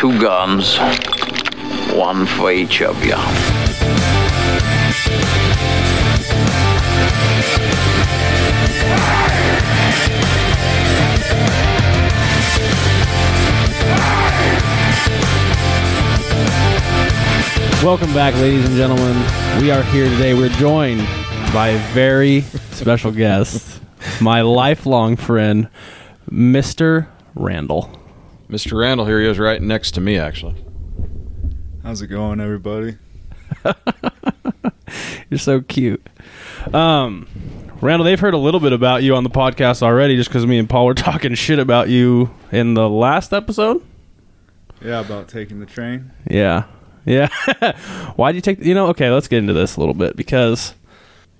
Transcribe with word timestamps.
two 0.00 0.18
guns, 0.18 0.78
one 1.94 2.24
for 2.24 2.50
each 2.50 2.80
of 2.80 2.96
you. 3.04 3.14
Welcome 17.84 18.14
back, 18.14 18.32
ladies 18.36 18.64
and 18.64 18.76
gentlemen. 18.76 19.14
We 19.60 19.70
are 19.70 19.82
here 19.82 20.08
today. 20.08 20.32
We're 20.32 20.48
joined 20.48 21.06
by 21.52 21.68
a 21.68 21.78
very 21.92 22.40
special 22.72 23.12
guest, 23.12 23.82
my 24.22 24.40
lifelong 24.40 25.16
friend, 25.16 25.68
Mr. 26.30 27.06
Randall. 27.34 27.99
Mr. 28.50 28.78
Randall 28.78 29.06
here 29.06 29.20
he 29.20 29.28
is 29.28 29.38
right 29.38 29.62
next 29.62 29.92
to 29.92 30.00
me 30.00 30.18
actually. 30.18 30.56
How's 31.84 32.02
it 32.02 32.08
going, 32.08 32.40
everybody? 32.40 32.96
You're 35.30 35.38
so 35.38 35.60
cute. 35.60 36.04
Um, 36.74 37.28
Randall, 37.80 38.04
they've 38.04 38.18
heard 38.18 38.34
a 38.34 38.38
little 38.38 38.60
bit 38.60 38.72
about 38.72 39.02
you 39.04 39.14
on 39.14 39.22
the 39.22 39.30
podcast 39.30 39.82
already 39.82 40.16
just 40.16 40.28
because 40.28 40.46
me 40.46 40.58
and 40.58 40.68
Paul 40.68 40.86
were 40.86 40.94
talking 40.94 41.34
shit 41.34 41.58
about 41.60 41.88
you 41.88 42.34
in 42.50 42.74
the 42.74 42.88
last 42.88 43.32
episode. 43.32 43.82
Yeah, 44.82 45.00
about 45.00 45.28
taking 45.28 45.60
the 45.60 45.66
train. 45.66 46.10
Yeah. 46.28 46.64
Yeah. 47.06 47.28
Why'd 48.16 48.34
you 48.34 48.40
take, 48.40 48.60
you 48.60 48.74
know, 48.74 48.88
okay, 48.88 49.10
let's 49.10 49.28
get 49.28 49.38
into 49.38 49.52
this 49.52 49.76
a 49.76 49.80
little 49.80 49.94
bit 49.94 50.16
because 50.16 50.74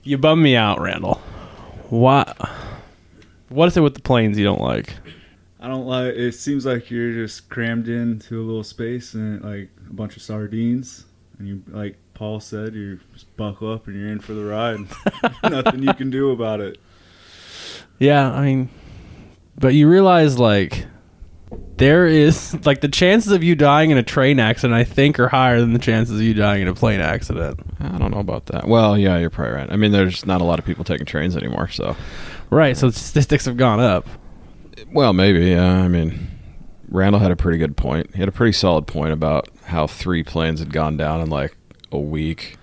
you 0.04 0.16
bum 0.16 0.40
me 0.42 0.56
out, 0.56 0.80
Randall. 0.80 1.14
Why? 1.88 2.32
What 3.48 3.66
is 3.66 3.76
it 3.76 3.80
with 3.80 3.94
the 3.94 4.00
planes 4.02 4.38
you 4.38 4.44
don't 4.44 4.60
like? 4.60 4.94
I 5.60 5.68
don't 5.68 5.86
like. 5.86 6.14
It 6.14 6.32
seems 6.32 6.64
like 6.64 6.90
you're 6.90 7.12
just 7.12 7.50
crammed 7.50 7.88
into 7.88 8.40
a 8.40 8.44
little 8.44 8.64
space 8.64 9.14
and 9.14 9.42
like 9.42 9.68
a 9.88 9.92
bunch 9.92 10.16
of 10.16 10.22
sardines, 10.22 11.04
and 11.38 11.46
you 11.46 11.62
like 11.68 11.96
Paul 12.14 12.40
said, 12.40 12.74
you 12.74 12.98
just 13.12 13.34
buckle 13.36 13.72
up 13.72 13.86
and 13.86 13.96
you're 13.98 14.08
in 14.08 14.20
for 14.20 14.32
the 14.32 14.44
ride. 14.44 14.80
Nothing 15.42 15.82
you 15.82 15.94
can 15.94 16.10
do 16.10 16.30
about 16.30 16.60
it. 16.60 16.78
Yeah, 17.98 18.30
I 18.30 18.44
mean, 18.44 18.70
but 19.58 19.74
you 19.74 19.88
realize 19.88 20.38
like 20.38 20.86
there 21.76 22.06
is 22.06 22.56
like 22.66 22.80
the 22.80 22.88
chances 22.88 23.32
of 23.32 23.42
you 23.42 23.54
dying 23.54 23.90
in 23.90 23.98
a 23.98 24.02
train 24.02 24.40
accident, 24.40 24.74
I 24.74 24.84
think, 24.84 25.20
are 25.20 25.28
higher 25.28 25.60
than 25.60 25.74
the 25.74 25.78
chances 25.78 26.16
of 26.16 26.22
you 26.22 26.32
dying 26.32 26.62
in 26.62 26.68
a 26.68 26.74
plane 26.74 27.00
accident. 27.00 27.60
I 27.80 27.98
don't 27.98 28.12
know 28.12 28.20
about 28.20 28.46
that. 28.46 28.66
Well, 28.66 28.96
yeah, 28.96 29.18
you're 29.18 29.30
probably 29.30 29.54
right. 29.54 29.70
I 29.70 29.76
mean, 29.76 29.92
there's 29.92 30.24
not 30.24 30.40
a 30.40 30.44
lot 30.44 30.58
of 30.58 30.64
people 30.64 30.84
taking 30.84 31.06
trains 31.06 31.36
anymore, 31.36 31.68
so 31.68 31.96
Right, 32.50 32.76
so 32.76 32.90
statistics 32.90 33.44
have 33.44 33.56
gone 33.56 33.78
up. 33.78 34.08
Well, 34.92 35.12
maybe. 35.12 35.46
Yeah, 35.50 35.82
I 35.82 35.88
mean, 35.88 36.28
Randall 36.88 37.20
had 37.20 37.30
a 37.30 37.36
pretty 37.36 37.58
good 37.58 37.76
point. 37.76 38.10
He 38.14 38.20
had 38.20 38.28
a 38.28 38.32
pretty 38.32 38.52
solid 38.52 38.86
point 38.86 39.12
about 39.12 39.48
how 39.64 39.86
three 39.86 40.22
planes 40.22 40.60
had 40.60 40.72
gone 40.72 40.96
down 40.96 41.20
in 41.20 41.30
like 41.30 41.56
a 41.92 41.98
week. 41.98 42.56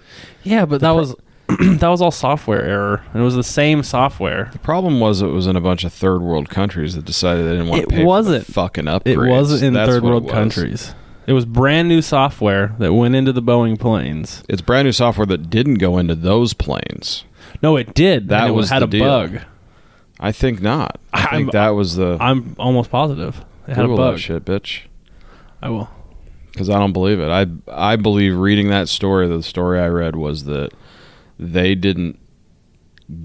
Yeah, 0.43 0.65
but 0.65 0.81
that 0.81 0.91
was 0.91 1.15
that 1.47 1.87
was 1.87 2.01
all 2.01 2.11
software 2.11 2.61
error. 2.63 3.03
And 3.13 3.21
it 3.21 3.25
was 3.25 3.35
the 3.35 3.43
same 3.43 3.83
software. 3.83 4.49
The 4.51 4.59
problem 4.59 4.99
was 4.99 5.21
it 5.21 5.27
was 5.27 5.47
in 5.47 5.55
a 5.55 5.61
bunch 5.61 5.83
of 5.83 5.93
third 5.93 6.21
world 6.21 6.49
countries 6.49 6.95
that 6.95 7.05
decided 7.05 7.45
they 7.45 7.51
didn't 7.51 7.67
want 7.69 7.83
It 7.83 7.89
to 7.89 7.95
pay 7.95 8.03
wasn't. 8.05 8.43
for 8.45 8.51
the 8.51 8.53
fucking 8.53 8.85
upgrades. 8.85 9.25
It 9.27 9.29
wasn't 9.29 9.63
in 9.63 9.73
That's 9.73 9.89
third 9.89 10.03
it 10.03 10.07
world 10.07 10.23
was. 10.23 10.31
countries. 10.33 10.93
It 11.25 11.33
was 11.33 11.45
brand 11.45 11.89
new 11.89 12.01
software 12.01 12.73
that 12.79 12.93
went 12.93 13.13
into 13.15 13.33
the 13.33 13.41
Boeing 13.41 13.77
planes. 13.77 14.43
It's 14.47 14.61
brand 14.61 14.85
new 14.85 14.93
software 14.93 15.25
that 15.25 15.49
didn't 15.49 15.75
go 15.75 15.97
into 15.97 16.15
those 16.15 16.53
planes. 16.53 17.25
No, 17.61 17.75
it 17.75 17.93
did. 17.93 18.29
That 18.29 18.47
it 18.47 18.51
was 18.51 18.69
had 18.69 18.79
the 18.79 18.85
a 18.85 18.89
deal. 18.89 19.03
bug. 19.05 19.39
I 20.19 20.31
think 20.31 20.61
not. 20.61 20.99
I 21.13 21.21
I'm- 21.21 21.29
think 21.35 21.51
that 21.51 21.69
was 21.69 21.95
the 21.95 22.17
I'm 22.19 22.55
almost 22.59 22.89
positive 22.89 23.43
it 23.67 23.75
had 23.75 23.85
Google 23.85 24.03
a 24.07 24.11
that 24.13 24.17
shit, 24.19 24.45
bitch. 24.45 24.81
I 25.61 25.69
will. 25.69 25.89
because 26.51 26.69
I 26.69 26.79
don't 26.79 26.93
believe 26.93 27.19
it. 27.19 27.29
I 27.29 27.45
I 27.71 27.95
believe 27.97 28.35
reading 28.35 28.69
that 28.69 28.89
story. 28.89 29.27
The 29.27 29.43
story 29.43 29.79
I 29.79 29.87
read 29.87 30.15
was 30.15 30.45
that 30.45 30.71
they 31.39 31.75
didn't 31.75 32.19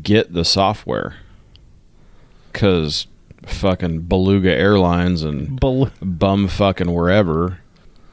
get 0.03 0.33
the 0.33 0.45
software 0.45 1.17
because 2.53 3.07
fucking 3.47 4.03
Beluga 4.03 4.55
Airlines 4.55 5.23
and 5.23 5.59
Bel- 5.59 5.91
bum 6.01 6.47
fucking 6.49 6.93
wherever 6.93 7.59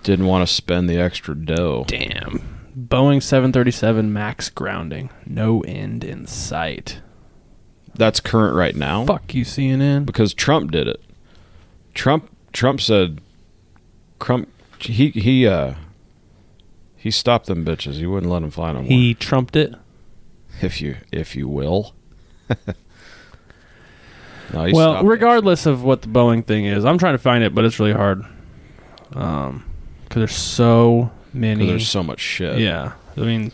didn't 0.03 0.25
want 0.25 0.47
to 0.47 0.53
spend 0.53 0.89
the 0.89 0.97
extra 0.97 1.35
dough. 1.35 1.83
Damn. 1.87 2.41
Boeing 2.77 3.21
737 3.21 4.11
MAX 4.13 4.49
grounding. 4.49 5.09
No 5.25 5.61
end 5.61 6.03
in 6.03 6.25
sight. 6.25 7.01
That's 7.99 8.19
current 8.19 8.55
right 8.55 8.75
now 8.75 9.05
Fuck 9.05 9.33
you, 9.35 9.43
CNN. 9.45 10.05
because 10.05 10.33
Trump 10.33 10.71
did 10.71 10.87
it. 10.87 11.01
Trump 11.93 12.29
Trump 12.53 12.81
said 12.81 13.19
Trump 14.19 14.49
he 14.79 15.09
he 15.09 15.45
uh 15.45 15.73
he 16.95 17.11
stopped 17.11 17.45
them 17.47 17.63
bitches. 17.65 17.95
He 17.95 18.05
wouldn't 18.07 18.31
let 18.31 18.39
them 18.39 18.51
fly 18.51 18.71
no 18.71 18.79
more. 18.79 18.87
He 18.87 19.13
trumped 19.13 19.55
it. 19.55 19.75
if 20.61 20.81
you 20.81 20.97
if 21.11 21.35
you 21.35 21.47
will. 21.47 21.93
no, 24.53 24.65
he 24.65 24.73
well, 24.73 24.93
stopped 24.93 25.03
that 25.03 25.09
regardless 25.09 25.65
of 25.65 25.83
what 25.83 26.01
the 26.01 26.07
Boeing 26.07 26.45
thing 26.45 26.65
is, 26.65 26.85
I'm 26.85 26.97
trying 26.97 27.13
to 27.13 27.19
find 27.19 27.43
it, 27.43 27.53
but 27.53 27.65
it's 27.65 27.79
really 27.79 27.93
hard. 27.93 28.25
Um, 29.13 29.65
because 30.03 30.19
there's 30.21 30.35
so 30.35 31.11
shit, 31.11 31.31
'cause 31.31 31.33
many. 31.39 31.65
there's 31.67 31.87
so 31.87 32.01
much 32.03 32.19
shit. 32.19 32.59
yeah, 32.59 32.93
I 33.15 33.21
mean, 33.21 33.51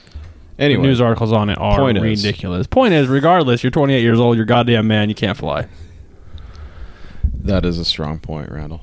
Anyway, 0.58 0.82
the 0.82 0.88
news 0.88 1.02
articles 1.02 1.34
on 1.34 1.50
it 1.50 1.58
are 1.58 1.78
point 1.78 1.98
is- 1.98 2.24
ridiculous. 2.24 2.66
Point 2.68 2.94
is, 2.94 3.08
regardless, 3.08 3.64
you're 3.64 3.72
28 3.72 4.02
years 4.02 4.20
old, 4.20 4.38
you're 4.38 4.44
a 4.44 4.48
goddamn 4.48 4.88
man, 4.88 5.10
you 5.10 5.16
can't 5.16 5.38
fly. 5.38 5.68
that 7.44 7.66
is 7.66 7.78
a 7.78 7.86
strong 7.86 8.18
point, 8.20 8.50
Randall. 8.52 8.82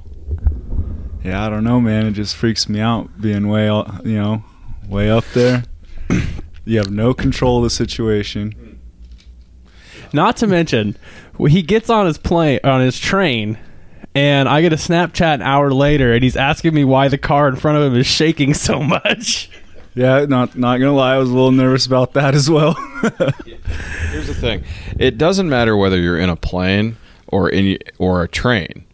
Yeah, 1.25 1.44
I 1.47 1.49
don't 1.49 1.65
know, 1.65 1.81
man. 1.81 2.06
It 2.06 2.12
just 2.12 2.37
freaks 2.37 2.69
me 2.69 2.81
out 2.81 3.21
being 3.21 3.49
way, 3.49 3.69
out- 3.69 4.05
you 4.05 4.21
know, 4.21 4.44
way 4.88 5.10
up 5.10 5.25
there. 5.34 5.65
you 6.65 6.78
have 6.78 6.91
no 6.91 7.15
control 7.15 7.59
of 7.59 7.65
the 7.65 7.71
situation. 7.71 8.78
Not 10.12 10.37
to 10.39 10.47
mention, 10.47 10.97
he 11.49 11.62
gets 11.62 11.89
on 11.89 12.06
his 12.06 12.19
plane 12.19 12.60
on 12.65 12.81
his 12.83 12.99
train, 12.99 13.59
and 14.15 14.49
I 14.49 14.60
get 14.60 14.72
a 14.72 14.77
Snapchat 14.77 15.34
an 15.37 15.43
hour 15.43 15.72
later, 15.72 16.12
and 16.12 16.22
he's 16.22 16.37
asking 16.37 16.75
me 16.75 16.84
why 16.84 17.09
the 17.09 17.19
car 17.19 17.49
in 17.49 17.56
front 17.56 17.78
of 17.78 17.84
him 17.91 17.99
is 17.99 18.06
shaking 18.06 18.53
so 18.53 18.81
much. 18.83 19.49
Yeah, 19.94 20.25
not 20.26 20.56
not 20.56 20.78
gonna 20.78 20.92
lie, 20.94 21.14
I 21.14 21.19
was 21.19 21.28
a 21.28 21.32
little 21.34 21.53
nervous 21.53 21.86
about 21.86 22.14
that 22.14 22.34
as 22.34 22.48
well. 22.48 22.72
Here's 24.10 24.26
the 24.26 24.34
thing: 24.34 24.64
it 24.98 25.19
doesn't 25.19 25.48
matter 25.48 25.76
whether 25.76 25.98
you're 25.98 26.19
in 26.19 26.28
a 26.30 26.36
plane 26.36 26.97
or 27.28 27.48
in 27.50 27.78
or 27.98 28.22
a 28.22 28.28
train. 28.28 28.84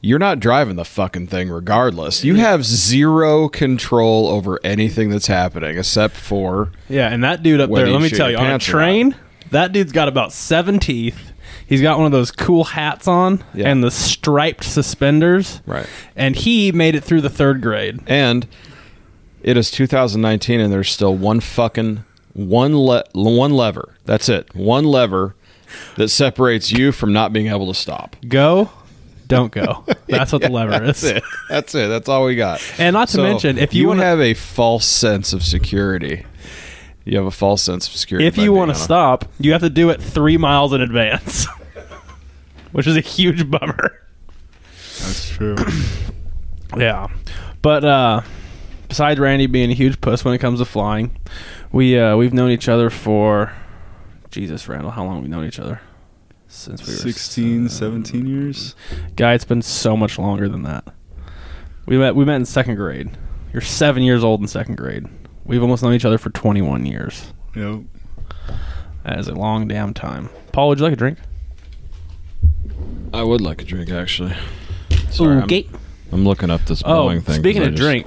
You're 0.00 0.18
not 0.18 0.38
driving 0.38 0.76
the 0.76 0.84
fucking 0.84 1.28
thing 1.28 1.48
regardless. 1.48 2.24
You 2.24 2.34
have 2.34 2.62
zero 2.64 3.48
control 3.48 4.28
over 4.28 4.60
anything 4.62 5.08
that's 5.08 5.28
happening 5.28 5.78
except 5.78 6.14
for 6.14 6.72
Yeah, 6.90 7.08
and 7.10 7.24
that 7.24 7.42
dude 7.42 7.60
up 7.60 7.70
Whether 7.70 7.86
there, 7.86 7.92
you 7.92 7.98
let 7.98 8.02
me 8.02 8.08
shit 8.10 8.18
tell 8.18 8.30
your 8.30 8.38
you, 8.40 8.44
on 8.44 8.46
a 8.46 8.50
pants 8.50 8.68
or 8.68 8.72
train, 8.72 9.16
that 9.50 9.72
dude's 9.72 9.92
got 9.92 10.08
about 10.08 10.32
seven 10.32 10.78
teeth. 10.78 11.32
He's 11.66 11.80
got 11.80 11.96
one 11.96 12.04
of 12.04 12.12
those 12.12 12.30
cool 12.30 12.64
hats 12.64 13.08
on 13.08 13.42
Yeah. 13.54 13.70
and 13.70 13.82
the 13.82 13.90
striped 13.90 14.64
suspenders. 14.64 15.62
right. 15.64 15.86
And 16.14 16.36
he 16.36 16.70
made 16.72 16.94
it 16.94 17.02
through 17.02 17.22
the 17.22 17.30
third 17.30 17.62
grade. 17.62 18.00
And 18.06 18.46
it 19.44 19.56
is 19.56 19.70
2019, 19.70 20.58
and 20.58 20.72
there's 20.72 20.90
still 20.90 21.14
one 21.14 21.38
fucking 21.40 22.04
one 22.32 22.76
le- 22.76 23.04
one 23.12 23.52
lever. 23.52 23.94
That's 24.04 24.28
it. 24.28 24.52
One 24.54 24.84
lever 24.84 25.36
that 25.96 26.08
separates 26.08 26.72
you 26.72 26.90
from 26.92 27.12
not 27.12 27.32
being 27.32 27.46
able 27.48 27.66
to 27.68 27.74
stop. 27.78 28.16
Go, 28.26 28.70
don't 29.28 29.52
go. 29.52 29.84
That's 30.08 30.32
what 30.32 30.42
the 30.42 30.48
lever 30.50 30.82
is. 30.84 31.00
That's 31.00 31.04
it. 31.04 31.22
That's 31.48 31.74
it. 31.74 31.88
That's 31.88 32.08
all 32.08 32.24
we 32.24 32.34
got. 32.36 32.60
And 32.78 32.94
not 32.94 33.08
to 33.08 33.14
So, 33.14 33.22
mention, 33.22 33.58
if 33.58 33.72
you, 33.74 33.82
you 33.82 33.88
want 33.88 34.00
to 34.00 34.06
have 34.06 34.20
a 34.20 34.34
false 34.34 34.86
sense 34.86 35.32
of 35.32 35.42
security, 35.44 36.26
you 37.04 37.16
have 37.18 37.26
a 37.26 37.30
false 37.30 37.62
sense 37.62 37.86
of 37.86 37.94
security. 37.94 38.26
if 38.26 38.36
you 38.38 38.52
want 38.52 38.70
to 38.70 38.74
stop, 38.74 39.26
you 39.38 39.52
have 39.52 39.60
to 39.62 39.70
do 39.70 39.90
it 39.90 40.00
three 40.02 40.36
miles 40.36 40.72
in 40.72 40.80
advance, 40.80 41.46
which 42.72 42.86
is 42.86 42.96
a 42.96 43.00
huge 43.00 43.50
bummer. 43.50 44.00
That's 45.00 45.28
true. 45.30 45.56
Yeah, 46.76 47.06
but 47.62 47.84
uh, 47.84 48.22
besides 48.94 49.18
Randy 49.18 49.46
being 49.46 49.72
a 49.72 49.74
huge 49.74 50.00
puss 50.00 50.24
when 50.24 50.34
it 50.34 50.38
comes 50.38 50.60
to 50.60 50.64
flying, 50.64 51.18
we 51.72 51.98
uh, 51.98 52.16
we've 52.16 52.32
known 52.32 52.52
each 52.52 52.68
other 52.68 52.90
for 52.90 53.52
Jesus, 54.30 54.68
Randall. 54.68 54.92
How 54.92 55.04
long 55.04 55.16
have 55.16 55.24
we 55.24 55.28
known 55.28 55.44
each 55.44 55.58
other? 55.58 55.80
Since 56.46 56.86
we 56.86 56.92
were 56.92 56.98
16, 57.00 57.68
17 57.70 58.24
years. 58.26 58.76
Guy, 59.16 59.34
it's 59.34 59.44
been 59.44 59.62
so 59.62 59.96
much 59.96 60.16
longer 60.16 60.48
than 60.48 60.62
that. 60.62 60.84
We 61.86 61.98
met 61.98 62.14
we 62.14 62.24
met 62.24 62.36
in 62.36 62.44
second 62.44 62.76
grade. 62.76 63.10
You're 63.52 63.62
seven 63.62 64.04
years 64.04 64.22
old 64.22 64.40
in 64.40 64.46
second 64.46 64.76
grade. 64.76 65.06
We've 65.44 65.60
almost 65.62 65.82
known 65.82 65.94
each 65.94 66.04
other 66.04 66.16
for 66.16 66.30
21 66.30 66.86
years. 66.86 67.32
Yep. 67.56 67.80
That 69.02 69.18
is 69.18 69.26
a 69.26 69.34
long 69.34 69.66
damn 69.66 69.92
time. 69.92 70.30
Paul, 70.52 70.68
would 70.68 70.78
you 70.78 70.84
like 70.84 70.92
a 70.92 70.96
drink? 70.96 71.18
I 73.12 73.24
would 73.24 73.40
like 73.40 73.60
a 73.60 73.64
drink 73.64 73.90
actually. 73.90 74.34
Sorry, 75.10 75.36
I'm- 75.40 75.64
I'm, 76.12 76.24
looking 76.24 76.50
up 76.50 76.64
this 76.66 76.82
Oh, 76.84 77.08
Boeing 77.08 77.24
thing. 77.24 77.34
speaking 77.40 77.62
'cause 77.62 77.66
I 77.66 77.70
of 77.70 77.74
just- 77.76 77.82
drink, 77.88 78.06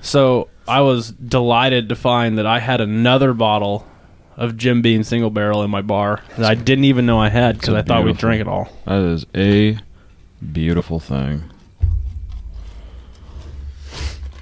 so 0.00 0.48
I 0.66 0.80
was 0.80 1.10
delighted 1.12 1.88
to 1.88 1.96
find 1.96 2.38
that 2.38 2.46
I 2.46 2.58
had 2.60 2.80
another 2.80 3.32
bottle 3.34 3.86
of 4.36 4.56
Jim 4.56 4.82
Beam 4.82 5.02
single 5.02 5.30
barrel 5.30 5.62
in 5.62 5.70
my 5.70 5.82
bar 5.82 6.22
that 6.38 6.50
I 6.50 6.54
didn't 6.54 6.84
even 6.84 7.06
know 7.06 7.18
I 7.20 7.28
had 7.28 7.58
because 7.58 7.74
I 7.74 7.82
thought 7.82 8.04
we 8.04 8.12
drank 8.12 8.40
it 8.40 8.48
all. 8.48 8.68
That 8.86 9.02
is 9.02 9.26
a 9.34 9.78
beautiful 10.52 11.00
thing. 11.00 11.44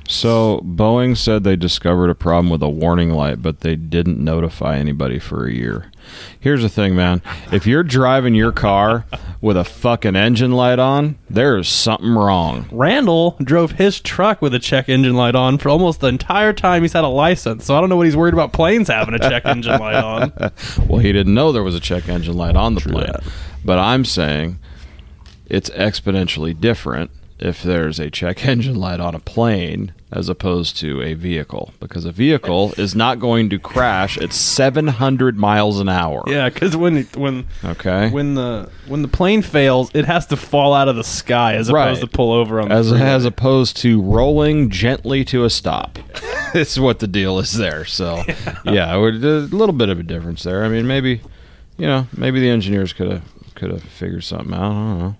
So 0.09 0.63
Boeing 0.65 1.17
said 1.17 1.45
they 1.45 1.57
discovered 1.57 2.09
a 2.09 2.15
problem 2.15 2.49
with 2.49 2.63
a 2.63 2.69
warning 2.69 3.11
light, 3.11 3.43
but 3.43 3.61
they 3.61 3.77
didn't 3.77 4.19
notify 4.19 4.79
anybody 4.79 5.19
for 5.19 5.47
a 5.47 5.53
year. 5.53 5.93
Here's 6.41 6.63
the 6.63 6.69
thing, 6.69 6.95
man. 6.95 7.23
If 7.53 7.67
you're 7.67 7.83
driving 7.83 8.35
your 8.35 8.53
car 8.53 9.05
with 9.41 9.57
a 9.57 9.65
fucking 9.65 10.17
engine 10.17 10.53
light 10.53 10.79
on, 10.79 11.19
there 11.31 11.57
is 11.59 11.69
something 11.69 12.11
wrong. 12.15 12.69
Randall 12.73 13.37
drove 13.43 13.73
his 13.73 14.01
truck 14.01 14.43
with 14.43 14.55
a 14.55 14.59
check 14.59 14.89
engine 14.89 15.15
light 15.15 15.35
on 15.35 15.59
for 15.59 15.69
almost 15.69 16.01
the 16.01 16.09
entire 16.09 16.53
time 16.53 16.83
he's 16.83 16.93
had 16.93 17.05
a 17.05 17.09
license. 17.09 17.65
So 17.65 17.77
I 17.77 17.81
don't 17.81 17.89
know 17.89 17.97
what 17.97 18.07
he's 18.07 18.17
worried 18.17 18.35
about 18.35 18.53
planes 18.53 18.89
having 18.89 19.15
a 19.15 19.19
check 19.19 19.45
engine 19.47 19.79
light 19.81 19.95
on. 19.97 20.33
Well, 20.89 20.99
he 21.01 21.13
didn't 21.13 21.35
know 21.35 21.53
there 21.53 21.63
was 21.63 21.75
a 21.75 21.81
check 21.81 22.09
engine 22.09 22.37
light 22.37 22.57
on 22.57 22.75
the 22.75 22.81
plane. 22.81 23.07
that. 23.07 23.23
But 23.65 23.79
I'm 23.79 24.05
saying 24.05 24.59
it's 25.47 25.71
exponentially 25.71 26.59
different 26.59 27.11
if 27.39 27.63
there's 27.63 27.99
a 27.99 28.11
check 28.11 28.45
engine 28.47 28.75
light 28.77 29.01
on 29.01 29.15
a 29.15 29.21
plane 29.21 29.93
as 30.11 30.29
opposed 30.31 30.77
to 30.79 31.03
a 31.03 31.13
vehicle 31.13 31.73
because 31.81 32.07
a 32.07 32.11
vehicle 32.13 32.73
is 32.79 32.95
not 32.95 33.21
going 33.21 33.51
to 33.51 33.59
crash 33.59 34.17
at 34.17 34.33
700 34.33 35.37
miles 35.37 35.81
an 35.81 35.89
hour. 35.91 36.25
Yeah, 36.27 36.49
because 36.49 36.75
when 36.77 37.05
when 37.15 37.47
Okay. 37.63 38.09
when 38.11 38.35
the 38.35 38.71
when 38.87 39.03
the 39.03 39.09
plane 39.09 39.43
fails, 39.43 39.91
it 39.95 40.07
has 40.07 40.27
to 40.29 40.37
fall 40.37 40.73
out 40.73 40.89
of 40.89 40.97
the 40.97 41.05
sky 41.05 41.55
as 41.57 41.71
Right. 41.71 41.85
opposed 41.89 42.01
to 42.01 42.07
pull 42.07 42.33
over 42.33 42.59
on 42.61 42.69
the 42.71 42.75
as 42.75 42.89
freeway. 42.89 43.05
as 43.07 43.25
opposed 43.27 43.77
to 43.79 44.01
rolling 44.01 44.71
gently 44.71 45.25
to 45.27 45.45
a 45.45 45.51
stop. 45.51 45.99
it's 46.55 46.79
what 46.79 47.01
the 47.01 47.07
deal 47.07 47.39
is 47.39 47.53
there. 47.53 47.85
So, 47.85 48.23
yeah, 48.65 48.97
would- 48.97 49.23
a 49.23 49.41
little 49.41 49.75
bit 49.75 49.91
of 49.91 49.99
a 50.01 50.03
difference 50.03 50.43
there. 50.43 50.65
I 50.65 50.69
mean, 50.71 50.87
maybe, 50.87 51.21
you 51.77 51.87
know, 51.87 52.07
maybe 52.17 52.41
the 52.41 52.49
engineers 52.49 52.95
could 52.95 53.11
have 53.13 53.23
could 53.55 53.71
have 53.71 53.83
figured 53.83 54.25
something 54.25 54.55
out. 54.55 54.61
I 54.71 54.73
don't 54.73 54.99
know. 55.01 55.17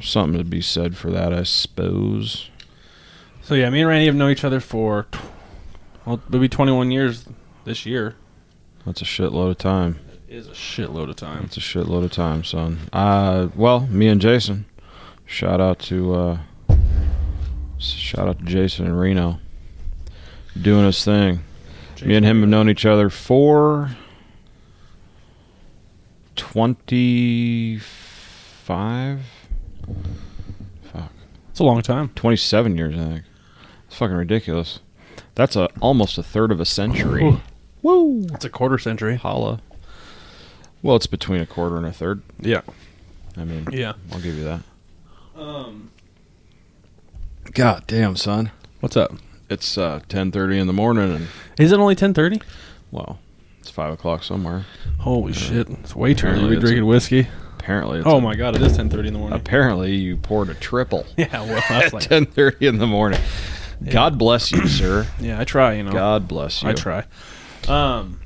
Something 0.00 0.38
to 0.38 0.44
be 0.44 0.60
said 0.62 0.96
for 0.96 1.10
that, 1.10 1.32
I 1.34 1.42
suppose. 1.42 2.48
So 3.46 3.54
yeah, 3.54 3.70
me 3.70 3.78
and 3.82 3.88
Randy 3.88 4.06
have 4.06 4.16
known 4.16 4.32
each 4.32 4.42
other 4.42 4.58
for 4.58 5.04
tw- 5.12 5.20
well, 6.04 6.20
it'll 6.32 6.48
21 6.48 6.90
years 6.90 7.26
this 7.64 7.86
year. 7.86 8.16
That's 8.84 9.00
a 9.02 9.04
shitload 9.04 9.50
of 9.52 9.58
time. 9.58 10.00
It 10.28 10.34
is 10.34 10.48
a 10.48 10.50
shitload 10.50 11.10
of 11.10 11.14
time. 11.14 11.42
That's 11.42 11.56
a 11.56 11.60
shitload 11.60 12.02
of 12.02 12.10
time, 12.10 12.42
son. 12.42 12.80
Uh, 12.92 13.50
well, 13.54 13.86
me 13.86 14.08
and 14.08 14.20
Jason. 14.20 14.64
Shout 15.26 15.60
out 15.60 15.78
to 15.80 16.12
uh, 16.12 16.38
shout 17.78 18.26
out 18.26 18.40
to 18.40 18.44
Jason 18.44 18.86
and 18.86 18.98
Reno, 18.98 19.38
doing 20.60 20.84
his 20.84 21.04
thing. 21.04 21.44
Me 22.04 22.16
and 22.16 22.26
him 22.26 22.40
have 22.40 22.48
known 22.48 22.68
each 22.68 22.84
other 22.84 23.08
for 23.08 23.90
twenty-five, 27.76 29.20
fuck, 30.92 31.12
It's 31.50 31.60
a 31.60 31.64
long 31.64 31.82
time. 31.82 32.08
twenty-seven 32.16 32.76
years, 32.76 32.96
I 32.96 33.04
think. 33.04 33.24
It's 33.96 34.00
fucking 34.00 34.14
ridiculous. 34.14 34.80
That's 35.36 35.56
a 35.56 35.70
almost 35.80 36.18
a 36.18 36.22
third 36.22 36.52
of 36.52 36.60
a 36.60 36.66
century. 36.66 37.40
Woo! 37.80 38.26
It's 38.34 38.44
a 38.44 38.50
quarter 38.50 38.76
century. 38.76 39.16
Holla. 39.16 39.62
Well, 40.82 40.96
it's 40.96 41.06
between 41.06 41.40
a 41.40 41.46
quarter 41.46 41.78
and 41.78 41.86
a 41.86 41.92
third. 41.94 42.20
Yeah. 42.38 42.60
I 43.38 43.44
mean, 43.46 43.66
Yeah. 43.72 43.94
I'll 44.12 44.20
give 44.20 44.34
you 44.36 44.44
that. 44.44 44.60
Um, 45.34 45.90
God 47.54 47.84
damn, 47.86 48.16
son. 48.16 48.50
what's 48.80 48.98
up? 48.98 49.14
It's 49.48 49.78
uh, 49.78 50.00
ten 50.10 50.30
thirty 50.30 50.58
in 50.58 50.66
the 50.66 50.74
morning, 50.74 51.10
and 51.14 51.28
Is 51.58 51.72
it 51.72 51.78
only 51.78 51.96
10:30? 51.96 52.42
well, 52.90 53.18
it's 53.60 53.70
five 53.70 53.94
o'clock 53.94 54.24
somewhere. 54.24 54.66
Holy 54.98 55.32
shit! 55.32 55.70
It's 55.70 55.96
way 55.96 56.12
too 56.12 56.26
early 56.26 56.32
to 56.34 56.36
Apparently 56.40 56.56
be 56.56 56.60
drinking 56.60 56.82
a- 56.82 56.86
whiskey. 56.86 57.28
Apparently, 57.58 57.98
it's 58.00 58.06
Oh 58.06 58.18
a- 58.18 58.20
my 58.20 58.36
god, 58.36 58.56
it 58.56 58.60
is 58.62 58.76
10:30 58.76 59.06
in 59.06 59.12
the 59.14 59.18
morning. 59.20 59.38
Apparently, 59.40 59.94
you 59.96 60.18
poured 60.18 60.50
a 60.50 60.54
triple 60.54 61.06
Yeah, 61.16 61.40
well, 61.44 61.62
that's 61.70 61.92
like 61.94 62.06
ten 62.06 62.26
thirty 62.26 62.66
in 62.66 62.76
the 62.76 62.86
morning. 62.86 63.20
God 63.90 64.18
bless 64.18 64.52
you, 64.52 64.66
sir. 64.68 65.06
yeah. 65.20 65.40
I 65.40 65.44
try, 65.44 65.74
you 65.74 65.82
know. 65.82 65.92
God 65.92 66.26
bless 66.28 66.62
you. 66.62 66.68
I 66.68 66.72
try. 66.72 67.04
Um, 67.68 68.20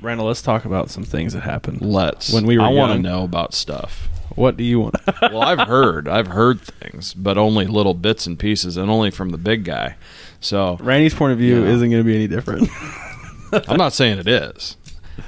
Randall, 0.00 0.26
let's 0.26 0.42
talk 0.42 0.64
about 0.64 0.90
some 0.90 1.02
things 1.04 1.32
that 1.32 1.40
happened. 1.42 1.82
Let's. 1.82 2.32
When 2.32 2.46
we 2.46 2.58
were 2.58 2.64
I 2.64 2.68
want 2.70 2.92
to 2.92 2.98
know 2.98 3.24
about 3.24 3.54
stuff. 3.54 4.08
What 4.36 4.56
do 4.56 4.62
you 4.64 4.78
want? 4.80 4.94
Well, 5.22 5.42
I've 5.42 5.66
heard, 5.66 6.06
I've 6.08 6.28
heard 6.28 6.60
things, 6.60 7.12
but 7.12 7.36
only 7.36 7.66
little 7.66 7.94
bits 7.94 8.26
and 8.26 8.38
pieces, 8.38 8.76
and 8.76 8.88
only 8.90 9.10
from 9.10 9.30
the 9.30 9.38
big 9.38 9.64
guy. 9.64 9.96
So 10.40 10.76
Randy's 10.80 11.14
point 11.14 11.32
of 11.32 11.38
view 11.38 11.64
Yeah. 11.64 11.70
isn't 11.70 11.90
going 11.90 12.02
to 12.02 12.06
be 12.06 12.14
any 12.14 12.28
different. 12.28 12.68
I'm 13.68 13.76
not 13.78 13.92
saying 13.92 14.18
it 14.18 14.28
is. 14.28 14.76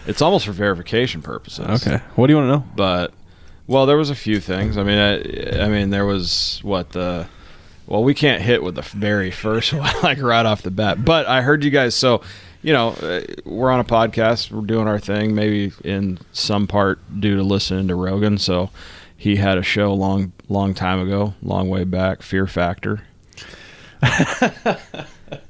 It's 0.06 0.22
almost 0.22 0.46
for 0.46 0.52
verification 0.52 1.22
purposes. 1.22 1.66
okay. 1.86 2.00
What 2.14 2.28
do 2.28 2.32
you 2.32 2.36
want 2.36 2.46
to 2.50 2.56
know? 2.58 2.64
but 2.76 3.12
well, 3.66 3.86
there 3.86 3.96
was 3.96 4.10
a 4.10 4.14
few 4.14 4.38
things. 4.40 4.76
I 4.78 4.84
mean, 4.84 4.98
I, 4.98 5.64
I 5.64 5.68
mean, 5.68 5.90
there 5.90 6.06
was 6.06 6.60
what 6.62 6.90
the 6.90 7.26
well, 7.90 8.04
we 8.04 8.14
can't 8.14 8.40
hit 8.40 8.62
with 8.62 8.76
the 8.76 8.82
very 8.82 9.30
first 9.30 9.72
one 9.74 9.92
like 10.02 10.22
right 10.22 10.46
off 10.46 10.62
the 10.62 10.70
bat. 10.70 11.04
But 11.04 11.26
I 11.26 11.42
heard 11.42 11.62
you 11.62 11.70
guys. 11.70 11.94
So 11.94 12.22
you 12.62 12.72
know, 12.72 12.90
uh, 12.90 13.22
we're 13.44 13.70
on 13.70 13.80
a 13.80 13.84
podcast. 13.84 14.50
We're 14.50 14.66
doing 14.66 14.86
our 14.86 14.98
thing. 14.98 15.34
Maybe 15.34 15.72
in 15.84 16.18
some 16.32 16.66
part 16.66 16.98
due 17.20 17.36
to 17.36 17.42
listening 17.42 17.88
to 17.88 17.94
Rogan. 17.94 18.38
So 18.38 18.70
he 19.16 19.36
had 19.36 19.58
a 19.58 19.62
show 19.62 19.92
long, 19.92 20.32
long 20.48 20.74
time 20.74 21.00
ago, 21.00 21.34
long 21.42 21.68
way 21.68 21.84
back. 21.84 22.22
Fear 22.22 22.46
Factor. 22.46 23.02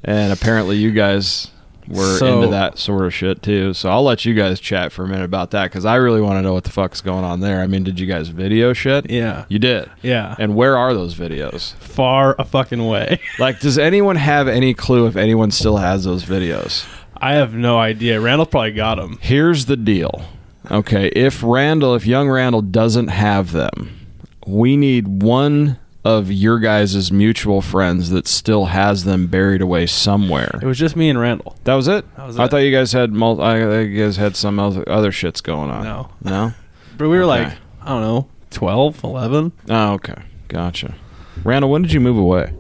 and 0.03 0.33
apparently, 0.33 0.77
you 0.77 0.91
guys 0.93 1.51
were 1.91 2.17
So- 2.19 2.37
into 2.43 2.49
that 2.49 2.79
sort 2.79 3.05
of 3.05 3.13
shit 3.13 3.43
too. 3.43 3.75
So 3.75 3.91
I'll 3.91 4.03
let 4.03 4.25
you 4.25 4.33
guys 4.35 4.61
chat 4.61 4.93
for 4.93 5.05
a 5.05 5.09
minute 5.09 5.25
about 5.25 5.51
that 5.51 5.65
because 5.65 5.85
I 5.85 5.97
really 5.97 6.21
want 6.21 6.39
to 6.39 6.43
know 6.43 6.53
what 6.55 6.65
the 6.65 6.71
fuck's 6.71 7.01
going 7.01 7.25
on 7.25 7.41
there. 7.41 7.61
I 7.61 7.67
mean, 7.67 7.83
did 7.85 7.99
you 8.01 8.07
guys 8.07 8.29
video 8.29 8.73
shit? 8.73 9.11
Yeah. 9.11 9.45
You 9.49 9.59
did. 9.59 9.91
Yeah. 10.03 10.35
And 10.39 10.55
where 10.55 10.77
are 10.77 10.95
those 10.95 11.15
videos? 11.15 11.75
Far 11.75 12.37
a 12.39 12.45
fucking 12.45 12.87
way. 12.87 13.21
Like, 13.39 13.61
does 13.61 13.79
anyone 13.79 14.17
have 14.17 14.49
any 14.49 14.75
clue 14.75 15.07
if 15.07 15.17
anyone 15.17 15.51
still 15.51 15.79
has 15.79 16.05
those 16.05 16.25
videos? 16.25 16.85
I 17.17 17.35
have 17.35 17.55
no 17.55 17.79
idea. 17.79 18.21
Randall 18.21 18.47
probably 18.47 18.73
got 18.73 18.97
them. 18.97 19.19
Here's 19.21 19.67
the 19.67 19.77
deal. 19.77 20.23
Okay, 20.71 21.09
if 21.09 21.43
Randall, 21.43 21.95
if 21.95 22.07
young 22.07 22.29
Randall 22.29 22.63
doesn't 22.63 23.09
have 23.09 23.53
them, 23.53 23.91
we 24.47 24.77
need 24.77 25.23
one 25.23 25.79
of 26.05 26.33
your 26.33 26.59
guys' 26.59 27.13
mutual 27.13 27.61
friends 27.61 28.09
that 28.11 28.27
still 28.27 28.67
has 28.67 29.05
them 29.05 29.27
buried 29.27 29.61
away 29.61 29.87
somewhere. 29.87 30.59
It 30.63 30.67
was 30.67 30.79
just 30.79 30.97
me 30.97 31.11
and 31.11 31.19
Randall. 31.21 31.57
That 31.65 31.75
was 31.75 31.89
it. 31.89 32.05
That 32.17 32.27
was 32.27 32.39
I 32.39 32.45
it. 32.45 32.51
thought 32.51 32.57
you 32.59 32.73
guys 32.75 32.93
had 32.93 33.13
mul- 33.13 33.41
I 33.43 33.61
thought 33.61 33.79
you 33.81 34.03
guys 34.03 34.17
had 34.17 34.35
some 34.37 34.59
other, 34.59 34.87
other 34.89 35.11
shits 35.11 35.43
going 35.43 35.71
on. 35.71 35.85
No. 35.85 36.11
No. 36.23 36.53
But 36.97 37.09
we 37.09 37.17
were 37.17 37.25
Okay. 37.25 37.45
like, 37.45 37.59
I 37.83 37.89
don't 37.89 38.03
know, 38.03 38.29
12, 38.51 39.05
11? 39.05 39.53
Oh, 39.71 39.93
okay. 39.95 40.17
Gotcha. 40.49 40.95
Randall, 41.45 41.71
when 41.71 41.81
did 41.81 41.93
you 41.95 42.01
move 42.01 42.19
away? 42.19 42.53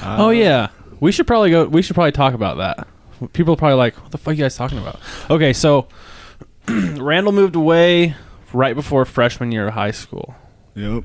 Uh, 0.00 0.16
oh, 0.18 0.30
yeah. 0.30 0.68
We 1.00 1.12
should 1.12 1.26
probably 1.26 1.50
go. 1.50 1.66
We 1.66 1.82
should 1.82 1.94
probably 1.94 2.12
talk 2.12 2.32
about 2.32 2.56
that. 2.56 2.88
People 3.34 3.52
are 3.52 3.56
probably 3.58 3.76
like, 3.76 3.94
what 4.02 4.10
the 4.12 4.16
fuck 4.18 4.32
are 4.32 4.34
you 4.36 4.42
guys 4.44 4.56
talking 4.56 4.78
about? 4.78 5.00
Okay, 5.28 5.52
so 5.52 5.86
Randall 6.68 7.32
moved 7.32 7.56
away 7.56 8.14
right 8.54 8.74
before 8.74 9.04
freshman 9.04 9.52
year 9.52 9.68
of 9.68 9.74
high 9.74 9.90
school. 9.90 10.34
Yep. 10.74 11.04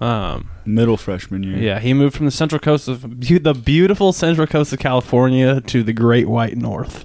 Um, 0.00 0.48
Middle 0.64 0.96
freshman 0.96 1.42
year. 1.42 1.56
yeah, 1.58 1.80
he 1.80 1.92
moved 1.92 2.14
from 2.16 2.26
the 2.26 2.30
central 2.32 2.60
coast 2.60 2.86
of 2.86 3.02
beau- 3.20 3.38
the 3.38 3.52
beautiful 3.54 4.12
central 4.12 4.46
coast 4.46 4.72
of 4.72 4.78
California 4.78 5.60
to 5.62 5.82
the 5.82 5.92
Great 5.92 6.28
White 6.28 6.56
North. 6.56 7.04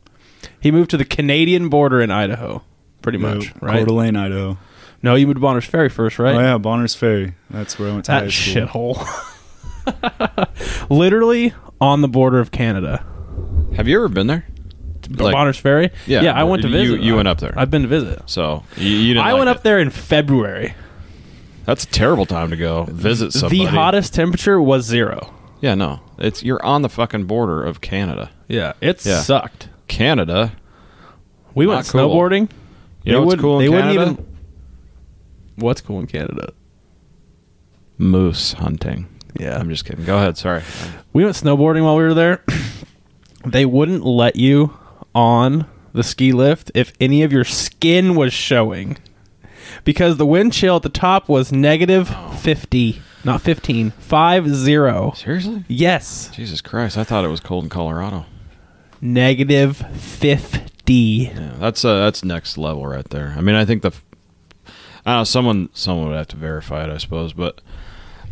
he 0.60 0.70
moved 0.72 0.90
to 0.90 0.96
the 0.96 1.04
Canadian 1.04 1.68
border 1.68 2.00
in 2.00 2.10
Idaho, 2.10 2.62
pretty 3.02 3.18
Yep. 3.18 3.36
much, 3.36 3.54
Coeur 3.60 3.68
right? 3.68 3.86
d'Alene, 3.86 4.16
Idaho. 4.16 4.58
No, 5.02 5.14
you 5.14 5.26
moved 5.26 5.36
to 5.36 5.40
Bonners 5.40 5.64
Ferry 5.66 5.88
first, 5.90 6.18
right? 6.18 6.34
Oh 6.34 6.40
yeah, 6.40 6.58
Bonner's 6.58 6.94
Ferry. 6.94 7.34
That's 7.50 7.78
where 7.78 7.90
I 7.90 7.92
went 7.92 8.06
to 8.06 8.10
that 8.12 8.22
high 8.24 8.28
school. 8.30 8.94
shithole. 8.96 10.88
Literally 10.90 11.52
on 11.80 12.00
the 12.00 12.08
border 12.08 12.40
of 12.40 12.50
Canada. 12.50 13.04
Have 13.76 13.86
you 13.88 13.96
ever 13.96 14.08
been 14.08 14.26
there? 14.26 14.46
Like- 15.10 15.34
Bonners 15.34 15.58
Ferry? 15.58 15.90
Yeah, 16.06 16.22
Yeah, 16.22 16.32
I 16.32 16.44
went 16.44 16.62
to 16.62 16.68
you- 16.68 16.74
visit. 16.74 17.00
you 17.00 17.16
went 17.16 17.28
up 17.28 17.38
there. 17.38 17.52
I've 17.56 17.70
been 17.70 17.82
to 17.82 17.88
visit. 17.88 18.22
So 18.26 18.64
you, 18.76 18.88
you 18.88 19.14
didn't. 19.14 19.26
I 19.26 19.32
like 19.32 19.38
went 19.40 19.50
it. 19.50 19.56
up 19.56 19.62
there 19.62 19.78
in 19.78 19.90
February. 19.90 20.74
That's 21.64 21.84
a 21.84 21.86
terrible 21.88 22.26
time 22.26 22.50
to 22.50 22.56
go 22.56 22.84
visit 22.84 23.32
somebody. 23.32 23.60
The 23.64 23.70
hottest 23.70 24.14
temperature 24.14 24.60
was 24.60 24.84
zero. 24.84 25.32
Yeah, 25.60 25.74
no. 25.74 26.00
It's 26.18 26.42
you're 26.42 26.64
on 26.64 26.82
the 26.82 26.88
fucking 26.88 27.24
border 27.24 27.62
of 27.64 27.80
Canada. 27.80 28.30
Yeah, 28.48 28.74
it 28.80 29.04
Yeah. 29.04 29.20
sucked. 29.20 29.68
Canada. 29.88 30.52
We 31.54 31.66
Not 31.66 31.74
went 31.74 31.88
cool. 31.88 32.00
snowboarding. 32.10 32.50
You 33.04 33.12
know 33.12 33.20
what's 33.20 33.26
wouldn't- 33.26 33.42
cool 33.42 33.60
in 33.60 33.64
they 33.66 33.70
Canada? 33.70 33.98
wouldn't 33.98 34.18
even. 34.20 34.34
What's 35.56 35.80
cool 35.80 36.00
in 36.00 36.06
Canada? 36.06 36.52
Moose 37.98 38.54
hunting. 38.54 39.06
Yeah, 39.38 39.58
I'm 39.58 39.68
just 39.70 39.84
kidding. 39.84 40.04
Go 40.04 40.16
ahead. 40.16 40.36
Sorry. 40.36 40.62
we 41.12 41.24
went 41.24 41.36
snowboarding 41.36 41.84
while 41.84 41.96
we 41.96 42.02
were 42.04 42.14
there. 42.14 42.42
they 43.46 43.64
wouldn't 43.64 44.04
let 44.04 44.36
you 44.36 44.76
on 45.14 45.66
the 45.92 46.02
ski 46.02 46.32
lift 46.32 46.70
if 46.74 46.92
any 47.00 47.22
of 47.22 47.32
your 47.32 47.44
skin 47.44 48.14
was 48.16 48.32
showing 48.32 48.96
because 49.84 50.16
the 50.16 50.26
wind 50.26 50.52
chill 50.52 50.76
at 50.76 50.82
the 50.82 50.88
top 50.88 51.28
was 51.28 51.52
negative 51.52 52.08
50 52.40 53.00
not 53.24 53.40
15 53.40 53.90
5 53.92 54.48
0 54.54 55.12
Seriously? 55.16 55.64
yes 55.68 56.28
Jesus 56.34 56.60
Christ! 56.60 56.98
I 56.98 57.04
thought 57.04 57.24
it 57.24 57.28
was 57.28 57.40
cold 57.40 57.64
in 57.64 57.70
Colorado. 57.70 58.26
negative 59.00 59.76
50 59.76 60.92
Yeah, 61.34 61.54
that's 61.58 61.84
uh, 61.84 61.94
that's 62.04 62.22
next 62.24 62.58
level 62.58 62.86
right 62.86 63.08
there. 63.08 63.34
I 63.36 63.40
mean, 63.40 63.54
I 63.54 63.64
think 63.64 63.82
the. 63.82 63.92
I 65.06 65.12
don't 65.12 65.20
know. 65.20 65.24
Someone 65.24 65.68
someone 65.72 66.08
would 66.08 66.16
have 66.16 66.28
to 66.28 66.36
verify 66.36 66.84
it, 66.84 66.90
I 66.90 66.98
suppose, 66.98 67.32
but 67.32 67.60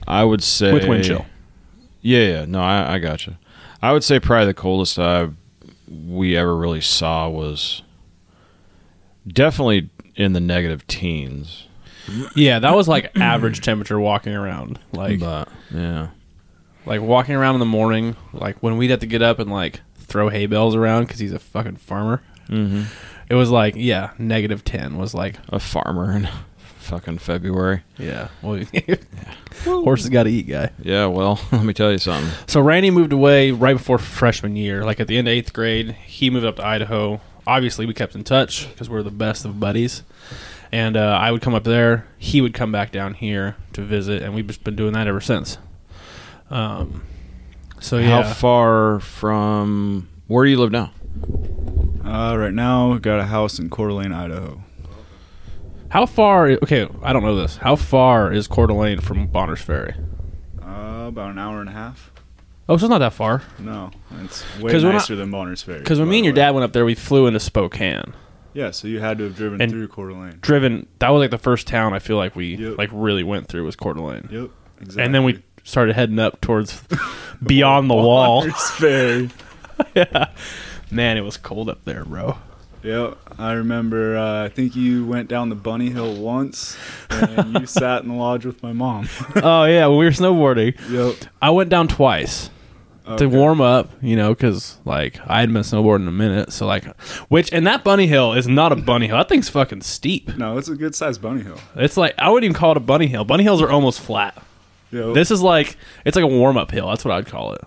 I 0.06 0.24
would 0.24 0.42
say 0.42 0.72
with 0.72 0.86
wind 0.86 1.04
chill 1.04 1.24
Yeah, 2.02 2.20
yeah. 2.20 2.44
No, 2.46 2.60
I, 2.62 2.94
I 2.94 2.98
got 2.98 3.26
you. 3.26 3.36
I 3.80 3.92
would 3.92 4.04
say 4.04 4.20
probably 4.20 4.46
the 4.46 4.54
coldest 4.54 4.98
I 4.98 5.28
we 5.88 6.36
ever 6.36 6.56
really 6.56 6.80
saw 6.80 7.28
was 7.28 7.82
definitely 9.26 9.90
in 10.16 10.32
the 10.32 10.40
negative 10.40 10.86
teens. 10.86 11.66
Yeah, 12.34 12.58
that 12.58 12.74
was 12.74 12.88
like 12.88 13.16
average 13.16 13.60
temperature 13.60 13.98
walking 13.98 14.34
around. 14.34 14.78
Like 14.92 15.20
but 15.20 15.48
yeah, 15.72 16.08
like 16.86 17.00
walking 17.00 17.34
around 17.34 17.54
in 17.54 17.60
the 17.60 17.66
morning, 17.66 18.16
like 18.32 18.56
when 18.62 18.76
we'd 18.76 18.90
have 18.90 19.00
to 19.00 19.06
get 19.06 19.22
up 19.22 19.38
and 19.38 19.50
like 19.50 19.80
throw 19.96 20.28
hay 20.28 20.46
bales 20.46 20.74
around 20.74 21.04
because 21.04 21.20
he's 21.20 21.32
a 21.32 21.38
fucking 21.38 21.76
farmer. 21.76 22.22
mm-hmm. 22.48 22.82
It 23.28 23.34
was 23.34 23.50
like 23.50 23.74
yeah, 23.76 24.10
negative 24.18 24.64
ten 24.64 24.98
was 24.98 25.14
like 25.14 25.36
a 25.48 25.60
farmer 25.60 26.12
in 26.12 26.28
fucking 26.82 27.18
February. 27.18 27.82
yeah. 27.96 28.28
Well, 28.42 28.64
horses 29.64 30.10
got 30.10 30.24
to 30.24 30.30
eat, 30.30 30.48
guy. 30.48 30.70
Yeah, 30.82 31.06
well, 31.06 31.40
let 31.52 31.64
me 31.64 31.72
tell 31.72 31.92
you 31.92 31.98
something. 31.98 32.30
So 32.46 32.60
Randy 32.60 32.90
moved 32.90 33.12
away 33.12 33.52
right 33.52 33.76
before 33.76 33.98
freshman 33.98 34.56
year. 34.56 34.84
Like 34.84 35.00
at 35.00 35.06
the 35.06 35.16
end 35.16 35.28
of 35.28 35.32
eighth 35.32 35.52
grade, 35.52 35.92
he 36.04 36.28
moved 36.30 36.44
up 36.44 36.56
to 36.56 36.66
Idaho. 36.66 37.20
Obviously, 37.46 37.86
we 37.86 37.94
kept 37.94 38.14
in 38.14 38.24
touch 38.24 38.68
because 38.70 38.88
we're 38.88 39.02
the 39.02 39.10
best 39.10 39.44
of 39.44 39.58
buddies. 39.58 40.02
And 40.70 40.96
uh, 40.96 41.18
I 41.20 41.30
would 41.30 41.42
come 41.42 41.54
up 41.54 41.64
there. 41.64 42.06
He 42.18 42.40
would 42.40 42.54
come 42.54 42.72
back 42.72 42.92
down 42.92 43.14
here 43.14 43.56
to 43.74 43.82
visit, 43.82 44.22
and 44.22 44.34
we've 44.34 44.46
just 44.46 44.64
been 44.64 44.76
doing 44.76 44.94
that 44.94 45.06
ever 45.06 45.20
since. 45.20 45.58
Um, 46.50 47.04
so 47.80 47.98
yeah, 47.98 48.22
How 48.22 48.32
far 48.32 49.00
from 49.00 50.08
where 50.28 50.44
do 50.44 50.50
you 50.50 50.58
live 50.58 50.70
now? 50.72 50.92
Uh, 52.04 52.36
right 52.38 52.54
now, 52.54 52.92
I've 52.92 53.02
got 53.02 53.18
a 53.20 53.24
house 53.24 53.58
in 53.58 53.68
Coeur 53.70 53.88
d'Alene, 53.88 54.12
Idaho. 54.12 54.62
how 55.90 56.06
far? 56.06 56.48
Okay, 56.62 56.88
I 57.02 57.12
don't 57.12 57.22
know 57.22 57.36
this. 57.36 57.56
How 57.58 57.76
far 57.76 58.32
is 58.32 58.46
Coeur 58.48 58.66
d'Alene 58.68 59.00
from 59.00 59.26
Bonners 59.26 59.60
Ferry? 59.60 59.94
Uh, 60.62 61.06
about 61.08 61.30
an 61.32 61.38
hour 61.38 61.60
and 61.60 61.68
a 61.68 61.72
half. 61.72 62.11
Oh, 62.68 62.76
so 62.76 62.84
it's 62.86 62.90
not 62.90 62.98
that 62.98 63.12
far. 63.12 63.42
No, 63.58 63.90
it's 64.22 64.44
way 64.60 64.70
'Cause 64.72 64.84
I- 64.84 64.92
nicer 64.92 65.16
than 65.16 65.30
Bonner's 65.30 65.62
Ferry. 65.62 65.80
Because 65.80 65.98
when 65.98 66.08
by 66.08 66.12
me 66.12 66.18
and 66.18 66.24
the 66.24 66.26
your 66.28 66.34
way. 66.34 66.36
dad 66.36 66.50
went 66.52 66.64
up 66.64 66.72
there, 66.72 66.84
we 66.84 66.94
flew 66.94 67.26
into 67.26 67.40
Spokane. 67.40 68.14
Yeah, 68.54 68.70
so 68.70 68.86
you 68.86 69.00
had 69.00 69.18
to 69.18 69.24
have 69.24 69.36
driven 69.36 69.60
And- 69.60 69.70
through 69.72 69.88
Coeur 69.88 70.08
d'Alene. 70.10 70.38
Driven. 70.40 70.86
That 70.98 71.08
was 71.10 71.20
like 71.20 71.30
the 71.30 71.38
first 71.38 71.66
town 71.66 71.92
I 71.94 71.98
feel 71.98 72.16
like 72.18 72.36
we 72.36 72.54
Yep. 72.56 72.78
like 72.78 72.90
really 72.92 73.24
went 73.24 73.48
through 73.48 73.64
was 73.64 73.76
Coeur 73.76 73.94
d'Alene. 73.94 74.28
Yep, 74.30 74.50
exactly. 74.80 75.04
And 75.04 75.14
then 75.14 75.24
we 75.24 75.42
started 75.64 75.94
heading 75.96 76.18
up 76.18 76.40
towards 76.40 76.82
beyond 77.42 77.88
the 77.90 77.94
wall. 77.94 78.42
Bonner's 78.42 78.70
Ferry. 78.72 79.30
yeah. 79.94 80.26
Man, 80.90 81.16
it 81.16 81.22
was 81.22 81.36
cold 81.38 81.68
up 81.70 81.84
there, 81.84 82.04
bro. 82.04 82.36
Yep, 82.82 83.18
I 83.38 83.52
remember. 83.52 84.16
Uh, 84.16 84.44
I 84.44 84.48
think 84.48 84.74
you 84.74 85.06
went 85.06 85.28
down 85.28 85.48
the 85.48 85.54
bunny 85.54 85.90
hill 85.90 86.14
once, 86.16 86.76
and 87.10 87.60
you 87.60 87.66
sat 87.66 88.02
in 88.02 88.08
the 88.08 88.14
lodge 88.14 88.44
with 88.44 88.62
my 88.62 88.72
mom. 88.72 89.08
oh 89.36 89.64
yeah, 89.64 89.88
we 89.88 89.96
were 89.96 90.10
snowboarding, 90.10 90.74
yep. 90.90 91.30
I 91.40 91.50
went 91.50 91.70
down 91.70 91.88
twice 91.88 92.50
to 93.18 93.28
warm 93.28 93.60
up. 93.60 93.90
You 94.00 94.16
know, 94.16 94.34
because 94.34 94.78
like 94.84 95.20
I 95.26 95.40
hadn't 95.40 95.54
been 95.54 95.62
snowboarding 95.62 96.02
in 96.02 96.08
a 96.08 96.12
minute. 96.12 96.52
So 96.52 96.66
like, 96.66 96.84
which 97.28 97.52
and 97.52 97.66
that 97.66 97.84
bunny 97.84 98.06
hill 98.06 98.32
is 98.32 98.48
not 98.48 98.72
a 98.72 98.76
bunny 98.76 99.06
hill. 99.06 99.16
That 99.16 99.28
thing's 99.28 99.48
fucking 99.48 99.82
steep. 99.82 100.36
No, 100.36 100.58
it's 100.58 100.68
a 100.68 100.74
good 100.74 100.94
sized 100.94 101.22
bunny 101.22 101.42
hill. 101.42 101.58
It's 101.76 101.96
like 101.96 102.14
I 102.18 102.30
wouldn't 102.30 102.44
even 102.44 102.56
call 102.56 102.72
it 102.72 102.76
a 102.76 102.80
bunny 102.80 103.06
hill. 103.06 103.24
Bunny 103.24 103.44
hills 103.44 103.62
are 103.62 103.70
almost 103.70 104.00
flat. 104.00 104.42
Yep. 104.90 105.14
This 105.14 105.30
is 105.30 105.40
like 105.40 105.76
it's 106.04 106.16
like 106.16 106.24
a 106.24 106.28
warm 106.28 106.56
up 106.56 106.70
hill. 106.70 106.88
That's 106.88 107.04
what 107.04 107.14
I'd 107.14 107.26
call 107.26 107.54
it. 107.54 107.62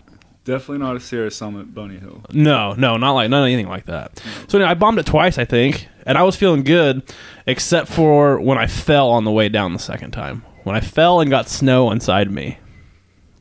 Definitely 0.45 0.77
not 0.77 0.95
a 0.95 0.99
Sierra 1.01 1.29
Summit 1.29 1.73
bunny 1.73 1.99
hill. 1.99 2.21
No, 2.31 2.73
no, 2.73 2.95
not 2.95 3.11
like 3.11 3.29
not 3.29 3.43
anything 3.43 3.67
like 3.67 3.87
that. 3.87 4.23
So 4.47 4.57
anyway, 4.57 4.71
I 4.71 4.73
bombed 4.75 4.99
it 4.99 5.05
twice, 5.05 5.37
I 5.37 5.43
think, 5.43 5.87
and 6.05 6.17
I 6.17 6.23
was 6.23 6.37
feeling 6.37 6.63
good, 6.63 7.03
except 7.45 7.89
for 7.89 8.39
when 8.39 8.57
I 8.57 8.67
fell 8.67 9.09
on 9.09 9.25
the 9.25 9.31
way 9.31 9.49
down 9.49 9.73
the 9.73 9.79
second 9.79 10.11
time. 10.11 10.45
When 10.63 10.75
I 10.75 10.79
fell 10.79 11.19
and 11.19 11.29
got 11.29 11.49
snow 11.49 11.91
inside 11.91 12.31
me, 12.31 12.57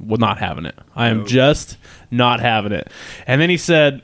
well, 0.00 0.18
not 0.18 0.38
having 0.38 0.66
it. 0.66 0.76
I 0.96 1.08
am 1.08 1.25
just 1.26 1.78
not 2.11 2.40
having 2.40 2.73
it. 2.73 2.90
And 3.26 3.40
then 3.40 3.49
he 3.49 3.56
said, 3.56 4.02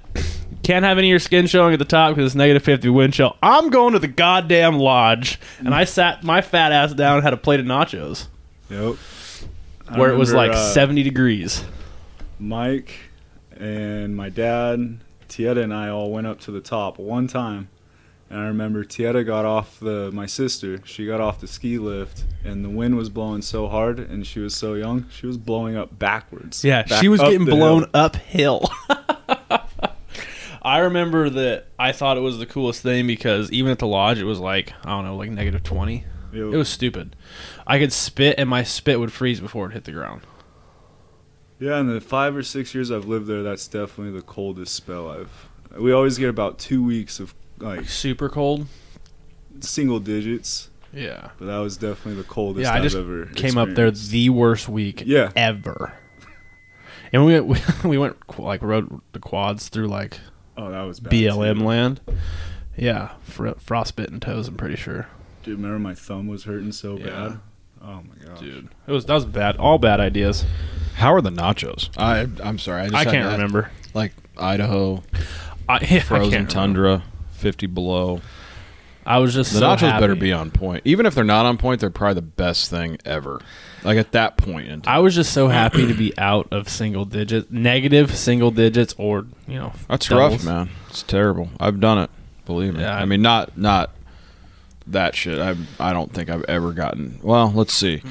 "Can't 0.62 0.84
have 0.84 0.96
any 0.98 1.08
of 1.08 1.10
your 1.10 1.18
skin 1.18 1.46
showing 1.46 1.72
at 1.72 1.78
the 1.78 1.84
top 1.84 2.14
because 2.14 2.26
it's 2.26 2.34
negative 2.34 2.62
fifty 2.62 2.88
wind 2.88 3.12
chill." 3.12 3.36
I'm 3.42 3.70
going 3.70 3.92
to 3.94 3.98
the 3.98 4.08
goddamn 4.08 4.78
lodge, 4.78 5.38
and 5.58 5.74
I 5.74 5.84
sat 5.84 6.22
my 6.22 6.40
fat 6.40 6.72
ass 6.72 6.94
down 6.94 7.16
and 7.16 7.24
had 7.24 7.32
a 7.32 7.38
plate 7.38 7.60
of 7.60 7.66
nachos 7.66 8.28
Yep. 8.70 8.96
I 9.88 9.98
where 9.98 10.12
it 10.12 10.16
was 10.16 10.32
like 10.32 10.52
uh, 10.52 10.72
seventy 10.72 11.02
degrees. 11.02 11.64
Mike 12.40 12.94
and 13.56 14.16
my 14.16 14.28
dad, 14.28 14.98
Tieta 15.28 15.62
and 15.62 15.74
I 15.74 15.88
all 15.88 16.10
went 16.10 16.26
up 16.26 16.40
to 16.40 16.50
the 16.50 16.60
top 16.60 16.98
one 16.98 17.26
time. 17.26 17.68
And 18.30 18.38
I 18.38 18.46
remember 18.46 18.84
Tieta 18.84 19.26
got 19.26 19.44
off 19.44 19.80
the 19.80 20.10
my 20.12 20.26
sister, 20.26 20.80
she 20.84 21.04
got 21.04 21.20
off 21.20 21.40
the 21.40 21.48
ski 21.48 21.78
lift 21.78 22.24
and 22.44 22.64
the 22.64 22.68
wind 22.68 22.96
was 22.96 23.08
blowing 23.08 23.42
so 23.42 23.66
hard 23.66 23.98
and 23.98 24.24
she 24.24 24.38
was 24.38 24.54
so 24.54 24.74
young, 24.74 25.08
she 25.10 25.26
was 25.26 25.36
blowing 25.36 25.76
up 25.76 25.98
backwards. 25.98 26.64
Yeah, 26.64 26.84
back 26.84 27.00
she 27.00 27.08
was 27.08 27.20
getting 27.20 27.44
blown 27.44 27.80
hill. 27.80 27.90
uphill. 27.92 28.70
I 30.62 30.78
remember 30.78 31.28
that 31.30 31.66
I 31.78 31.90
thought 31.92 32.16
it 32.18 32.20
was 32.20 32.38
the 32.38 32.46
coolest 32.46 32.82
thing 32.82 33.06
because 33.06 33.50
even 33.50 33.72
at 33.72 33.80
the 33.80 33.86
lodge, 33.86 34.18
it 34.18 34.24
was 34.24 34.38
like 34.38 34.72
I 34.84 34.90
don't 34.90 35.04
know, 35.04 35.16
like 35.16 35.30
negative 35.30 35.64
twenty. 35.64 36.04
It 36.32 36.44
was 36.44 36.68
stupid. 36.68 37.16
I 37.66 37.80
could 37.80 37.92
spit 37.92 38.36
and 38.38 38.48
my 38.48 38.62
spit 38.62 39.00
would 39.00 39.12
freeze 39.12 39.40
before 39.40 39.66
it 39.66 39.72
hit 39.72 39.84
the 39.84 39.92
ground. 39.92 40.22
Yeah, 41.60 41.78
in 41.78 41.86
the 41.92 42.00
five 42.00 42.34
or 42.34 42.42
six 42.42 42.74
years 42.74 42.90
I've 42.90 43.04
lived 43.06 43.26
there, 43.26 43.42
that's 43.42 43.68
definitely 43.68 44.12
the 44.18 44.24
coldest 44.24 44.74
spell 44.74 45.08
I've. 45.10 45.48
We 45.78 45.92
always 45.92 46.18
get 46.18 46.28
about 46.30 46.58
two 46.58 46.82
weeks 46.82 47.20
of 47.20 47.34
like 47.58 47.86
Super 47.88 48.28
cold. 48.28 48.66
single 49.60 50.00
digits, 50.00 50.70
Yeah. 50.92 51.28
but 51.38 51.46
that 51.46 51.58
was 51.58 51.76
definitely 51.76 52.14
the 52.22 52.28
coldest 52.28 52.64
Yeah, 52.64 52.72
I 52.72 52.76
I've 52.78 52.82
just 52.82 52.96
ever 52.96 53.26
Came 53.26 53.58
up 53.58 53.68
there 53.74 53.90
the 53.90 54.30
worst 54.30 54.68
week 54.68 55.02
Yeah. 55.06 55.30
ever. 55.36 55.92
And 57.12 57.24
we 57.26 57.38
we, 57.40 57.58
we 57.84 57.98
went 57.98 58.16
like 58.38 58.62
rode 58.62 59.00
the 59.12 59.18
quads 59.20 59.68
through 59.68 59.88
like 59.88 60.18
Oh, 60.56 60.70
that 60.70 60.82
was 60.82 60.98
bad 61.00 61.12
BLM 61.12 61.58
too. 61.58 61.64
land. 61.64 62.00
Yeah, 62.76 63.10
fr- 63.22 63.50
frostbitten 63.58 64.20
toes. 64.20 64.48
I'm 64.48 64.56
pretty 64.56 64.76
sure. 64.76 65.06
Dude, 65.42 65.56
remember 65.56 65.78
my 65.78 65.94
thumb 65.94 66.26
was 66.26 66.44
hurting 66.44 66.72
so 66.72 66.96
Yeah. 66.98 67.04
bad. 67.06 67.40
Oh 67.82 68.02
my 68.02 68.26
god, 68.26 68.40
Dude, 68.40 68.68
it 68.86 68.92
was 68.92 69.04
that 69.06 69.14
was 69.14 69.24
bad. 69.26 69.56
All 69.56 69.78
bad 69.78 70.00
ideas. 70.00 70.44
How 71.00 71.14
are 71.14 71.20
the 71.20 71.30
nachos? 71.30 71.88
I 71.96 72.26
I'm 72.46 72.58
sorry, 72.58 72.82
I, 72.82 72.84
just 72.84 72.94
I 72.94 72.98
had 73.04 73.10
can't 73.10 73.24
that, 73.26 73.32
remember. 73.32 73.70
Like 73.94 74.12
Idaho, 74.38 75.02
I, 75.68 75.80
yeah, 75.80 75.96
I 75.96 76.00
frozen 76.00 76.30
can't 76.30 76.50
tundra, 76.50 77.02
fifty 77.32 77.66
below. 77.66 78.20
I 79.06 79.18
was 79.18 79.34
just 79.34 79.52
The 79.52 79.58
so 79.60 79.66
nachos 79.66 79.98
better 79.98 80.14
be 80.14 80.32
on 80.32 80.50
point. 80.50 80.82
Even 80.84 81.06
if 81.06 81.14
they're 81.14 81.24
not 81.24 81.46
on 81.46 81.56
point, 81.56 81.80
they're 81.80 81.90
probably 81.90 82.14
the 82.14 82.22
best 82.22 82.68
thing 82.70 82.98
ever. 83.04 83.40
Like 83.82 83.96
at 83.96 84.12
that 84.12 84.36
point 84.36 84.68
in 84.68 84.82
time. 84.82 84.94
I 84.94 84.98
was 84.98 85.14
just 85.14 85.32
so 85.32 85.48
happy 85.48 85.86
to 85.86 85.94
be 85.94 86.12
out 86.18 86.46
of 86.52 86.68
single 86.68 87.06
digits, 87.06 87.50
negative 87.50 88.14
single 88.14 88.50
digits, 88.50 88.94
or 88.98 89.26
you 89.48 89.58
know, 89.58 89.72
That's 89.88 90.06
doubles. 90.06 90.44
rough, 90.44 90.44
man. 90.44 90.70
It's 90.90 91.02
terrible. 91.02 91.48
I've 91.58 91.80
done 91.80 91.98
it. 91.98 92.10
Believe 92.44 92.74
me. 92.74 92.80
Yeah, 92.82 92.94
I 92.94 93.00
I- 93.00 93.04
mean, 93.06 93.22
not 93.22 93.56
not 93.56 93.90
that 94.86 95.14
shit. 95.16 95.38
I 95.40 95.56
I 95.80 95.92
don't 95.94 96.12
think 96.12 96.28
I've 96.28 96.44
ever 96.44 96.72
gotten. 96.72 97.18
Well, 97.22 97.50
let's 97.54 97.72
see. 97.72 98.02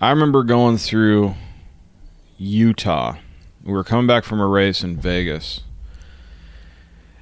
I 0.00 0.10
remember 0.10 0.42
going 0.44 0.78
through 0.78 1.34
Utah. 2.42 3.16
We 3.62 3.72
were 3.72 3.84
coming 3.84 4.06
back 4.06 4.24
from 4.24 4.40
a 4.40 4.46
race 4.46 4.82
in 4.82 4.96
Vegas, 4.96 5.60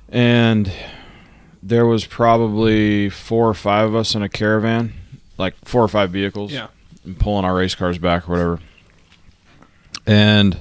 and 0.09 0.73
there 1.63 1.85
was 1.85 2.07
probably 2.07 3.11
four 3.11 3.49
or 3.49 3.55
five 3.55 3.89
of 3.89 3.95
us 3.95 4.15
in 4.15 4.23
a 4.23 4.29
caravan, 4.29 4.95
like 5.37 5.55
four 5.65 5.83
or 5.83 5.89
five 5.89 6.11
vehicles 6.11 6.53
Yeah, 6.53 6.69
and 7.05 7.19
pulling 7.19 7.45
our 7.45 7.55
race 7.55 7.75
cars 7.75 7.99
back 7.99 8.29
or 8.29 8.33
whatever. 8.33 8.61
And 10.07 10.59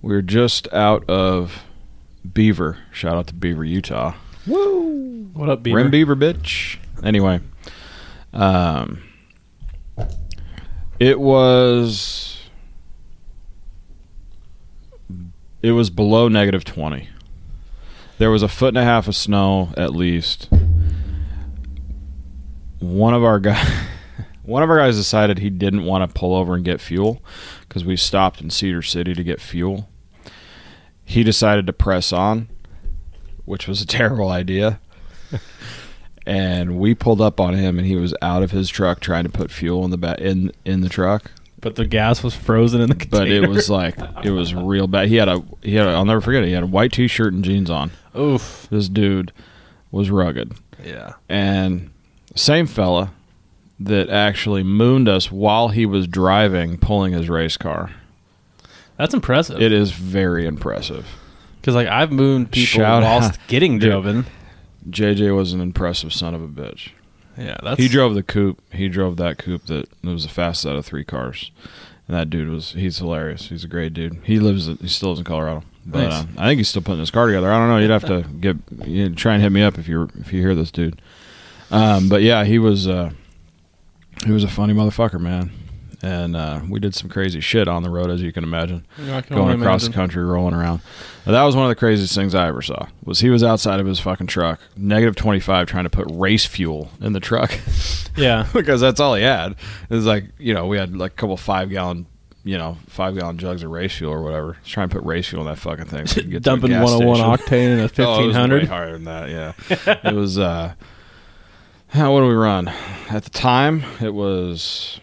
we 0.00 0.14
were 0.14 0.22
just 0.22 0.72
out 0.72 1.08
of 1.08 1.64
Beaver. 2.32 2.78
Shout 2.90 3.16
out 3.16 3.26
to 3.26 3.34
Beaver, 3.34 3.64
Utah. 3.64 4.14
Woo! 4.46 5.28
What 5.34 5.50
up, 5.50 5.62
Beaver? 5.62 5.76
Rim 5.76 5.90
Beaver, 5.90 6.16
bitch. 6.16 6.78
Anyway, 7.04 7.40
um, 8.32 9.02
it 10.98 11.20
was 11.20 12.29
it 15.62 15.72
was 15.72 15.90
below 15.90 16.28
negative 16.28 16.64
twenty. 16.64 17.08
There 18.18 18.30
was 18.30 18.42
a 18.42 18.48
foot 18.48 18.68
and 18.68 18.78
a 18.78 18.84
half 18.84 19.08
of 19.08 19.16
snow 19.16 19.72
at 19.76 19.94
least. 19.94 20.48
One 22.78 23.14
of 23.14 23.24
our 23.24 23.38
guys, 23.38 23.66
one 24.42 24.62
of 24.62 24.70
our 24.70 24.78
guys 24.78 24.96
decided 24.96 25.38
he 25.38 25.50
didn't 25.50 25.84
want 25.84 26.08
to 26.08 26.18
pull 26.18 26.34
over 26.34 26.54
and 26.54 26.64
get 26.64 26.80
fuel 26.80 27.22
because 27.68 27.84
we 27.84 27.96
stopped 27.96 28.40
in 28.40 28.50
Cedar 28.50 28.82
City 28.82 29.14
to 29.14 29.22
get 29.22 29.40
fuel. 29.40 29.88
He 31.04 31.22
decided 31.24 31.66
to 31.66 31.72
press 31.72 32.12
on, 32.12 32.48
which 33.44 33.66
was 33.66 33.82
a 33.82 33.86
terrible 33.86 34.28
idea 34.28 34.80
and 36.26 36.78
we 36.78 36.94
pulled 36.94 37.20
up 37.20 37.40
on 37.40 37.54
him 37.54 37.78
and 37.78 37.86
he 37.86 37.96
was 37.96 38.14
out 38.22 38.42
of 38.42 38.50
his 38.50 38.68
truck 38.68 39.00
trying 39.00 39.24
to 39.24 39.30
put 39.30 39.50
fuel 39.50 39.84
in 39.84 39.90
the 39.90 39.98
ba- 39.98 40.20
in 40.20 40.52
in 40.64 40.80
the 40.80 40.88
truck 40.88 41.30
But 41.60 41.76
the 41.76 41.84
gas 41.86 42.22
was 42.22 42.34
frozen 42.34 42.80
in 42.80 42.88
the 42.88 42.94
container. 42.94 43.24
but 43.24 43.30
it 43.30 43.48
was 43.48 43.68
like 43.68 43.96
it 44.24 44.30
was 44.30 44.54
real 44.54 44.86
bad 44.86 45.08
he 45.08 45.16
had 45.16 45.28
a 45.28 45.42
he 45.62 45.74
had 45.74 45.86
a, 45.86 45.90
I'll 45.90 46.04
never 46.06 46.20
forget 46.20 46.42
it 46.42 46.46
he 46.46 46.52
had 46.52 46.62
a 46.62 46.66
white 46.66 46.92
t-shirt 46.92 47.32
and 47.34 47.44
jeans 47.44 47.68
on 47.70 47.90
oof. 48.18 48.66
this 48.70 48.88
dude 48.88 49.32
was 49.90 50.10
rugged 50.10 50.54
Yeah. 50.84 51.14
and 51.28 51.90
same 52.34 52.66
fella 52.66 53.12
that 53.78 54.08
actually 54.08 54.62
mooned 54.62 55.08
us 55.08 55.30
while 55.32 55.68
he 55.68 55.84
was 55.86 56.06
driving 56.06 56.78
pulling 56.78 57.12
his 57.12 57.28
race 57.28 57.56
car 57.56 57.90
That's 58.96 59.14
impressive. 59.14 59.60
It 59.60 59.72
is 59.72 59.92
very 59.92 60.46
impressive. 60.46 61.06
Because 61.60 61.74
like 61.74 61.88
I've 61.88 62.10
mooned 62.12 62.52
people 62.52 62.66
Shout 62.82 63.02
whilst 63.02 63.32
out. 63.32 63.38
getting 63.48 63.78
driven. 63.78 64.26
JJ 64.88 65.34
was 65.36 65.52
an 65.52 65.60
impressive 65.60 66.12
son 66.12 66.34
of 66.34 66.40
a 66.42 66.48
bitch. 66.48 66.90
Yeah, 67.40 67.56
that's 67.62 67.80
He 67.80 67.88
drove 67.88 68.14
the 68.14 68.22
coupe. 68.22 68.60
He 68.72 68.88
drove 68.88 69.16
that 69.16 69.38
coupe 69.38 69.66
that 69.66 69.88
was 70.04 70.24
the 70.24 70.28
fastest 70.28 70.66
out 70.66 70.76
of 70.76 70.84
three 70.84 71.04
cars. 71.04 71.50
And 72.06 72.16
that 72.16 72.28
dude 72.28 72.48
was 72.48 72.72
he's 72.72 72.98
hilarious. 72.98 73.48
He's 73.48 73.64
a 73.64 73.68
great 73.68 73.94
dude. 73.94 74.18
He 74.24 74.38
lives 74.38 74.66
he 74.66 74.88
still 74.88 75.10
lives 75.10 75.20
in 75.20 75.24
Colorado. 75.24 75.64
But 75.86 76.12
uh, 76.12 76.24
I 76.36 76.48
think 76.48 76.58
he's 76.58 76.68
still 76.68 76.82
putting 76.82 77.00
his 77.00 77.10
car 77.10 77.26
together. 77.26 77.50
I 77.50 77.58
don't 77.58 77.68
know. 77.68 77.78
You'd 77.78 77.90
have 77.90 78.04
to 78.06 78.22
get 78.40 78.56
you 78.84 79.14
try 79.14 79.34
and 79.34 79.42
hit 79.42 79.50
me 79.50 79.62
up 79.62 79.78
if 79.78 79.88
you 79.88 80.08
if 80.18 80.32
you 80.32 80.40
hear 80.40 80.54
this 80.54 80.70
dude. 80.70 81.00
Um, 81.70 82.08
but 82.08 82.22
yeah, 82.22 82.44
he 82.44 82.58
was 82.58 82.86
uh, 82.88 83.10
he 84.24 84.32
was 84.32 84.44
a 84.44 84.48
funny 84.48 84.74
motherfucker, 84.74 85.20
man. 85.20 85.50
And 86.02 86.34
uh, 86.34 86.60
we 86.66 86.80
did 86.80 86.94
some 86.94 87.10
crazy 87.10 87.40
shit 87.40 87.68
on 87.68 87.82
the 87.82 87.90
road, 87.90 88.10
as 88.10 88.22
you 88.22 88.32
can 88.32 88.42
imagine 88.42 88.86
I 89.10 89.20
can 89.20 89.36
going 89.36 89.60
across 89.60 89.86
the 89.86 89.92
country, 89.92 90.24
rolling 90.24 90.54
around. 90.54 90.80
Now, 91.26 91.32
that 91.32 91.42
was 91.42 91.54
one 91.54 91.66
of 91.66 91.68
the 91.68 91.74
craziest 91.74 92.14
things 92.14 92.34
I 92.34 92.48
ever 92.48 92.62
saw. 92.62 92.86
Was 93.04 93.20
he 93.20 93.28
was 93.28 93.42
outside 93.42 93.80
of 93.80 93.86
his 93.86 94.00
fucking 94.00 94.26
truck, 94.28 94.60
negative 94.76 95.14
twenty 95.14 95.40
five, 95.40 95.66
trying 95.66 95.84
to 95.84 95.90
put 95.90 96.06
race 96.10 96.46
fuel 96.46 96.90
in 97.02 97.12
the 97.12 97.20
truck 97.20 97.52
Yeah, 98.16 98.48
because 98.54 98.80
that's 98.80 98.98
all 98.98 99.14
he 99.14 99.22
had. 99.24 99.52
It 99.90 99.94
was 99.94 100.06
like 100.06 100.24
you 100.38 100.54
know 100.54 100.66
we 100.66 100.78
had 100.78 100.96
like 100.96 101.12
a 101.12 101.16
couple 101.16 101.36
five 101.36 101.68
gallon, 101.68 102.06
you 102.44 102.56
know, 102.56 102.78
five 102.86 103.14
gallon 103.14 103.36
jugs 103.36 103.62
of 103.62 103.70
race 103.70 103.94
fuel 103.94 104.12
or 104.14 104.22
whatever. 104.22 104.54
Just 104.62 104.72
trying 104.72 104.88
to 104.88 104.96
put 104.96 105.04
race 105.04 105.28
fuel 105.28 105.42
in 105.42 105.48
that 105.48 105.58
fucking 105.58 105.84
thing. 105.84 106.06
So 106.06 106.22
get 106.22 106.42
dumping 106.42 106.70
101 106.72 107.16
station. 107.16 107.46
octane 107.46 107.72
in 107.74 107.80
a 107.80 107.82
Oh, 108.08 108.14
it 108.14 108.26
way 108.28 108.32
1500. 108.32 108.68
higher 108.68 108.92
than 108.92 109.04
that. 109.04 109.28
Yeah, 109.28 109.98
it 110.02 110.14
was. 110.14 110.38
uh 110.38 110.72
How 111.88 112.12
what 112.14 112.20
do 112.20 112.26
we 112.26 112.34
run? 112.34 112.68
At 113.10 113.24
the 113.24 113.30
time, 113.30 113.84
it 114.00 114.14
was 114.14 114.98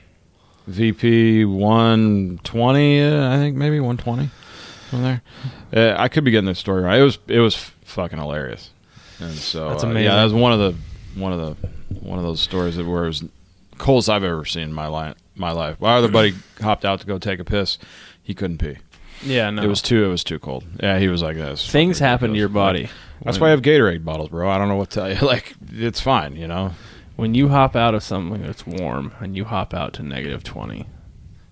VP 0.68 1.46
one 1.46 2.40
twenty. 2.44 3.02
Uh, 3.02 3.34
I 3.34 3.38
think 3.38 3.56
maybe 3.56 3.80
one 3.80 3.98
twenty 3.98 4.30
from 4.90 5.04
there. 5.04 5.22
Uh, 5.76 5.96
I 5.98 6.08
could 6.10 6.24
be 6.24 6.32
getting 6.32 6.46
this 6.46 6.60
story 6.60 6.84
right. 6.84 7.00
It 7.00 7.04
was 7.04 7.20
it 7.28 7.40
was 7.40 7.56
f- 7.56 7.76
fucking 7.86 8.18
hilarious. 8.20 8.70
And 9.20 9.34
so 9.34 9.70
That's 9.70 9.84
uh, 9.84 9.88
amazing. 9.88 10.06
yeah, 10.06 10.16
that 10.18 10.24
was 10.26 10.34
one 10.34 10.52
of 10.54 10.60
the 10.60 10.76
one 11.20 11.34
of 11.34 11.40
the 11.40 11.68
one 12.00 12.20
of 12.20 12.26
those 12.26 12.42
stories 12.42 12.76
that 12.76 12.86
where 12.86 13.06
it 13.06 13.08
was 13.08 13.24
coldest 13.78 14.10
I've 14.10 14.24
ever 14.24 14.46
seen 14.46 14.64
in 14.64 14.74
my 14.74 14.88
life. 14.88 15.16
My 15.36 15.52
life. 15.52 15.80
My 15.80 15.96
other 15.96 16.08
buddy 16.10 16.36
hopped 16.62 16.84
out 16.86 17.00
to 17.00 17.06
go 17.08 17.18
take 17.18 17.40
a 17.40 17.44
piss. 17.46 17.78
He 18.22 18.34
couldn't 18.34 18.58
pee. 18.58 18.78
Yeah, 19.24 19.50
no. 19.50 19.64
It 19.64 19.68
was 19.68 19.82
too. 19.82 20.04
It 20.06 20.10
was 20.10 20.24
too 20.24 20.38
cold. 20.40 20.64
Yeah, 20.82 21.00
he 21.00 21.08
was 21.08 21.22
like 21.24 21.38
this. 21.38 21.68
things 21.70 21.98
happen 22.00 22.34
to 22.34 22.38
your 22.38 22.50
body. 22.50 22.90
That's 23.24 23.40
why 23.40 23.48
I 23.48 23.50
have 23.52 23.62
Gatorade 23.64 24.06
bottles, 24.06 24.30
bro. 24.30 24.48
I 24.50 24.58
don't 24.60 24.68
know 24.68 24.76
what 24.76 24.92
to 24.92 24.96
tell 25.00 25.10
you. 25.12 25.18
Like, 25.28 25.56
it's 25.72 26.00
fine, 26.00 26.36
you 26.36 26.48
know. 26.48 26.74
When 27.18 27.36
you 27.36 27.50
hop 27.50 27.76
out 27.76 27.94
of 27.94 28.02
something 28.04 28.42
that's 28.42 28.66
warm 28.66 29.12
and 29.20 29.36
you 29.36 29.44
hop 29.46 29.74
out 29.74 29.92
to 29.96 30.04
negative 30.04 30.44
20, 30.44 30.86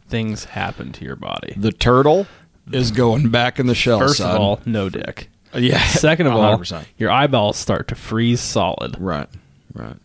things 0.07 0.45
happen 0.45 0.91
to 0.93 1.03
your 1.03 1.15
body. 1.17 1.53
The 1.57 1.71
turtle 1.73 2.27
is 2.71 2.91
going 2.91 3.29
back 3.29 3.59
in 3.59 3.67
the 3.67 3.75
shell. 3.75 3.99
First 3.99 4.17
son. 4.17 4.35
of 4.35 4.41
all, 4.41 4.59
no 4.65 4.87
dick. 4.89 5.29
yeah. 5.53 5.85
Second 5.87 6.27
of 6.27 6.33
all, 6.33 6.57
100%. 6.57 6.85
your 6.97 7.11
eyeballs 7.11 7.57
start 7.57 7.87
to 7.89 7.95
freeze 7.95 8.41
solid. 8.41 8.95
right, 8.99 9.27
right. 9.73 9.97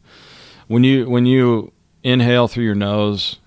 When 0.67 0.85
you 0.85 1.09
when 1.09 1.27
you 1.27 1.73
inhale 2.03 2.49
through 2.49 2.65
your 2.65 2.75
nose 2.75 3.39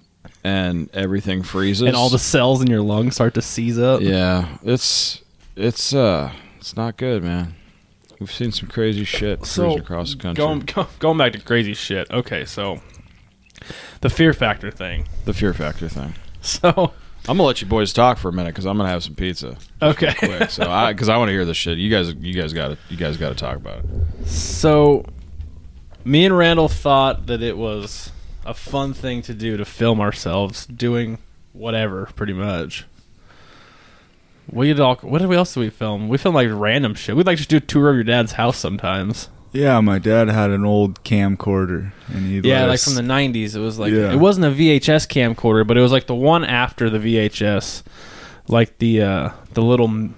and 0.44 0.90
everything 0.94 1.42
freezes, 1.42 1.88
And 1.88 1.96
all 1.96 2.10
the 2.10 2.20
cells 2.20 2.62
in 2.62 2.68
your 2.68 2.82
lungs 2.82 3.16
start 3.16 3.34
to 3.36 3.42
seize 3.42 3.80
up. 3.80 4.02
yeah, 4.02 4.58
it's 4.64 5.22
it's 5.56 5.94
uh 5.94 6.32
it's 6.58 6.76
not 6.76 6.98
good, 6.98 7.24
man. 7.24 7.56
We've 8.24 8.32
seen 8.32 8.54
some 8.54 8.70
crazy 8.70 9.04
shit 9.04 9.46
So, 9.46 9.78
across 9.78 10.14
the 10.14 10.18
country. 10.18 10.42
Going, 10.42 10.66
going 11.00 11.18
back 11.18 11.34
to 11.34 11.40
crazy 11.40 11.74
shit. 11.74 12.10
Okay, 12.10 12.46
so 12.46 12.80
the 14.00 14.10
fear 14.10 14.32
factor 14.32 14.72
thing. 14.72 15.10
the 15.26 15.34
fear 15.34 15.54
factor 15.54 15.90
thing. 15.90 16.14
So, 16.40 16.70
I'm 17.28 17.36
gonna 17.36 17.44
let 17.44 17.60
you 17.62 17.68
boys 17.68 17.92
talk 17.92 18.18
for 18.18 18.30
a 18.30 18.32
minute 18.32 18.54
because 18.54 18.66
I'm 18.66 18.78
gonna 18.78 18.88
have 18.88 19.04
some 19.04 19.14
pizza 19.14 19.58
okay. 19.82 20.14
quick. 20.14 20.52
So 20.52 20.72
I 20.72 20.94
because 20.94 21.10
I 21.10 21.18
want 21.18 21.28
to 21.28 21.34
hear 21.34 21.44
this 21.44 21.58
shit. 21.58 21.78
You 21.78 21.90
guys, 21.90 22.14
you 22.14 22.34
guys 22.34 22.54
got 22.54 22.70
to 22.70 22.78
you 22.90 22.96
guys 22.96 23.18
got 23.18 23.28
to 23.28 23.36
talk 23.36 23.58
about 23.58 23.80
it. 23.80 24.28
So, 24.30 25.06
me 26.06 26.26
and 26.26 26.38
Randall 26.38 26.70
thought 26.70 27.26
that 27.26 27.44
it 27.44 27.58
was 27.58 28.14
a 28.46 28.54
fun 28.54 28.94
thing 28.94 29.22
to 29.24 29.34
do 29.34 29.58
to 29.58 29.66
film 29.66 30.00
ourselves 30.00 30.66
doing 30.66 31.18
whatever, 31.52 32.06
pretty 32.16 32.32
much. 32.32 32.86
We 34.52 34.68
did 34.68 34.80
all. 34.80 34.96
What 34.98 35.20
did 35.20 35.28
we 35.30 35.36
else 35.36 35.54
did 35.54 35.62
we 35.62 35.70
film? 35.70 36.10
We 36.10 36.18
filmed 36.18 36.36
like 36.36 36.50
random 36.52 36.96
shit. 36.96 37.16
We'd 37.16 37.26
like 37.26 37.38
to 37.40 37.48
do 37.48 37.58
a 37.58 37.62
tour 37.62 37.90
of 37.90 37.96
your 37.96 38.04
dad's 38.04 38.34
house 38.34 38.58
sometimes. 38.58 39.30
Yeah, 39.54 39.80
my 39.82 40.00
dad 40.00 40.30
had 40.30 40.50
an 40.50 40.66
old 40.66 41.04
camcorder, 41.04 41.92
and 42.08 42.26
he 42.26 42.40
Yeah, 42.50 42.66
like 42.66 42.76
us- 42.76 42.84
from 42.86 42.96
the 42.96 43.02
'90s. 43.14 43.56
It 43.56 43.60
was 43.60 43.78
like 43.80 43.92
Yeah. 43.94 44.12
it 44.12 44.18
wasn't 44.20 44.46
a 44.48 44.52
VHS 44.52 45.08
camcorder, 45.08 45.66
but 45.66 45.78
it 45.78 45.82
was 45.82 45.92
like 45.92 46.08
the 46.08 46.16
one 46.16 46.44
after 46.44 46.90
the 46.90 46.98
VHS, 47.00 47.84
like 48.48 48.78
the 48.80 49.02
uh 49.02 49.30
the 49.54 49.62
little, 49.62 50.10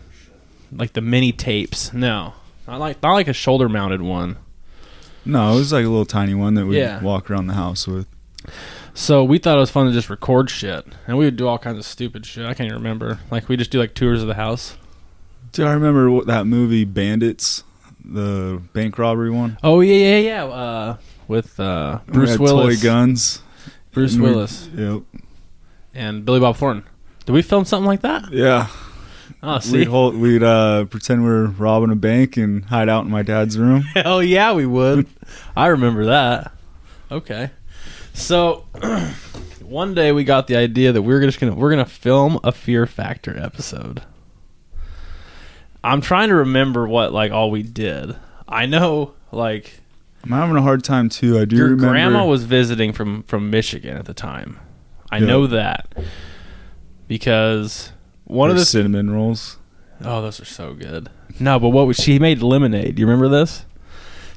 like 0.71 0.93
the 0.93 1.01
mini 1.01 1.31
tapes. 1.31 1.93
No, 1.93 2.33
not 2.67 2.79
like 2.79 3.03
not 3.03 3.13
like 3.13 3.27
a 3.27 3.33
shoulder 3.33 3.67
mounted 3.69 4.01
one. 4.01 4.37
No, 5.25 5.53
it 5.53 5.55
was 5.55 5.73
like 5.73 5.85
a 5.85 5.89
little 5.89 6.05
tiny 6.05 6.33
one 6.33 6.53
that 6.55 6.65
we'd 6.65 6.77
Yeah. 6.77 7.01
walk 7.01 7.29
around 7.29 7.47
the 7.47 7.53
house 7.55 7.87
with. 7.87 8.07
So 8.97 9.23
we 9.25 9.37
thought 9.39 9.57
it 9.57 9.59
was 9.59 9.69
fun 9.69 9.87
to 9.87 9.91
just 9.91 10.09
record 10.09 10.49
shit, 10.49 10.85
and 11.05 11.17
we 11.17 11.25
would 11.25 11.35
do 11.35 11.47
all 11.47 11.57
kinds 11.57 11.77
of 11.77 11.85
stupid 11.85 12.25
shit. 12.25 12.45
I 12.45 12.53
can't 12.53 12.67
even 12.67 12.77
remember. 12.77 13.19
Like 13.29 13.49
we 13.49 13.57
just 13.57 13.69
do 13.69 13.77
like 13.79 13.93
tours 13.93 14.21
of 14.21 14.27
the 14.29 14.35
house. 14.35 14.77
Do 15.51 15.65
I 15.65 15.73
remember 15.73 16.09
what, 16.09 16.27
that 16.27 16.45
movie 16.47 16.85
Bandits, 16.85 17.63
the 18.03 18.61
bank 18.73 18.97
robbery 18.97 19.29
one? 19.31 19.57
Oh 19.63 19.81
yeah, 19.81 20.17
yeah, 20.17 20.17
yeah. 20.19 20.45
Uh, 20.45 20.97
with 21.27 21.59
uh, 21.59 21.99
We 22.07 22.13
Bruce 22.13 22.39
Willis, 22.39 22.79
toy 22.79 22.83
guns. 22.83 23.41
Bruce 23.91 24.13
And 24.13 24.23
Willis, 24.23 24.69
Yep. 24.75 25.01
and 25.93 26.25
Billy 26.25 26.39
Bob 26.39 26.55
Thornton. 26.57 26.85
Did 27.25 27.31
we 27.33 27.41
film 27.41 27.65
something 27.65 27.85
like 27.87 28.01
that? 28.01 28.31
Yeah. 28.31 28.67
Oh, 29.41 29.59
see, 29.59 29.79
We'd 29.79 29.87
hold, 29.87 30.15
we'd 30.15 30.43
uh, 30.43 30.85
pretend 30.85 31.23
we're 31.23 31.45
robbing 31.47 31.91
a 31.91 31.95
bank 31.95 32.35
and 32.37 32.63
hide 32.65 32.89
out 32.89 33.05
in 33.05 33.11
my 33.11 33.23
dad's 33.23 33.57
room. 33.57 33.81
Hell 33.93 34.21
yeah, 34.23 34.53
we 34.53 34.65
would. 34.65 35.07
I 35.55 35.67
remember 35.67 36.05
that. 36.05 36.51
Okay. 37.11 37.51
So 38.15 38.65
one 39.61 39.93
day 39.93 40.11
we 40.11 40.23
got 40.23 40.47
the 40.47 40.55
idea 40.55 40.91
that 40.93 41.01
we 41.01 41.13
were 41.13 41.21
just 41.21 41.39
gonna 41.39 41.53
we're 41.53 41.69
gonna 41.69 41.85
film 41.85 42.39
a 42.43 42.51
Fear 42.51 42.87
Factor 42.87 43.37
episode. 43.37 44.01
I'm 45.83 46.01
trying 46.01 46.29
to 46.29 46.35
remember 46.35 46.87
what 46.87 47.11
like 47.13 47.31
all 47.31 47.51
we 47.51 47.61
did. 47.61 48.15
I 48.47 48.65
know 48.65 49.13
like 49.31 49.79
I'm 50.23 50.31
having 50.31 50.55
a 50.55 50.61
hard 50.61 50.83
time 50.83 51.09
too. 51.09 51.37
I 51.37 51.45
do 51.45 51.57
your 51.57 51.65
remember. 51.67 51.89
grandma 51.89 52.25
was 52.25 52.45
visiting 52.45 52.93
from 52.93 53.23
from 53.23 53.49
Michigan 53.49 53.97
at 53.97 54.05
the 54.05 54.13
time. 54.13 54.59
I 55.11 55.17
Yeah. 55.17 55.27
know 55.27 55.47
that 55.47 55.93
because 57.07 57.91
one 58.23 58.49
of 58.49 58.55
the 58.57 58.65
cinnamon 58.65 59.11
rolls. 59.11 59.57
Oh, 60.03 60.21
those 60.21 60.39
are 60.41 60.45
so 60.45 60.73
good. 60.73 61.09
No, 61.39 61.59
but 61.59 61.69
what 61.69 61.85
was 61.87 61.97
she 61.97 62.17
made 62.17 62.41
lemonade? 62.41 62.95
Do 62.95 63.01
you 63.01 63.05
remember 63.07 63.27
this? 63.29 63.65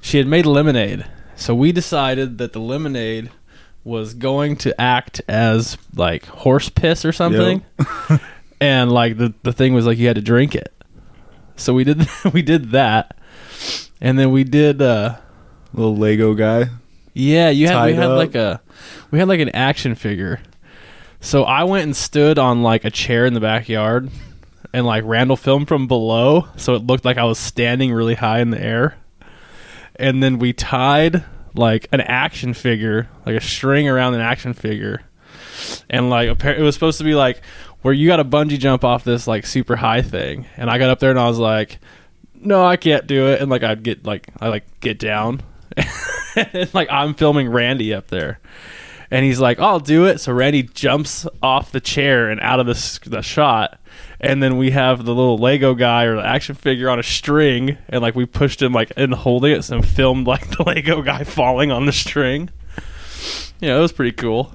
She 0.01 0.19
had 0.19 0.27
made 0.27 0.47
lemonade. 0.47 1.05
So 1.37 1.55
we 1.55 1.71
decided 1.73 2.39
that 2.39 2.53
the 2.53 2.61
lemonade 2.61 3.31
was 3.89 4.13
going 4.15 4.57
to 4.57 4.79
act 4.81 5.23
as 5.27 5.79
like 5.95 6.27
horse 6.27 6.69
piss 6.69 7.05
or 7.05 7.13
something. 7.13 7.65
and 8.61 8.93
like 8.93 9.17
the 9.17 9.35
the 9.43 9.53
thing 9.53 9.75
was 9.75 9.87
like 9.87 9.99
you 9.99 10.07
had 10.07 10.17
to 10.17 10.23
drink 10.23 10.55
it. 10.55 10.73
So 11.57 11.73
we 11.75 11.85
did 11.85 12.07
we 12.33 12.43
did 12.43 12.71
that. 12.73 13.19
And 14.01 14.19
then 14.19 14.31
we 14.31 14.45
did 14.45 14.81
uh 14.81 15.17
Little 15.73 15.97
Lego 15.97 16.35
guy. 16.35 16.67
yeah, 17.15 17.51
you 17.51 17.67
had 17.67 17.87
we 17.87 17.95
had 17.95 18.11
up. 18.11 18.19
like 18.19 18.35
a 18.35 18.61
we 19.11 19.19
had 19.19 19.27
like 19.27 19.41
an 19.41 19.51
action 19.51 19.95
figure. 19.95 20.41
So 21.21 21.43
I 21.45 21.65
went 21.65 21.85
and 21.85 21.97
stood 21.97 22.39
on 22.39 22.63
like 22.63 22.85
a 22.85 22.91
chair 22.91 23.27
in 23.27 23.35
the 23.35 23.41
backyard 23.41 24.11
and 24.73 24.87
like 24.87 25.03
Randall 25.05 25.37
filmed 25.37 25.67
from 25.67 25.89
below 25.89 26.47
so 26.57 26.75
it 26.75 26.87
looked 26.87 27.05
like 27.05 27.17
I 27.17 27.25
was 27.25 27.39
standing 27.39 27.93
really 27.93 28.15
high 28.15 28.41
in 28.41 28.51
the 28.51 28.63
air. 28.63 28.97
And 29.97 30.23
then 30.23 30.39
we 30.39 30.53
tied 30.53 31.25
like 31.55 31.89
an 31.93 32.01
action 32.01 32.55
figure, 32.55 33.09
like 33.27 33.37
a 33.37 33.41
string 33.41 33.89
around 33.89 34.15
an 34.15 34.21
action 34.21 34.55
figure. 34.55 35.03
And 35.91 36.09
like 36.11 36.45
it 36.45 36.61
was 36.61 36.75
supposed 36.75 36.99
to 36.99 37.05
be 37.05 37.15
like 37.15 37.43
where 37.83 37.95
you 37.95 38.09
got 38.09 38.21
a 38.21 38.25
bungee 38.25 38.59
jump 38.59 38.85
off 38.85 39.05
this 39.05 39.27
like 39.27 39.47
super 39.47 39.77
high 39.77 40.03
thing. 40.03 40.47
And 40.57 40.71
I 40.71 40.79
got 40.79 40.91
up 40.91 41.01
there 41.01 41.11
and 41.11 41.19
I 41.19 41.29
was 41.29 41.39
like 41.39 41.79
no, 42.41 42.65
I 42.65 42.77
can't 42.77 43.07
do 43.07 43.29
it. 43.29 43.41
And 43.41 43.51
like 43.51 43.63
I'd 43.63 43.83
get 43.83 44.05
like 44.05 44.29
I 44.41 44.49
like 44.49 44.81
get 44.81 44.99
down, 44.99 45.43
and 46.37 46.73
like 46.75 46.89
I'm 46.91 47.15
filming 47.15 47.49
Randy 47.49 47.95
up 47.95 48.09
there, 48.09 48.41
and 49.11 49.25
he's 49.25 49.41
like, 49.41 49.59
"I'll 49.59 49.81
do 49.81 50.07
it." 50.07 50.21
So 50.21 50.33
Randy 50.33 50.63
jumps 50.63 51.27
off 51.43 51.73
the 51.73 51.81
chair 51.81 52.29
and 52.31 52.41
out 52.41 52.61
of 52.61 52.67
the 52.67 53.01
the 53.09 53.23
shot, 53.23 53.79
and 54.21 54.43
then 54.43 54.57
we 54.57 54.71
have 54.71 55.05
the 55.05 55.15
little 55.15 55.39
Lego 55.39 55.75
guy 55.75 56.05
or 56.05 56.17
the 56.17 56.27
action 56.27 56.55
figure 56.55 56.89
on 56.91 56.99
a 56.99 57.03
string, 57.03 57.79
and 57.89 58.03
like 58.03 58.15
we 58.15 58.27
pushed 58.27 58.61
him 58.61 58.73
like 58.73 58.91
in 58.93 59.13
holding 59.13 59.53
it, 59.53 59.69
and 59.71 59.87
filmed 59.87 60.27
like 60.27 60.49
the 60.57 60.63
Lego 60.65 61.03
guy 61.03 61.25
falling 61.25 61.71
on 61.71 61.87
the 61.87 61.93
string. 61.93 62.51
Yeah, 63.61 63.77
it 63.77 63.81
was 63.81 63.93
pretty 63.93 64.13
cool. 64.13 64.53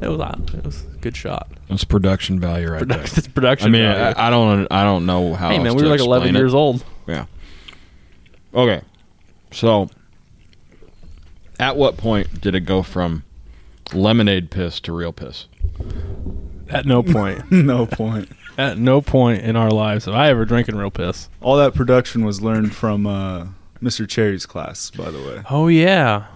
It 0.00 0.08
was 0.08 0.20
uh, 0.20 0.38
it 0.54 0.64
was 0.64 0.82
a 0.82 0.98
good 0.98 1.16
shot. 1.16 1.48
It's 1.68 1.84
production 1.84 2.40
value 2.40 2.70
right 2.70 2.86
there. 2.86 3.00
It's 3.02 3.28
production. 3.28 3.68
I 3.68 3.70
mean, 3.70 3.82
value. 3.82 4.16
I, 4.16 4.26
I 4.26 4.30
don't, 4.30 4.66
I 4.70 4.84
don't 4.84 5.06
know 5.06 5.34
how. 5.34 5.50
hey 5.50 5.58
man, 5.58 5.76
we 5.76 5.82
were 5.82 5.88
like 5.88 6.00
11 6.00 6.34
it. 6.34 6.38
years 6.38 6.54
old. 6.54 6.84
Yeah. 7.06 7.26
Okay. 8.54 8.82
So, 9.52 9.90
at 11.58 11.76
what 11.76 11.96
point 11.96 12.40
did 12.40 12.54
it 12.54 12.60
go 12.60 12.82
from 12.82 13.24
lemonade 13.94 14.50
piss 14.50 14.80
to 14.80 14.92
real 14.92 15.12
piss? 15.12 15.46
At 16.68 16.86
no 16.86 17.02
point. 17.02 17.50
no 17.52 17.86
point. 17.86 18.28
At 18.56 18.78
no 18.78 19.00
point 19.00 19.42
in 19.42 19.56
our 19.56 19.70
lives 19.70 20.04
have 20.04 20.14
I 20.14 20.28
ever 20.28 20.44
drinking 20.44 20.76
real 20.76 20.90
piss. 20.90 21.28
All 21.40 21.56
that 21.56 21.74
production 21.74 22.24
was 22.24 22.40
learned 22.42 22.74
from 22.74 23.06
uh, 23.06 23.46
Mr. 23.82 24.08
Cherry's 24.08 24.46
class, 24.46 24.90
by 24.90 25.10
the 25.10 25.18
way. 25.18 25.42
Oh 25.50 25.68
yeah, 25.68 26.26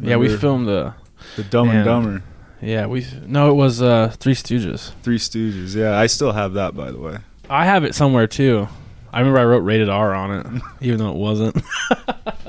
yeah. 0.00 0.16
We 0.16 0.34
filmed 0.34 0.66
the. 0.66 0.94
The 1.36 1.42
Dumb 1.44 1.66
Man. 1.66 1.76
and 1.78 1.84
Dumber, 1.84 2.22
Yeah, 2.62 2.86
we 2.86 3.04
no, 3.26 3.50
it 3.50 3.54
was 3.54 3.82
uh, 3.82 4.14
Three 4.18 4.34
Stooges. 4.34 4.92
Three 5.02 5.18
Stooges. 5.18 5.74
Yeah, 5.74 5.98
I 5.98 6.06
still 6.06 6.32
have 6.32 6.54
that, 6.54 6.76
by 6.76 6.90
the 6.92 6.98
way. 6.98 7.18
I 7.50 7.64
have 7.64 7.84
it 7.84 7.94
somewhere 7.94 8.26
too. 8.26 8.68
I 9.12 9.18
remember 9.18 9.40
I 9.40 9.44
wrote 9.44 9.60
rated 9.64 9.88
R 9.88 10.14
on 10.14 10.30
it, 10.30 10.62
even 10.80 10.98
though 10.98 11.10
it 11.10 11.16
wasn't. 11.16 11.60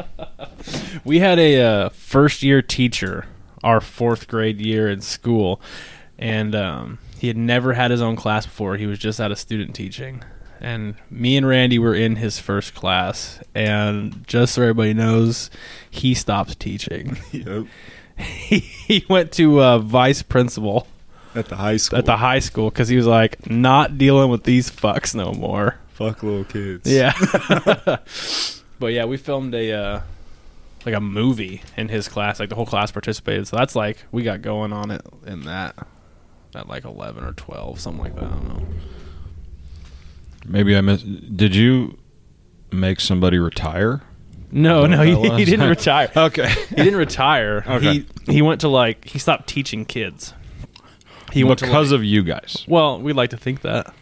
we 1.03 1.19
had 1.19 1.39
a 1.39 1.61
uh, 1.61 1.89
first 1.89 2.43
year 2.43 2.61
teacher, 2.61 3.25
our 3.63 3.81
fourth 3.81 4.27
grade 4.27 4.59
year 4.61 4.89
in 4.89 5.01
school, 5.01 5.61
and 6.17 6.53
um, 6.55 6.99
he 7.17 7.27
had 7.27 7.37
never 7.37 7.73
had 7.73 7.91
his 7.91 8.01
own 8.01 8.15
class 8.15 8.45
before. 8.45 8.77
He 8.77 8.85
was 8.85 8.99
just 8.99 9.19
out 9.19 9.31
of 9.31 9.39
student 9.39 9.75
teaching. 9.75 10.23
And 10.61 10.95
me 11.09 11.37
and 11.37 11.47
Randy 11.47 11.79
were 11.79 11.95
in 11.95 12.17
his 12.17 12.37
first 12.37 12.75
class, 12.75 13.39
and 13.55 14.27
just 14.27 14.53
so 14.55 14.61
everybody 14.63 14.93
knows, 14.93 15.49
he 15.89 16.13
stopped 16.13 16.59
teaching. 16.59 17.17
Yep. 17.31 17.67
he, 18.17 18.59
he 18.59 19.05
went 19.07 19.31
to 19.33 19.61
uh, 19.63 19.79
vice 19.79 20.21
principal 20.21 20.85
At 21.33 21.47
the 21.47 21.55
high 21.55 21.77
school. 21.77 21.99
at 21.99 22.05
the 22.05 22.17
high 22.17 22.39
school 22.39 22.69
because 22.69 22.89
he 22.89 22.97
was 22.97 23.07
like, 23.07 23.49
not 23.49 23.97
dealing 23.97 24.29
with 24.29 24.43
these 24.43 24.69
fucks 24.69 25.15
no 25.15 25.31
more. 25.31 25.77
Fuck 25.93 26.23
little 26.23 26.43
kids. 26.43 26.91
Yeah. 26.91 27.13
but 28.79 28.87
yeah, 28.87 29.05
we 29.05 29.15
filmed 29.15 29.55
a 29.55 29.71
uh, 29.71 30.01
like 30.85 30.95
a 30.95 30.99
movie 31.01 31.61
in 31.77 31.89
his 31.89 32.07
class. 32.07 32.39
Like 32.39 32.49
the 32.49 32.55
whole 32.55 32.65
class 32.65 32.91
participated. 32.91 33.47
So 33.47 33.57
that's 33.57 33.75
like 33.75 33.97
we 34.11 34.23
got 34.23 34.41
going 34.41 34.73
on 34.73 34.91
it 34.91 35.01
in 35.25 35.41
that 35.41 35.75
at 36.55 36.67
like 36.67 36.85
eleven 36.85 37.23
or 37.23 37.33
twelve, 37.33 37.79
something 37.79 38.03
like 38.03 38.15
that. 38.15 38.23
I 38.25 38.29
don't 38.29 38.47
know. 38.47 38.65
Maybe 40.45 40.75
I 40.75 40.81
missed. 40.81 41.35
Did 41.35 41.55
you 41.55 41.97
make 42.71 42.99
somebody 42.99 43.37
retire? 43.39 44.01
No, 44.51 44.87
no, 44.87 45.01
he, 45.03 45.15
he 45.37 45.45
didn't 45.45 45.69
retire. 45.77 46.11
Okay. 46.15 46.49
He 46.69 46.75
didn't 46.75 46.97
retire. 46.97 47.63
Okay. 47.67 48.05
He 48.25 48.33
he 48.33 48.41
went 48.41 48.61
to 48.61 48.67
like 48.67 49.05
he 49.05 49.19
stopped 49.19 49.47
teaching 49.47 49.85
kids. 49.85 50.33
He 51.31 51.43
went 51.43 51.59
because 51.61 51.91
like- 51.91 51.97
of 51.99 52.03
you 52.03 52.23
guys. 52.23 52.65
Well, 52.67 52.99
we'd 52.99 53.15
like 53.15 53.29
to 53.31 53.37
think 53.37 53.61
that. 53.61 53.93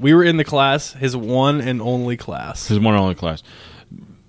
We 0.00 0.12
were 0.12 0.22
in 0.22 0.36
the 0.36 0.44
class, 0.44 0.92
his 0.92 1.16
one 1.16 1.60
and 1.62 1.80
only 1.80 2.18
class. 2.18 2.68
His 2.68 2.78
one 2.78 2.94
and 2.94 3.02
only 3.02 3.14
class. 3.14 3.42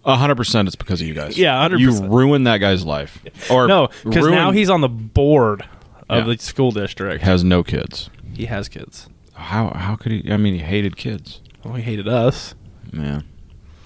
A 0.04 0.16
hundred 0.16 0.36
percent, 0.36 0.68
it's 0.68 0.76
because 0.76 1.00
of 1.02 1.08
you 1.08 1.14
guys. 1.14 1.38
Yeah, 1.38 1.68
100%. 1.70 1.80
You 1.80 2.08
ruined 2.08 2.48
that 2.48 2.58
guy's 2.58 2.84
life. 2.84 3.20
Or 3.52 3.68
No, 3.68 3.90
because 4.04 4.28
now 4.28 4.52
he's 4.52 4.70
on 4.70 4.82
the 4.82 4.90
board 4.90 5.64
of 6.10 6.28
Yeah. 6.28 6.34
the 6.34 6.42
school 6.42 6.72
district. 6.72 7.24
has 7.24 7.44
no 7.44 7.64
kids. 7.64 8.10
He 8.36 8.46
has 8.48 8.68
kids. 8.68 9.08
How 9.34 9.70
how 9.76 9.96
could 9.96 10.12
he? 10.12 10.32
I 10.32 10.38
mean, 10.38 10.54
he 10.54 10.60
hated 10.60 10.96
kids. 10.98 11.42
Well, 11.64 11.76
he 11.76 11.84
hated 11.84 12.08
us. 12.08 12.56
Yeah. 12.92 13.22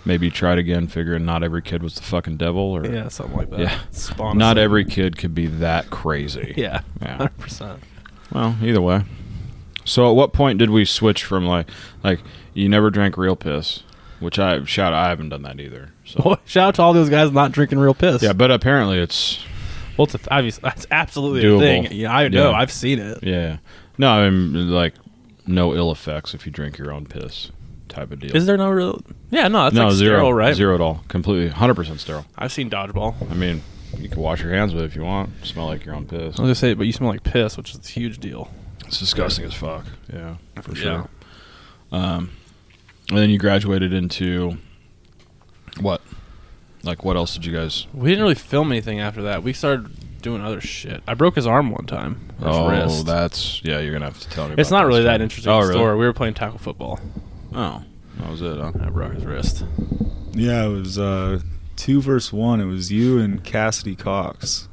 Maybe 0.05 0.27
he 0.27 0.31
tried 0.31 0.57
again, 0.59 0.87
figuring 0.87 1.25
not 1.25 1.43
every 1.43 1.61
kid 1.61 1.81
was 1.81 1.95
the 1.95 2.03
fucking 2.03 2.37
devil, 2.37 2.61
or 2.61 2.85
Yeah, 2.85 3.07
something 3.09 3.35
like 3.35 3.49
that. 3.49 3.59
Yeah. 3.59 3.79
Spawn 3.91 4.37
not 4.37 4.57
every 4.57 4.85
kid 4.85 5.17
could 5.17 5.33
be 5.35 5.47
that 5.47 5.89
crazy. 5.89 6.53
Yeah, 6.57 6.81
Yeah. 7.01 7.17
hundred 7.17 7.37
percent. 7.39 7.79
Well, 8.31 8.55
either 8.61 8.81
way. 8.81 9.03
So, 9.83 10.09
at 10.09 10.15
what 10.15 10.31
point 10.33 10.59
did 10.59 10.69
we 10.69 10.85
switch 10.85 11.23
from 11.23 11.45
like, 11.45 11.67
like 12.03 12.19
you 12.53 12.69
never 12.69 12.89
drank 12.89 13.17
real 13.17 13.35
piss, 13.35 13.83
which 14.25 14.37
I 14.39 14.63
shout 14.65 14.93
I 14.93 15.07
haven't 15.09 15.29
done 15.29 15.43
that 15.43 15.59
either. 15.59 15.91
So 16.05 16.21
Well, 16.25 16.39
shout 16.45 16.67
out 16.69 16.75
to 16.75 16.81
all 16.81 16.93
those 16.93 17.09
guys 17.09 17.31
not 17.31 17.51
drinking 17.53 17.79
real 17.79 17.93
piss. 17.93 18.21
yeah, 18.21 18.33
but 18.33 18.51
apparently 18.51 18.99
it's 18.99 19.39
well, 19.97 20.05
it's 20.05 20.15
a, 20.15 20.19
obviously 20.33 20.69
it's 20.75 20.85
absolutely 20.91 21.43
Doable. 21.43 21.57
a 21.57 21.59
thing. 21.59 21.87
Yeah, 21.91 22.13
I 22.13 22.27
know. 22.27 22.49
Yeah. 22.51 22.57
I've 22.57 22.71
seen 22.71 22.99
it. 22.99 23.19
yeah. 23.23 23.57
No, 23.97 24.09
I 24.09 24.29
mean 24.29 24.69
like 24.71 24.93
no 25.47 25.73
ill 25.73 25.91
effects 25.91 26.33
if 26.33 26.45
you 26.45 26.51
drink 26.51 26.77
your 26.77 26.91
own 26.91 27.05
piss, 27.05 27.51
type 27.87 28.11
of 28.11 28.19
deal. 28.19 28.35
Is 28.35 28.45
there 28.45 28.57
no 28.57 28.69
real? 28.69 29.01
Yeah, 29.31 29.47
no, 29.47 29.67
it's 29.67 29.75
no 29.75 29.85
like 29.87 29.93
zero, 29.95 30.17
sterile, 30.17 30.33
right? 30.33 30.55
Zero 30.55 30.75
at 30.75 30.81
all, 30.81 31.03
completely, 31.07 31.47
hundred 31.49 31.75
percent 31.75 31.99
sterile. 32.01 32.25
I've 32.37 32.51
seen 32.51 32.69
dodgeball. 32.69 33.15
I 33.31 33.35
mean, 33.35 33.61
you 33.97 34.09
can 34.09 34.19
wash 34.21 34.41
your 34.41 34.51
hands 34.51 34.73
with 34.73 34.83
it 34.83 34.87
if 34.87 34.95
you 34.95 35.03
want. 35.03 35.29
Smell 35.45 35.67
like 35.67 35.85
your 35.85 35.95
own 35.95 36.05
piss. 36.07 36.19
I 36.21 36.25
was 36.27 36.37
gonna 36.39 36.55
say, 36.55 36.73
but 36.73 36.87
you 36.87 36.91
smell 36.91 37.09
like 37.09 37.23
piss, 37.23 37.55
which 37.57 37.73
is 37.73 37.79
a 37.85 37.89
huge 37.89 38.17
deal. 38.19 38.49
It's 38.87 38.99
disgusting 38.99 39.45
as 39.45 39.53
fuck. 39.53 39.85
Yeah, 40.11 40.35
for 40.61 40.71
Yeah. 40.75 40.81
sure. 40.83 41.09
Um, 41.91 42.31
and 43.09 43.17
then 43.17 43.29
you 43.29 43.37
graduated 43.37 43.93
into 43.93 44.57
what? 45.79 46.01
Like, 46.83 47.03
what 47.03 47.15
else 47.15 47.33
did 47.33 47.45
you 47.45 47.53
guys? 47.53 47.87
We 47.93 48.09
didn't 48.09 48.23
really 48.23 48.35
film 48.35 48.71
anything 48.71 48.99
after 48.99 49.23
that. 49.23 49.43
We 49.43 49.53
started 49.53 49.89
doing 50.21 50.41
other 50.41 50.61
shit. 50.61 51.01
I 51.07 51.13
broke 51.13 51.35
his 51.35 51.47
arm 51.47 51.71
one 51.71 51.85
time. 51.85 52.19
his 52.39 52.47
oh, 52.47 52.69
wrist. 52.69 53.05
that's 53.05 53.63
yeah. 53.63 53.79
You're 53.79 53.93
gonna 53.93 54.05
have 54.05 54.19
to 54.19 54.29
tell 54.29 54.47
me. 54.47 54.55
It's 54.57 54.69
about 54.69 54.79
not 54.81 54.87
really 54.87 55.01
story. 55.01 55.13
that 55.13 55.21
interesting 55.21 55.51
Oh, 55.51 55.57
a 55.57 55.61
really? 55.61 55.73
story. 55.73 55.97
We 55.97 56.05
were 56.05 56.13
playing 56.13 56.33
tackle 56.33 56.59
football. 56.59 56.99
Oh, 57.53 57.83
that 58.17 58.29
was 58.29 58.41
it. 58.41 58.57
Huh? 58.57 58.71
I 58.81 58.89
broke 58.89 59.13
his 59.13 59.25
wrist. 59.25 59.63
Yeah, 60.33 60.65
it 60.65 60.69
was 60.69 60.99
uh, 60.99 61.39
two 61.75 62.01
versus 62.01 62.33
one. 62.33 62.59
It 62.59 62.65
was 62.65 62.91
you 62.91 63.19
and 63.19 63.43
Cassidy 63.43 63.95
Cox. 63.95 64.67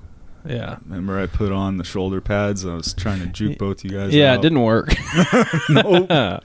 Yeah. 0.45 0.79
Remember, 0.87 1.21
I 1.21 1.27
put 1.27 1.53
on 1.53 1.77
the 1.77 1.85
shoulder 1.85 2.21
pads. 2.21 2.67
I 2.67 2.75
was 2.75 2.95
trying 2.95 3.21
to 3.21 3.27
juke 3.27 3.59
both 3.59 3.85
you 3.85 3.91
guys. 3.91 4.13
Yeah, 4.13 4.33
out. 4.33 4.39
it 4.39 4.43
didn't 4.43 4.63
work. 4.63 4.93
Nope. 5.69 6.11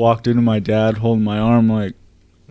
Walked 0.00 0.26
into 0.26 0.40
my 0.40 0.60
dad 0.60 0.96
holding 0.96 1.22
my 1.22 1.38
arm 1.38 1.68
like, 1.68 1.94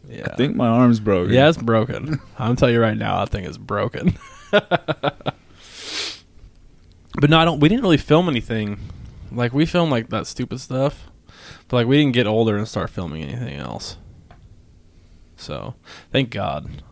yeah. 0.07 0.27
I 0.31 0.35
think 0.35 0.55
my 0.55 0.67
arm's 0.67 0.99
broken. 0.99 1.33
Yeah, 1.33 1.49
it's 1.49 1.57
broken. 1.57 2.21
I'm 2.37 2.55
telling 2.55 2.75
you 2.75 2.79
right 2.79 2.95
now, 2.95 3.25
that 3.25 3.31
thing 3.31 3.43
is 3.43 3.57
broken. 3.57 4.19
but 4.51 5.33
no, 7.27 7.39
I 7.39 7.45
don't. 7.45 7.59
We 7.59 7.67
didn't 7.67 7.81
really 7.81 7.97
film 7.97 8.29
anything. 8.29 8.79
Like 9.31 9.51
we 9.51 9.65
filmed 9.65 9.91
like 9.91 10.09
that 10.09 10.27
stupid 10.27 10.59
stuff, 10.59 11.09
but 11.67 11.77
like 11.77 11.87
we 11.87 11.97
didn't 11.97 12.13
get 12.13 12.27
older 12.27 12.55
and 12.55 12.67
start 12.67 12.91
filming 12.91 13.23
anything 13.23 13.55
else. 13.55 13.97
So 15.35 15.73
thank 16.11 16.29
God. 16.29 16.83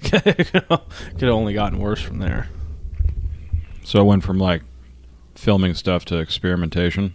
Could 0.02 0.54
have 0.54 1.22
only 1.22 1.54
gotten 1.54 1.80
worse 1.80 2.00
from 2.00 2.18
there. 2.18 2.48
So 3.82 4.00
it 4.00 4.04
went 4.04 4.22
from 4.22 4.38
like 4.38 4.62
filming 5.34 5.74
stuff 5.74 6.04
to 6.04 6.18
experimentation. 6.18 7.14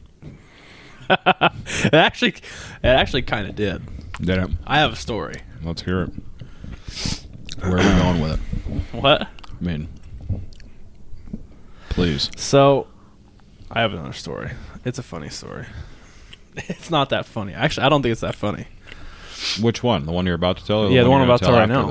It 1.86 1.94
actually, 1.94 2.30
it 2.30 2.88
actually 2.88 3.22
kind 3.24 3.48
of 3.48 3.56
did. 3.56 3.82
Did 4.20 4.38
it? 4.38 4.50
I 4.66 4.80
have 4.80 4.94
a 4.94 4.96
story. 4.96 5.42
Let's 5.64 5.82
hear 5.82 6.04
it. 6.04 6.12
Where 7.62 7.74
are 7.74 7.78
we 7.78 8.02
going 8.02 8.22
with 8.22 8.32
it? 8.34 8.40
What? 9.02 9.22
I 9.24 9.28
mean, 9.64 9.88
please. 11.90 12.30
So, 12.36 12.88
I 13.72 13.82
have 13.82 13.94
another 13.94 14.14
story. 14.14 14.52
It's 14.84 15.00
a 15.00 15.04
funny 15.04 15.30
story. 15.30 15.66
It's 16.58 16.90
not 16.90 17.10
that 17.10 17.26
funny. 17.26 17.54
Actually, 17.54 17.86
I 17.86 17.90
don't 17.90 18.02
think 18.02 18.14
it's 18.14 18.22
that 18.22 18.34
funny. 18.36 18.66
Which 19.62 19.84
one? 19.84 20.06
The 20.06 20.14
one 20.14 20.26
you're 20.26 20.36
about 20.36 20.56
to 20.58 20.66
tell? 20.66 20.86
or 20.86 20.90
Yeah, 20.90 21.04
the 21.04 21.10
one 21.10 21.20
I'm 21.22 21.28
about 21.28 21.40
to 21.40 21.46
tell 21.48 21.56
right 21.60 21.68
now. 21.68 21.88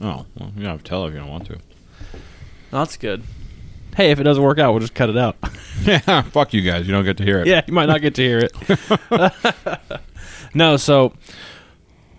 the- 0.00 0.06
Oh, 0.06 0.26
well, 0.38 0.52
you 0.56 0.62
don't 0.62 0.70
have 0.72 0.82
to 0.84 0.88
tell 0.88 1.04
if 1.06 1.12
you 1.14 1.18
don't 1.18 1.28
want 1.28 1.46
to. 1.46 1.54
No, 1.54 2.78
that's 2.78 2.96
good. 2.96 3.24
Hey, 3.98 4.12
if 4.12 4.20
it 4.20 4.22
doesn't 4.22 4.44
work 4.44 4.60
out, 4.60 4.70
we'll 4.70 4.78
just 4.80 4.94
cut 4.94 5.10
it 5.10 5.16
out. 5.18 5.34
yeah, 5.82 6.22
fuck 6.22 6.54
you 6.54 6.62
guys. 6.62 6.86
You 6.86 6.92
don't 6.92 7.04
get 7.04 7.16
to 7.16 7.24
hear 7.24 7.40
it. 7.40 7.48
yeah, 7.48 7.62
you 7.66 7.74
might 7.74 7.86
not 7.86 8.00
get 8.00 8.14
to 8.14 8.22
hear 8.22 8.38
it. 8.38 9.90
no, 10.54 10.76
so 10.76 11.14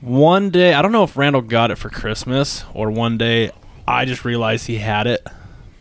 one 0.02 0.50
day, 0.50 0.74
I 0.74 0.82
don't 0.82 0.92
know 0.92 1.04
if 1.06 1.16
Randall 1.16 1.42
got 1.42 1.72
it 1.72 1.78
for 1.78 1.90
Christmas 1.90 2.66
or 2.74 2.92
one 2.92 3.18
day 3.18 3.52
I 3.88 4.04
just 4.04 4.26
realized 4.26 4.68
he 4.68 4.76
had 4.78 5.08
it, 5.08 5.26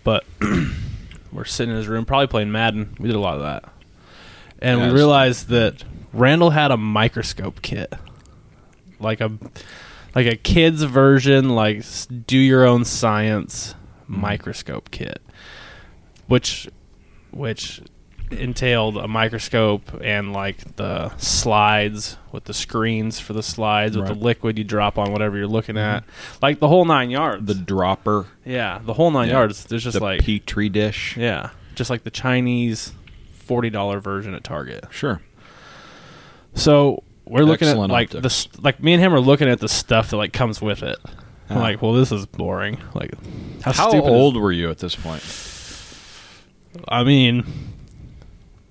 but 0.05 0.25
we're 1.33 1.45
sitting 1.45 1.73
in 1.73 1.77
his 1.77 1.89
room, 1.89 2.05
probably 2.05 2.29
playing 2.29 2.53
Madden. 2.53 2.95
We 3.01 3.09
did 3.09 3.17
a 3.17 3.21
lot 3.21 3.35
of 3.35 3.41
that. 3.43 3.65
And 4.61 4.79
Yes. 4.81 4.93
we 4.93 4.97
realized 4.97 5.49
that 5.49 5.83
Randall 6.13 6.51
had 6.51 6.71
a 6.71 6.77
microscope 6.77 7.61
kit. 7.61 7.93
Like 9.01 9.21
a 9.21 9.33
like 10.15 10.27
a 10.29 10.37
kid's 10.37 10.85
version, 10.85 11.51
like 11.51 11.85
do 12.27 12.39
your 12.39 12.65
own 12.65 12.85
science 12.85 13.75
microscope 14.07 14.93
kit. 14.93 15.21
Which 16.29 16.69
which 17.31 17.81
entailed 18.31 18.99
a 18.99 19.09
microscope 19.09 19.91
and 20.03 20.35
like 20.35 20.77
the 20.77 21.09
slides 21.17 22.19
with 22.31 22.45
the 22.45 22.53
screens 22.53 23.19
for 23.19 23.33
the 23.33 23.43
slides 23.43 23.97
with 23.97 24.05
Right. 24.05 24.13
Mm-hmm. 24.13 24.21
the 24.21 24.25
liquid 24.27 24.59
you 24.59 24.65
drop 24.65 24.99
on 24.99 25.13
whatever 25.13 25.39
you're 25.39 25.47
looking 25.47 25.79
at. 25.79 26.05
Like 26.43 26.61
the 26.61 26.69
whole 26.69 26.85
nine 26.85 27.09
yards. 27.11 27.47
The 27.47 27.55
dropper, 27.55 28.27
yeah, 28.45 28.81
the 28.85 28.93
whole 28.93 29.11
nine 29.11 29.29
Yeah. 29.29 29.35
yards. 29.35 29.65
There's 29.65 29.83
just 29.85 29.99
the 29.99 30.05
like 30.05 30.21
petri 30.21 30.69
dish. 30.69 31.17
yeah, 31.17 31.51
just 31.75 31.89
like 31.89 32.05
the 32.05 32.11
Chinese 32.11 32.93
forty 33.33 33.71
dollar 33.71 33.99
version 33.99 34.35
at 34.35 34.45
Target. 34.45 34.85
Sure. 34.91 35.23
So 36.55 37.03
we're 37.25 37.45
looking 37.45 37.69
Excellent 37.69 37.91
at 37.91 37.95
like 37.95 38.09
optics. 38.09 38.23
the 38.23 38.31
st- 38.31 38.63
like 38.65 38.83
me 38.83 38.93
and 38.95 39.03
him 39.03 39.15
are 39.15 39.21
looking 39.21 39.49
at 39.49 39.61
the 39.61 39.69
stuff 39.69 40.11
that 40.11 40.17
like 40.19 40.33
comes 40.35 40.61
with 40.61 40.83
it. 40.83 40.99
I'm 41.51 41.59
Ah. 41.59 41.61
like, 41.61 41.81
well, 41.83 41.95
this 41.95 42.13
is 42.13 42.27
boring. 42.27 42.79
Like, 42.95 43.13
how, 43.63 43.73
How 43.73 43.89
stupid 43.89 44.07
is- 44.09 44.13
old 44.13 44.37
were 44.37 44.53
you 44.53 44.71
at 44.71 44.79
this 44.79 44.95
point? 44.95 45.23
I 46.87 47.05
mean, 47.05 47.45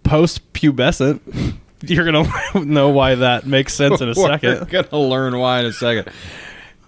post 0.03 0.53
pubescent. 0.53 1.21
You're 1.81 2.05
gonna 2.05 2.27
know 2.65 2.89
why 2.89 3.15
that 3.15 3.45
makes 3.45 3.73
sense 3.73 4.01
in 4.01 4.09
a 4.09 4.15
second. 4.15 4.69
gonna 4.69 4.97
learn 4.99 5.37
why 5.37 5.59
in 5.59 5.65
a 5.65 5.73
second. 5.73 6.11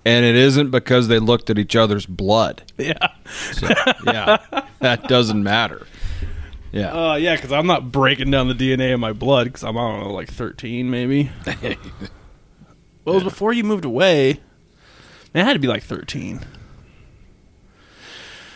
And 0.06 0.26
it 0.26 0.36
isn't 0.36 0.72
because 0.72 1.08
they 1.08 1.20
looked 1.20 1.50
at 1.50 1.60
each 1.60 1.76
other's 1.76 2.06
blood. 2.06 2.64
Yeah. 2.78 3.10
So, 3.54 3.68
yeah, 4.06 4.38
that 4.80 5.04
doesn't 5.08 5.44
matter. 5.44 5.86
Yeah. 6.72 7.12
Uh, 7.12 7.16
yeah, 7.16 7.36
because 7.36 7.52
I'm 7.52 7.68
not 7.68 7.92
breaking 7.92 8.32
down 8.32 8.48
the 8.48 8.54
DNA 8.56 8.94
in 8.94 9.00
my 9.00 9.14
blood 9.14 9.46
because 9.46 9.64
I'm 9.64 9.78
I 9.78 9.82
don't 9.82 10.00
know 10.02 10.14
like 10.14 10.30
13 10.32 10.90
maybe. 10.90 11.30
well, 11.46 11.56
it 11.66 11.78
was 13.06 13.24
before 13.24 13.54
you 13.54 13.64
moved 13.64 13.86
away. 13.86 14.40
Man, 15.34 15.44
it 15.44 15.48
had 15.48 15.54
to 15.54 15.60
be 15.60 15.68
like 15.68 15.84
13. 15.84 16.40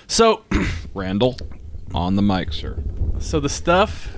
So, 0.07 0.43
Randall, 0.93 1.37
on 1.93 2.15
the 2.15 2.21
mic, 2.21 2.53
sir. 2.53 2.77
so 3.19 3.39
the 3.39 3.49
stuff 3.49 4.17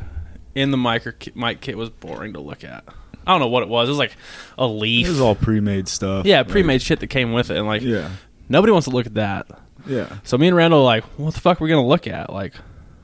in 0.53 0.71
the 0.71 0.77
micro 0.77 1.11
mic 1.35 1.61
kit 1.61 1.77
was 1.77 1.89
boring 1.89 2.33
to 2.33 2.39
look 2.39 2.63
at. 2.63 2.83
I 3.27 3.31
don't 3.31 3.39
know 3.41 3.47
what 3.47 3.63
it 3.63 3.69
was. 3.69 3.89
It 3.89 3.91
was 3.91 3.97
like 3.97 4.15
a 4.57 4.67
leaf. 4.67 5.07
It 5.07 5.09
was 5.09 5.19
all 5.21 5.35
pre-made 5.35 5.87
stuff. 5.87 6.25
yeah, 6.25 6.43
pre-made 6.43 6.81
shit 6.81 6.99
that 6.99 7.07
came 7.07 7.33
with 7.33 7.49
it, 7.49 7.57
and 7.57 7.65
like 7.67 7.81
Yeah, 7.81 8.09
nobody 8.49 8.71
wants 8.71 8.87
to 8.87 8.93
look 8.93 9.05
at 9.07 9.15
that. 9.15 9.47
yeah. 9.87 10.17
So 10.23 10.37
me 10.37 10.47
and 10.47 10.55
Randall 10.55 10.79
were 10.81 10.85
like, 10.85 11.03
what 11.17 11.33
the 11.33 11.39
fuck 11.41 11.59
are 11.59 11.63
we 11.63 11.69
gonna 11.69 11.85
look 11.85 12.07
at? 12.07 12.31
Like, 12.31 12.53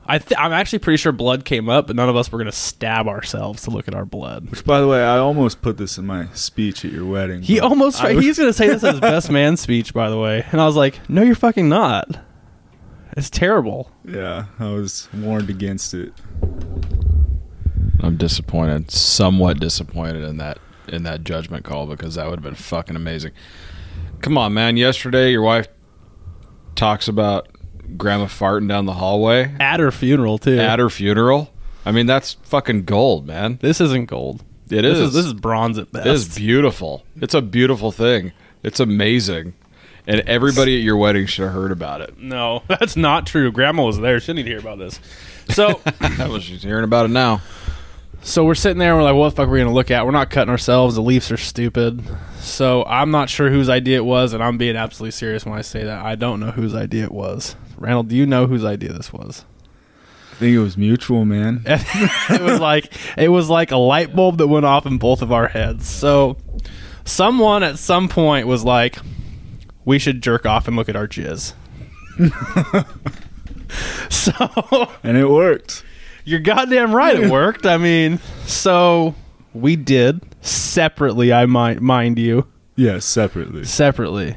I 0.06 0.18
th- 0.18 0.38
I'm 0.38 0.52
actually 0.52 0.78
pretty 0.80 0.96
sure 0.96 1.12
blood 1.12 1.44
came 1.44 1.68
up, 1.68 1.86
but 1.88 1.96
none 1.96 2.08
of 2.08 2.16
us 2.16 2.30
were 2.32 2.38
gonna 2.38 2.52
stab 2.52 3.06
ourselves 3.08 3.62
to 3.64 3.70
look 3.70 3.86
at 3.88 3.94
our 3.94 4.04
blood. 4.04 4.50
Which, 4.50 4.64
by 4.64 4.80
the 4.80 4.86
way, 4.88 5.02
I 5.02 5.18
almost 5.18 5.60
put 5.62 5.76
this 5.76 5.98
in 5.98 6.06
my 6.06 6.26
speech 6.34 6.84
at 6.84 6.92
your 6.92 7.04
wedding. 7.06 7.42
He 7.42 7.60
almost 7.60 8.00
tried. 8.00 8.16
was- 8.16 8.24
He's 8.24 8.38
gonna 8.38 8.52
say 8.52 8.68
this 8.68 8.82
as 8.84 8.92
his 8.92 9.00
best 9.00 9.30
man 9.30 9.56
speech, 9.56 9.92
by 9.92 10.08
the 10.08 10.18
way, 10.18 10.44
and 10.52 10.60
I 10.60 10.66
was 10.66 10.76
like, 10.76 10.98
no, 11.10 11.22
you're 11.22 11.34
fucking 11.34 11.68
not. 11.68 12.08
It's 13.16 13.28
terrible. 13.30 13.90
Yeah, 14.04 14.46
I 14.58 14.70
was 14.70 15.08
warned 15.14 15.50
against 15.50 15.92
it. 15.94 16.12
I'm 18.00 18.16
disappointed, 18.16 18.90
somewhat 18.90 19.60
disappointed 19.60 20.24
in 20.24 20.38
that 20.38 20.58
in 20.88 21.04
that 21.04 21.22
judgment 21.24 21.64
call 21.64 21.86
because 21.86 22.16
that 22.16 22.26
would 22.28 22.36
have 22.40 22.42
been 22.44 22.54
fucking 22.54 22.96
amazing. 22.96 23.32
Come 24.20 24.36
on, 24.36 24.52
man. 24.54 24.76
Yesterday, 24.76 25.30
your 25.30 25.42
wife 25.42 25.68
talks 26.74 27.06
about 27.06 27.48
grandma 27.96 28.24
farting 28.26 28.68
down 28.68 28.86
the 28.86 28.94
hallway 28.94 29.54
At 29.60 29.78
her 29.78 29.90
funeral 29.92 30.38
too. 30.38 30.58
at 30.58 30.78
her 30.78 30.88
funeral. 30.90 31.52
I 31.84 31.92
mean, 31.92 32.06
that's 32.06 32.34
fucking 32.44 32.84
gold, 32.84 33.26
man. 33.26 33.58
This 33.60 33.80
isn't 33.80 34.06
gold. 34.06 34.42
It 34.70 34.82
This 34.82 34.98
is. 34.98 35.08
is 35.08 35.14
this 35.14 35.26
is 35.26 35.34
bronze 35.34 35.78
at 35.78 35.92
best. 35.92 36.06
It 36.06 36.12
is 36.12 36.34
beautiful. 36.34 37.04
It's 37.20 37.34
a 37.34 37.42
beautiful 37.42 37.92
thing. 37.92 38.32
It's 38.62 38.80
amazing, 38.80 39.54
and 40.06 40.20
everybody 40.22 40.76
at 40.76 40.82
your 40.82 40.96
wedding 40.96 41.26
should 41.26 41.44
have 41.44 41.52
heard 41.54 41.72
about 41.72 42.00
it. 42.00 42.18
no, 42.18 42.62
that's 42.68 42.96
not 42.96 43.26
true. 43.26 43.50
Grandma 43.52 43.84
was 43.84 43.98
there. 43.98 44.18
She 44.20 44.32
didn't 44.32 44.46
hear 44.48 44.58
about 44.58 44.78
this. 44.78 44.98
So, 45.50 45.80
That 46.00 46.28
was 46.30 46.44
she's 46.44 46.62
hearing 46.62 46.84
about 46.84 47.06
it 47.06 47.10
now. 47.10 47.40
so 48.22 48.44
we're 48.44 48.54
sitting 48.54 48.78
there. 48.78 48.90
and 48.92 48.98
We're 48.98 49.04
like, 49.10 49.16
what 49.16 49.30
the 49.30 49.36
fuck 49.36 49.48
are 49.48 49.50
we 49.50 49.58
gonna 49.60 49.72
look 49.72 49.90
at? 49.90 50.04
We're 50.04 50.12
not 50.12 50.30
cutting 50.30 50.50
ourselves. 50.50 50.94
The 50.94 51.02
Leafs 51.02 51.30
are 51.32 51.36
stupid. 51.36 52.02
So 52.38 52.84
I'm 52.84 53.10
not 53.10 53.28
sure 53.30 53.50
whose 53.50 53.68
idea 53.68 53.96
it 53.96 54.04
was, 54.04 54.32
and 54.32 54.42
I'm 54.42 54.58
being 54.58 54.76
absolutely 54.76 55.12
serious 55.12 55.44
when 55.44 55.56
I 55.58 55.62
say 55.62 55.84
that. 55.84 56.04
I 56.04 56.14
don't 56.14 56.40
know 56.40 56.50
whose 56.52 56.74
idea 56.74 57.04
it 57.04 57.12
was. 57.12 57.56
Randall, 57.78 58.02
do 58.04 58.14
you 58.16 58.26
know 58.26 58.46
whose 58.46 58.64
idea 58.64 58.92
this 58.92 59.12
was? 59.12 59.44
I 60.32 60.34
think 60.36 60.54
it 60.56 60.60
was 60.60 60.76
mutual, 60.76 61.24
man. 61.24 61.62
it 61.66 62.40
was 62.40 62.58
like 62.60 62.92
it 63.16 63.28
was 63.28 63.48
like 63.48 63.70
a 63.70 63.76
light 63.76 64.14
bulb 64.14 64.38
that 64.38 64.46
went 64.48 64.66
off 64.66 64.86
in 64.86 64.98
both 64.98 65.22
of 65.22 65.30
our 65.32 65.48
heads. 65.48 65.86
So 65.88 66.36
someone 67.04 67.62
at 67.62 67.78
some 67.78 68.08
point 68.08 68.46
was 68.46 68.64
like, 68.64 68.96
"We 69.84 69.98
should 69.98 70.22
jerk 70.22 70.46
off 70.46 70.66
and 70.68 70.76
look 70.76 70.88
at 70.88 70.96
our 70.96 71.08
jizz." 71.08 71.54
so 74.10 74.90
And 75.02 75.16
it 75.16 75.28
worked. 75.28 75.84
you're 76.24 76.40
goddamn 76.40 76.94
right, 76.94 77.18
it 77.18 77.30
worked. 77.30 77.66
I 77.66 77.76
mean, 77.78 78.18
so 78.46 79.14
we 79.54 79.76
did 79.76 80.20
separately. 80.40 81.32
I 81.32 81.46
mind 81.46 81.80
mind 81.80 82.18
you 82.18 82.46
Yeah, 82.76 82.98
separately. 82.98 83.64
separately, 83.64 84.36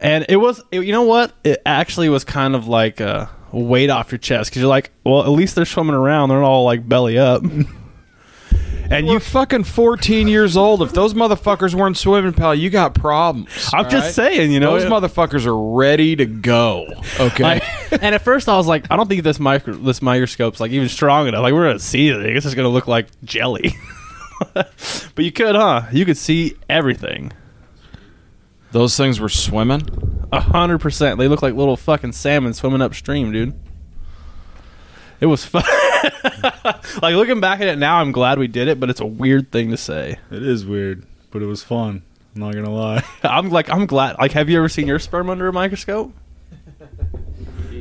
and 0.00 0.24
it 0.28 0.36
was 0.36 0.62
it- 0.70 0.84
you 0.84 0.92
know 0.92 1.02
what? 1.02 1.32
It 1.44 1.62
actually 1.66 2.08
was 2.08 2.24
kind 2.24 2.54
of 2.54 2.66
like 2.68 3.00
a 3.00 3.30
weight 3.52 3.90
off 3.90 4.10
your 4.12 4.18
chest 4.18 4.50
because 4.50 4.60
you're 4.60 4.68
like, 4.68 4.90
well, 5.04 5.22
at 5.22 5.28
least 5.28 5.54
they're 5.54 5.64
swimming 5.64 5.94
around. 5.94 6.28
They're 6.30 6.40
not 6.40 6.46
all 6.46 6.64
like 6.64 6.88
belly 6.88 7.18
up. 7.18 7.42
And 8.92 9.06
You're 9.06 9.20
fucking 9.20 9.64
14 9.64 10.28
years 10.28 10.54
old. 10.54 10.82
If 10.82 10.92
those 10.92 11.14
motherfuckers 11.14 11.74
weren't 11.74 11.96
swimming, 11.96 12.34
pal, 12.34 12.54
you 12.54 12.68
got 12.68 12.94
problems. 12.94 13.70
I'm 13.72 13.86
all 13.86 13.90
just 13.90 14.18
right? 14.18 14.34
saying, 14.34 14.52
you 14.52 14.60
know, 14.60 14.78
those 14.78 14.84
motherfuckers 14.84 15.46
are 15.46 15.56
ready 15.56 16.14
to 16.16 16.26
go. 16.26 16.86
Okay. 17.18 17.62
and 17.90 18.14
at 18.14 18.20
first 18.20 18.50
I 18.50 18.56
was 18.58 18.66
like, 18.66 18.84
I 18.90 18.96
don't 18.96 19.08
think 19.08 19.22
this 19.22 19.40
micro 19.40 19.72
this 19.72 20.02
microscope's 20.02 20.60
like 20.60 20.72
even 20.72 20.90
strong 20.90 21.26
enough. 21.26 21.40
Like 21.42 21.54
we're 21.54 21.68
gonna 21.68 21.78
see 21.78 22.08
it. 22.10 22.20
It's 22.20 22.44
just 22.44 22.54
gonna 22.54 22.68
look 22.68 22.86
like 22.86 23.06
jelly. 23.24 23.74
but 24.52 24.68
you 25.16 25.32
could, 25.32 25.54
huh? 25.54 25.84
You 25.90 26.04
could 26.04 26.18
see 26.18 26.56
everything. 26.68 27.32
those 28.72 28.94
things 28.94 29.20
were 29.20 29.30
swimming. 29.30 29.88
A 30.32 30.40
hundred 30.40 30.80
percent. 30.80 31.18
They 31.18 31.28
look 31.28 31.40
like 31.40 31.54
little 31.54 31.78
fucking 31.78 32.12
salmon 32.12 32.52
swimming 32.52 32.82
upstream, 32.82 33.32
dude. 33.32 33.54
It 35.22 35.26
was 35.26 35.44
fun. 35.44 35.62
like 37.00 37.14
looking 37.14 37.38
back 37.38 37.60
at 37.60 37.68
it 37.68 37.78
now, 37.78 37.98
I'm 37.98 38.10
glad 38.10 38.40
we 38.40 38.48
did 38.48 38.66
it, 38.66 38.80
but 38.80 38.90
it's 38.90 38.98
a 39.00 39.06
weird 39.06 39.52
thing 39.52 39.70
to 39.70 39.76
say. 39.76 40.18
It 40.32 40.42
is 40.42 40.66
weird, 40.66 41.06
but 41.30 41.42
it 41.42 41.46
was 41.46 41.62
fun. 41.62 42.02
I'm 42.34 42.40
not 42.40 42.54
gonna 42.54 42.70
lie. 42.74 43.04
I'm 43.22 43.48
like, 43.48 43.70
I'm 43.70 43.86
glad. 43.86 44.18
Like, 44.18 44.32
have 44.32 44.50
you 44.50 44.58
ever 44.58 44.68
seen 44.68 44.88
your 44.88 44.98
sperm 44.98 45.30
under 45.30 45.46
a 45.46 45.52
microscope? 45.52 46.12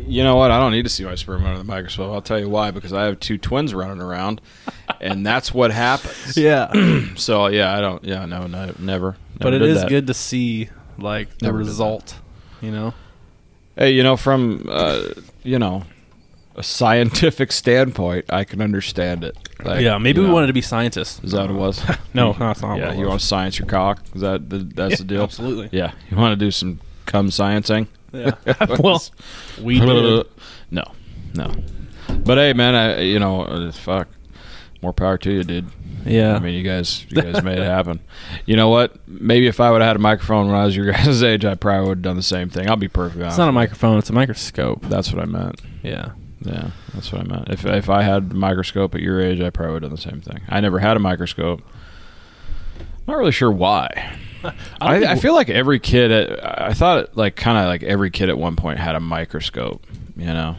You 0.08 0.24
know 0.26 0.36
what? 0.36 0.52
I 0.52 0.60
don't 0.60 0.74
need 0.74 0.84
to 0.84 0.90
see 0.90 1.06
my 1.06 1.16
sperm 1.16 1.46
under 1.46 1.60
the 1.60 1.64
microscope. 1.64 2.12
I'll 2.12 2.22
tell 2.22 2.40
you 2.40 2.50
why. 2.50 2.72
Because 2.72 2.92
I 2.92 3.04
have 3.06 3.22
two 3.22 3.38
twins 3.38 3.74
running 3.74 4.02
around, 4.02 4.42
and 5.00 5.26
that's 5.26 5.54
what 5.54 5.72
happens. 5.72 6.36
Yeah. 6.36 6.72
So 7.16 7.48
yeah, 7.48 7.78
I 7.78 7.80
don't. 7.80 8.04
Yeah, 8.04 8.26
no, 8.26 8.46
no 8.48 8.74
never. 8.78 9.16
but 9.38 9.52
never 9.52 9.56
it 9.56 9.60
did 9.60 9.70
is 9.70 9.82
that. 9.82 9.90
good 9.90 10.08
to 10.08 10.14
see 10.14 10.70
like 10.98 11.38
the 11.38 11.46
Never 11.46 11.60
result. 11.60 12.20
You 12.62 12.72
know. 12.72 12.94
Hey, 13.78 13.92
you 13.92 14.04
know, 14.04 14.18
from 14.18 14.66
uh, 14.70 15.04
you 15.44 15.60
know, 15.60 15.84
a 16.56 16.64
scientific 16.64 17.52
standpoint, 17.52 18.26
I 18.30 18.44
can 18.44 18.62
understand 18.62 19.24
it. 19.24 19.38
Like, 19.64 19.82
yeah, 19.82 19.98
maybe 19.98 20.18
you 20.18 20.24
we 20.24 20.28
know, 20.28 20.34
wanted 20.34 20.48
to 20.48 20.54
be 20.54 20.62
scientists. 20.62 21.24
Is 21.24 21.32
that 21.32 21.42
what 21.42 21.50
it 21.50 21.54
was? 21.54 21.82
No, 22.14 22.34
that's 22.34 22.62
not. 22.62 22.78
yeah, 22.78 22.88
what 22.88 22.96
you 22.98 23.02
was. 23.04 23.10
want 23.10 23.22
to 23.22 23.28
science 23.28 23.58
your 23.60 23.68
cock? 23.68 24.04
Is 24.14 24.22
that 24.22 24.50
the, 24.50 24.58
that's 24.58 24.98
the 24.98 25.06
deal? 25.06 25.24
Absolutely. 25.24 25.70
Yeah, 25.72 25.94
you 26.10 26.18
want 26.18 26.38
to 26.38 26.46
do 26.46 26.52
some 26.52 26.80
cum 27.06 27.30
sciencing? 27.30 27.88
Yeah. 28.12 28.36
well, 28.80 29.02
we 29.62 29.80
did. 29.80 30.28
no, 30.72 30.84
no. 31.34 31.54
But 32.26 32.38
hey, 32.38 32.54
man, 32.54 32.76
I 32.76 33.00
you 33.02 33.20
know, 33.20 33.44
uh, 33.44 33.72
fuck, 33.72 34.10
more 34.82 34.92
power 34.92 35.18
to 35.20 35.32
you, 35.32 35.44
dude. 35.44 35.70
Yeah. 36.06 36.36
I 36.36 36.40
mean, 36.40 36.56
you 36.56 36.64
guys, 36.64 37.06
you 37.10 37.22
guys 37.22 37.44
made 37.44 37.60
it 37.60 37.64
happen. 37.66 38.00
You 38.46 38.56
know 38.56 38.70
what? 38.70 39.08
Maybe 39.08 39.48
if 39.48 39.60
I 39.60 39.72
would 39.72 39.82
have 39.82 39.90
had 39.90 39.96
a 39.96 40.00
microphone 40.00 40.48
when 40.48 40.56
I 40.56 40.66
was 40.66 40.76
your 40.76 40.92
guys' 40.92 41.22
age, 41.24 41.46
I 41.46 41.56
probably 41.56 41.88
would 41.88 41.98
have 42.00 42.02
done 42.04 42.16
the 42.16 42.24
same 42.24 42.50
thing. 42.50 42.70
I'll 42.70 42.76
be 42.76 42.90
honest. 42.94 43.18
it's 43.18 43.38
not 43.38 43.50
a 43.50 43.54
microphone; 43.54 43.98
it's 44.00 44.10
a 44.10 44.14
microscope. 44.14 44.82
That's 44.84 45.14
what 45.14 45.22
I 45.22 45.26
meant. 45.26 45.62
Yeah. 45.84 46.12
Yeah, 46.44 46.72
that's 46.94 47.12
what 47.12 47.22
I 47.22 47.24
meant. 47.26 47.50
If 47.50 47.66
if 47.66 47.90
I 47.90 48.02
had 48.02 48.32
a 48.32 48.34
microscope 48.36 48.96
at 48.96 49.02
your 49.02 49.22
age, 49.22 49.42
I 49.42 49.50
probably 49.52 49.74
would 49.74 49.84
have 49.84 49.92
done 49.92 49.96
the 49.96 50.02
same 50.02 50.22
thing. 50.22 50.42
I 50.50 50.60
never 50.60 50.80
had 50.80 50.98
a 50.98 51.00
microscope. 51.00 51.62
Not 53.08 53.18
really 53.18 53.32
sure 53.32 53.52
why. 53.52 54.18
I, 54.44 54.54
I, 54.82 55.00
w- 55.02 55.20
feel 55.22 55.36
like 55.36 55.50
every 55.50 55.80
kid. 55.80 56.12
At, 56.12 56.62
I 56.62 56.74
thought 56.74 57.16
like 57.16 57.36
kind 57.36 57.58
of 57.58 57.66
like 57.66 57.84
every 57.84 58.10
kid 58.10 58.30
at 58.30 58.38
one 58.38 58.56
point 58.56 58.80
had 58.80 58.96
a 58.96 59.00
microscope. 59.00 59.86
You 60.18 60.26
know, 60.26 60.56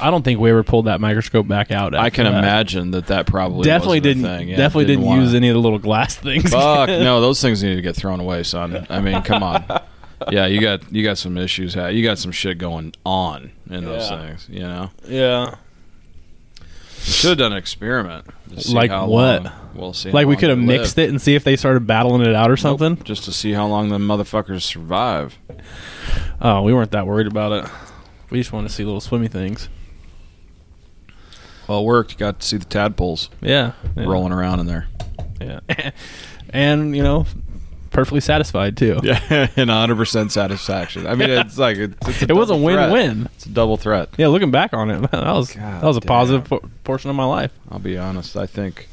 I 0.00 0.10
don't 0.10 0.22
think 0.22 0.38
we 0.38 0.50
ever 0.50 0.62
pulled 0.62 0.86
that 0.86 1.00
microscope 1.00 1.48
back 1.48 1.72
out. 1.72 1.94
I 1.96 2.10
can 2.10 2.24
that. 2.24 2.38
imagine 2.38 2.92
that 2.92 3.08
that 3.08 3.26
probably 3.26 3.64
Definitely 3.64 4.00
wasn't 4.00 4.22
didn't. 4.22 4.38
thing. 4.38 4.48
Yeah, 4.50 4.56
definitely 4.56 4.84
didn't, 4.86 5.04
wanna- 5.04 5.22
use 5.22 5.34
any 5.34 5.48
of 5.48 5.54
the 5.54 5.60
little 5.60 5.78
glass 5.80 6.14
things. 6.14 6.50
Fuck 6.50 6.88
no, 6.88 7.20
those 7.20 7.40
things 7.42 7.62
need 7.62 7.74
to 7.76 7.82
get 7.82 7.96
thrown 7.96 8.20
away, 8.20 8.44
son. 8.44 8.86
I 8.88 9.00
mean, 9.00 9.22
come 9.22 9.42
on. 9.42 9.64
Yeah, 10.30 10.46
you 10.46 10.60
got 10.60 10.92
you 10.92 11.02
got 11.04 11.18
some 11.18 11.36
issues. 11.36 11.74
You 11.74 12.02
got 12.04 12.18
some 12.18 12.32
shit 12.32 12.58
going 12.58 12.94
on 13.04 13.50
in 13.70 13.84
those 13.84 14.10
Yeah. 14.10 14.26
things. 14.26 14.48
You 14.50 14.60
know, 14.60 14.90
Yeah. 15.06 15.54
you 16.60 17.12
should 17.12 17.30
have 17.30 17.38
done 17.38 17.52
an 17.52 17.58
experiment. 17.58 18.26
Like 18.72 18.90
what? 18.90 19.08
long- 19.44 19.52
We'll 19.74 19.92
see. 19.92 20.10
Like 20.12 20.26
we 20.28 20.36
could 20.36 20.50
have 20.50 20.58
mixed 20.58 20.96
it 20.98 21.10
and 21.10 21.20
see 21.20 21.34
if 21.34 21.42
they 21.44 21.56
started 21.56 21.86
battling 21.86 22.22
it 22.22 22.34
out 22.34 22.50
or 22.50 22.56
something. 22.56 22.96
just 23.04 23.24
to 23.24 23.32
see 23.32 23.52
how 23.52 23.66
long 23.66 23.88
the 23.88 23.98
motherfuckers 23.98 24.62
survive. 24.62 25.36
Oh, 26.40 26.62
we 26.62 26.72
weren't 26.72 26.92
that 26.92 27.06
worried 27.06 27.26
about 27.26 27.52
it. 27.64 27.70
We 28.30 28.38
just 28.38 28.52
wanted 28.52 28.68
to 28.68 28.74
see 28.74 28.84
little 28.84 29.00
swimmy 29.00 29.28
things. 29.28 29.68
Well, 31.68 31.80
it 31.80 31.84
worked. 31.84 32.12
You 32.12 32.18
got 32.18 32.40
to 32.40 32.46
see 32.46 32.56
the 32.56 32.64
tadpoles 32.66 33.30
Yeah. 33.40 33.72
yeah. 33.96 34.04
rolling 34.04 34.32
around 34.32 34.60
in 34.60 34.66
there. 34.66 34.86
Yeah. 35.40 35.60
and 36.50 36.94
you 36.96 37.02
know, 37.02 37.26
perfectly 37.94 38.20
satisfied 38.20 38.76
too. 38.76 38.98
Yeah, 39.02 39.18
and 39.56 39.68
100 39.70 39.96
percent 39.96 40.32
satisfaction. 40.32 41.06
I 41.06 41.14
mean, 41.14 41.30
it's 41.30 41.56
like 41.56 41.78
it's, 41.78 41.94
it's 42.08 42.22
It 42.22 42.32
was 42.34 42.50
a 42.50 42.54
double 42.54 42.68
threat. 42.68 42.92
win-win. 42.92 43.28
It's 43.36 43.46
a 43.46 43.50
double 43.50 43.76
threat. 43.78 44.10
Yeah, 44.18 44.28
looking 44.28 44.50
back 44.50 44.74
on 44.74 44.90
it, 44.90 45.00
man, 45.00 45.08
that 45.12 45.32
was 45.32 45.52
God 45.54 45.80
that 45.82 45.86
was 45.86 45.96
a 45.96 46.00
damn. 46.00 46.08
positive 46.08 46.44
po- 46.44 46.68
portion 46.84 47.08
of 47.08 47.16
my 47.16 47.24
life. 47.24 47.52
I'll 47.70 47.78
be 47.78 47.96
honest. 47.96 48.36
I 48.36 48.44
think 48.46 48.88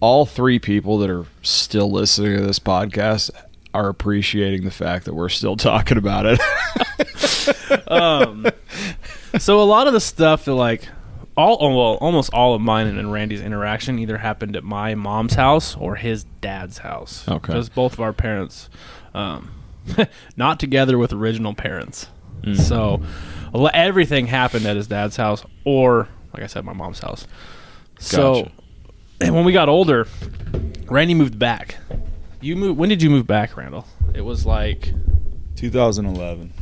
all 0.00 0.24
three 0.26 0.58
people 0.60 0.98
that 0.98 1.10
are 1.10 1.24
still 1.42 1.90
listening 1.90 2.36
to 2.36 2.42
this 2.46 2.60
podcast 2.60 3.30
are 3.74 3.88
appreciating 3.88 4.64
the 4.64 4.70
fact 4.70 5.04
that 5.06 5.14
we're 5.14 5.28
still 5.28 5.56
talking 5.56 5.98
about 5.98 6.24
it. 6.26 6.40
Um, 7.88 8.46
so 9.38 9.60
a 9.60 9.64
lot 9.64 9.86
of 9.86 9.92
the 9.94 10.00
stuff 10.00 10.44
that 10.44 10.54
like 10.54 10.88
all 11.38 11.56
oh, 11.60 11.68
well, 11.68 11.94
almost 12.00 12.32
all 12.32 12.54
of 12.54 12.60
mine 12.60 12.88
and 12.88 13.12
Randy's 13.12 13.40
interaction 13.40 13.98
either 13.98 14.18
happened 14.18 14.56
at 14.56 14.64
my 14.64 14.94
mom's 14.94 15.34
house 15.34 15.76
or 15.76 15.94
his 15.96 16.24
dad's 16.40 16.78
house. 16.78 17.26
Okay. 17.28 17.38
because 17.38 17.68
both 17.68 17.92
of 17.92 18.00
our 18.00 18.12
parents, 18.12 18.68
um, 19.14 19.52
not 20.36 20.58
together 20.58 20.98
with 20.98 21.12
original 21.12 21.54
parents. 21.54 22.08
Mm. 22.42 22.58
So 22.58 23.02
everything 23.72 24.26
happened 24.26 24.66
at 24.66 24.76
his 24.76 24.88
dad's 24.88 25.16
house 25.16 25.44
or 25.64 26.08
like 26.34 26.42
I 26.42 26.46
said, 26.46 26.64
my 26.64 26.72
mom's 26.72 26.98
house. 26.98 27.26
So, 27.98 28.34
Gotcha. 28.34 28.52
and 29.20 29.34
when 29.34 29.44
we 29.44 29.52
got 29.52 29.68
older, 29.68 30.06
Randy 30.86 31.14
moved 31.14 31.38
back. 31.38 31.76
You 32.40 32.56
moved. 32.56 32.78
When 32.78 32.88
did 32.88 33.02
you 33.02 33.10
move 33.10 33.26
back, 33.26 33.56
Randall? 33.56 33.86
It 34.14 34.20
was 34.20 34.46
like 34.46 34.92
2011. 35.56 36.52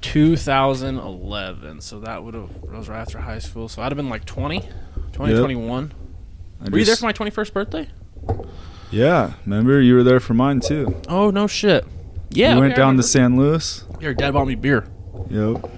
2011. 0.00 1.80
So 1.80 2.00
that 2.00 2.22
would 2.24 2.34
have 2.34 2.48
that 2.62 2.70
was 2.72 2.88
right 2.88 3.00
after 3.00 3.18
high 3.18 3.38
school. 3.38 3.68
So 3.68 3.82
I'd 3.82 3.92
have 3.92 3.96
been 3.96 4.08
like 4.08 4.24
20, 4.24 4.68
20, 5.12 5.32
Yep. 5.32 5.40
21. 5.40 5.92
I 6.64 6.68
Were 6.70 6.78
you 6.78 6.84
there 6.84 6.96
for 6.96 7.04
my 7.06 7.12
21st 7.12 7.52
birthday? 7.52 7.88
Yeah, 8.90 9.32
remember 9.44 9.80
you 9.80 9.94
were 9.94 10.02
there 10.04 10.20
for 10.20 10.34
mine 10.34 10.60
too. 10.60 10.94
Oh 11.08 11.30
no 11.30 11.46
shit. 11.46 11.86
Yeah, 12.30 12.54
we 12.54 12.60
went 12.62 12.76
down 12.76 12.96
to 12.96 13.02
San 13.02 13.36
Luis. 13.36 13.84
Your 14.00 14.14
dad 14.14 14.32
bought 14.32 14.46
me 14.46 14.54
beer. 14.54 14.86
Yep. 15.30 15.70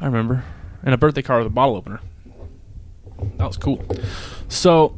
I 0.00 0.06
remember. 0.06 0.44
And 0.82 0.94
a 0.94 0.96
birthday 0.98 1.22
card 1.22 1.42
with 1.44 1.52
a 1.52 1.54
bottle 1.54 1.76
opener. 1.76 2.00
That 3.38 3.46
was 3.46 3.56
cool. 3.56 3.84
So, 4.48 4.96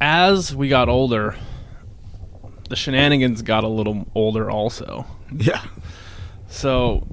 as 0.00 0.54
we 0.54 0.68
got 0.68 0.88
older, 0.88 1.36
the 2.68 2.76
shenanigans 2.76 3.42
got 3.42 3.64
a 3.64 3.68
little 3.68 4.06
older 4.14 4.50
also. 4.50 5.06
Yeah. 5.36 5.62
So, 6.54 7.04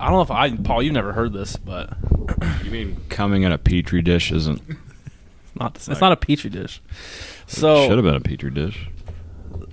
I 0.00 0.06
don't 0.06 0.14
know 0.14 0.22
if 0.22 0.30
I, 0.32 0.50
Paul, 0.56 0.82
you've 0.82 0.92
never 0.92 1.12
heard 1.12 1.32
this, 1.32 1.54
but 1.56 1.96
You 2.64 2.70
mean 2.72 2.96
coming 3.08 3.44
in 3.44 3.52
a 3.52 3.58
petri 3.58 4.02
dish 4.02 4.32
isn't? 4.32 4.60
not 5.54 5.76
it's 5.76 6.00
not 6.00 6.10
a 6.10 6.16
petri 6.16 6.50
dish. 6.50 6.82
So, 7.46 7.86
Should 7.86 7.96
have 7.96 8.04
been 8.04 8.16
a 8.16 8.20
petri 8.20 8.50
dish. 8.50 8.88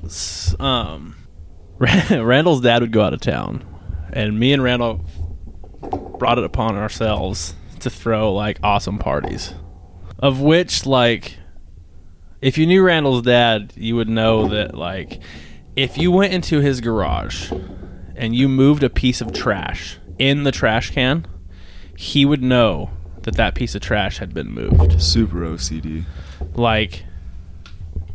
s- 0.05 0.55
um, 0.59 1.15
Randall's 1.79 2.61
dad 2.61 2.83
would 2.83 2.91
go 2.91 3.01
out 3.01 3.13
of 3.15 3.19
town, 3.19 3.65
and 4.13 4.39
me 4.39 4.53
and 4.53 4.61
Randall 4.61 5.03
brought 6.19 6.37
it 6.37 6.43
upon 6.43 6.75
ourselves 6.77 7.55
to 7.79 7.89
throw 7.89 8.31
like 8.31 8.59
awesome 8.61 8.99
parties, 8.99 9.55
of 10.19 10.39
which 10.39 10.85
like, 10.85 11.37
if 12.41 12.59
you 12.59 12.67
knew 12.67 12.83
Randall's 12.83 13.23
dad, 13.23 13.73
you 13.75 13.95
would 13.95 14.07
know 14.07 14.49
that 14.49 14.75
like, 14.75 15.19
if 15.75 15.97
you 15.97 16.11
went 16.11 16.31
into 16.31 16.59
his 16.59 16.79
garage 16.79 17.51
and 18.23 18.33
you 18.33 18.47
moved 18.47 18.83
a 18.83 18.89
piece 18.89 19.19
of 19.19 19.33
trash 19.33 19.97
in 20.17 20.43
the 20.43 20.51
trash 20.51 20.91
can, 20.91 21.27
he 21.97 22.23
would 22.23 22.41
know 22.41 22.89
that 23.23 23.35
that 23.35 23.53
piece 23.53 23.75
of 23.75 23.81
trash 23.81 24.19
had 24.19 24.33
been 24.33 24.49
moved. 24.49 25.01
Super 25.01 25.39
OCD. 25.39 26.05
like 26.55 27.03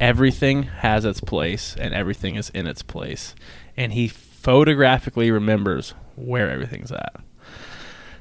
everything 0.01 0.62
has 0.62 1.05
its 1.05 1.21
place 1.21 1.77
and 1.77 1.92
everything 1.92 2.37
is 2.37 2.49
in 2.51 2.66
its 2.66 2.83
place 2.83 3.35
and 3.77 3.92
he 3.92 4.09
photographically 4.09 5.31
remembers 5.31 5.92
where 6.16 6.49
everything's 6.51 6.90
at. 6.90 7.16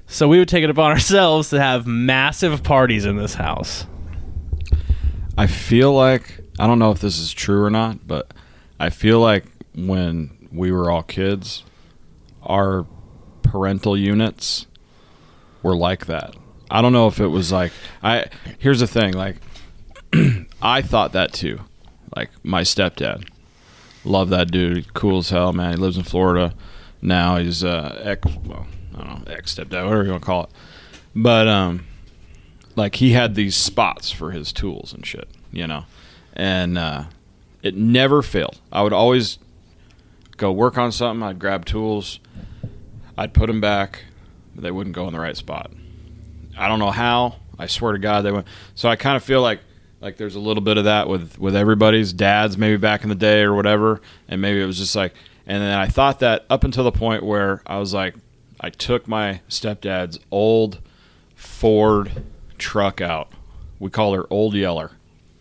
So 0.07 0.27
we 0.27 0.39
would 0.39 0.49
take 0.49 0.65
it 0.65 0.69
upon 0.69 0.91
ourselves 0.91 1.51
to 1.51 1.61
have 1.61 1.87
massive 1.87 2.63
parties 2.63 3.05
in 3.05 3.15
this 3.15 3.35
house. 3.35 3.85
I 5.37 5.47
feel 5.47 5.93
like 5.93 6.41
I 6.59 6.67
don't 6.67 6.79
know 6.79 6.91
if 6.91 6.99
this 6.99 7.17
is 7.17 7.31
true 7.31 7.63
or 7.63 7.69
not, 7.69 8.05
but 8.05 8.33
I 8.77 8.89
feel 8.89 9.21
like 9.21 9.45
when 9.73 10.49
we 10.51 10.73
were 10.73 10.91
all 10.91 11.03
kids, 11.03 11.63
our 12.47 12.85
parental 13.43 13.95
units 13.95 14.65
were 15.61 15.75
like 15.75 16.07
that. 16.07 16.35
I 16.69 16.81
don't 16.81 16.93
know 16.93 17.07
if 17.07 17.19
it 17.19 17.27
was 17.27 17.51
like 17.51 17.71
I 18.01 18.25
here's 18.57 18.79
the 18.79 18.87
thing, 18.87 19.13
like 19.13 19.37
I 20.61 20.81
thought 20.81 21.13
that 21.13 21.33
too. 21.33 21.61
Like 22.15 22.31
my 22.43 22.61
stepdad. 22.61 23.29
Love 24.03 24.29
that 24.29 24.51
dude. 24.51 24.93
Cool 24.93 25.19
as 25.19 25.29
hell, 25.29 25.53
man. 25.53 25.71
He 25.71 25.77
lives 25.77 25.97
in 25.97 26.03
Florida 26.03 26.55
now. 27.01 27.37
He's 27.37 27.63
uh 27.63 28.01
ex 28.03 28.25
well, 28.43 28.67
I 28.95 29.03
don't 29.03 29.27
know, 29.27 29.33
ex 29.33 29.53
stepdad, 29.55 29.83
whatever 29.83 30.03
you 30.03 30.11
want 30.11 30.23
to 30.23 30.25
call 30.25 30.43
it. 30.45 30.49
But 31.15 31.47
um 31.47 31.85
like 32.77 32.95
he 32.95 33.11
had 33.11 33.35
these 33.35 33.55
spots 33.55 34.11
for 34.11 34.31
his 34.31 34.53
tools 34.53 34.93
and 34.93 35.05
shit, 35.05 35.27
you 35.51 35.67
know, 35.67 35.85
and 36.33 36.77
uh, 36.77 37.05
it 37.63 37.75
never 37.75 38.21
failed. 38.21 38.61
I 38.71 38.83
would 38.83 38.93
always 38.93 39.39
go 40.37 40.51
work 40.51 40.77
on 40.77 40.91
something. 40.91 41.23
I'd 41.23 41.39
grab 41.39 41.65
tools, 41.65 42.19
I'd 43.17 43.33
put 43.33 43.47
them 43.47 43.59
back, 43.61 44.03
they 44.55 44.71
wouldn't 44.71 44.95
go 44.95 45.07
in 45.07 45.13
the 45.13 45.19
right 45.19 45.35
spot. 45.35 45.71
I 46.57 46.67
don't 46.67 46.79
know 46.79 46.91
how. 46.91 47.35
I 47.59 47.67
swear 47.67 47.93
to 47.93 47.99
God, 47.99 48.21
they 48.21 48.31
went. 48.31 48.47
So 48.75 48.89
I 48.89 48.95
kind 48.95 49.15
of 49.15 49.23
feel 49.23 49.41
like 49.41 49.61
like 49.99 50.17
there's 50.17 50.35
a 50.35 50.39
little 50.39 50.61
bit 50.61 50.77
of 50.77 50.83
that 50.85 51.07
with 51.07 51.39
with 51.39 51.55
everybody's 51.55 52.13
dads, 52.13 52.57
maybe 52.57 52.77
back 52.77 53.03
in 53.03 53.09
the 53.09 53.15
day 53.15 53.41
or 53.41 53.53
whatever, 53.53 54.01
and 54.27 54.41
maybe 54.41 54.61
it 54.61 54.65
was 54.65 54.77
just 54.77 54.95
like. 54.95 55.13
And 55.49 55.61
then 55.61 55.77
I 55.77 55.87
thought 55.87 56.19
that 56.19 56.45
up 56.49 56.65
until 56.65 56.83
the 56.83 56.91
point 56.91 57.23
where 57.23 57.61
I 57.65 57.77
was 57.77 57.93
like, 57.93 58.15
I 58.59 58.69
took 58.69 59.07
my 59.07 59.39
stepdad's 59.47 60.19
old 60.29 60.81
Ford 61.35 62.23
truck 62.57 62.99
out. 62.99 63.31
We 63.79 63.89
call 63.89 64.13
her 64.13 64.25
Old 64.29 64.55
Yeller. 64.55 64.91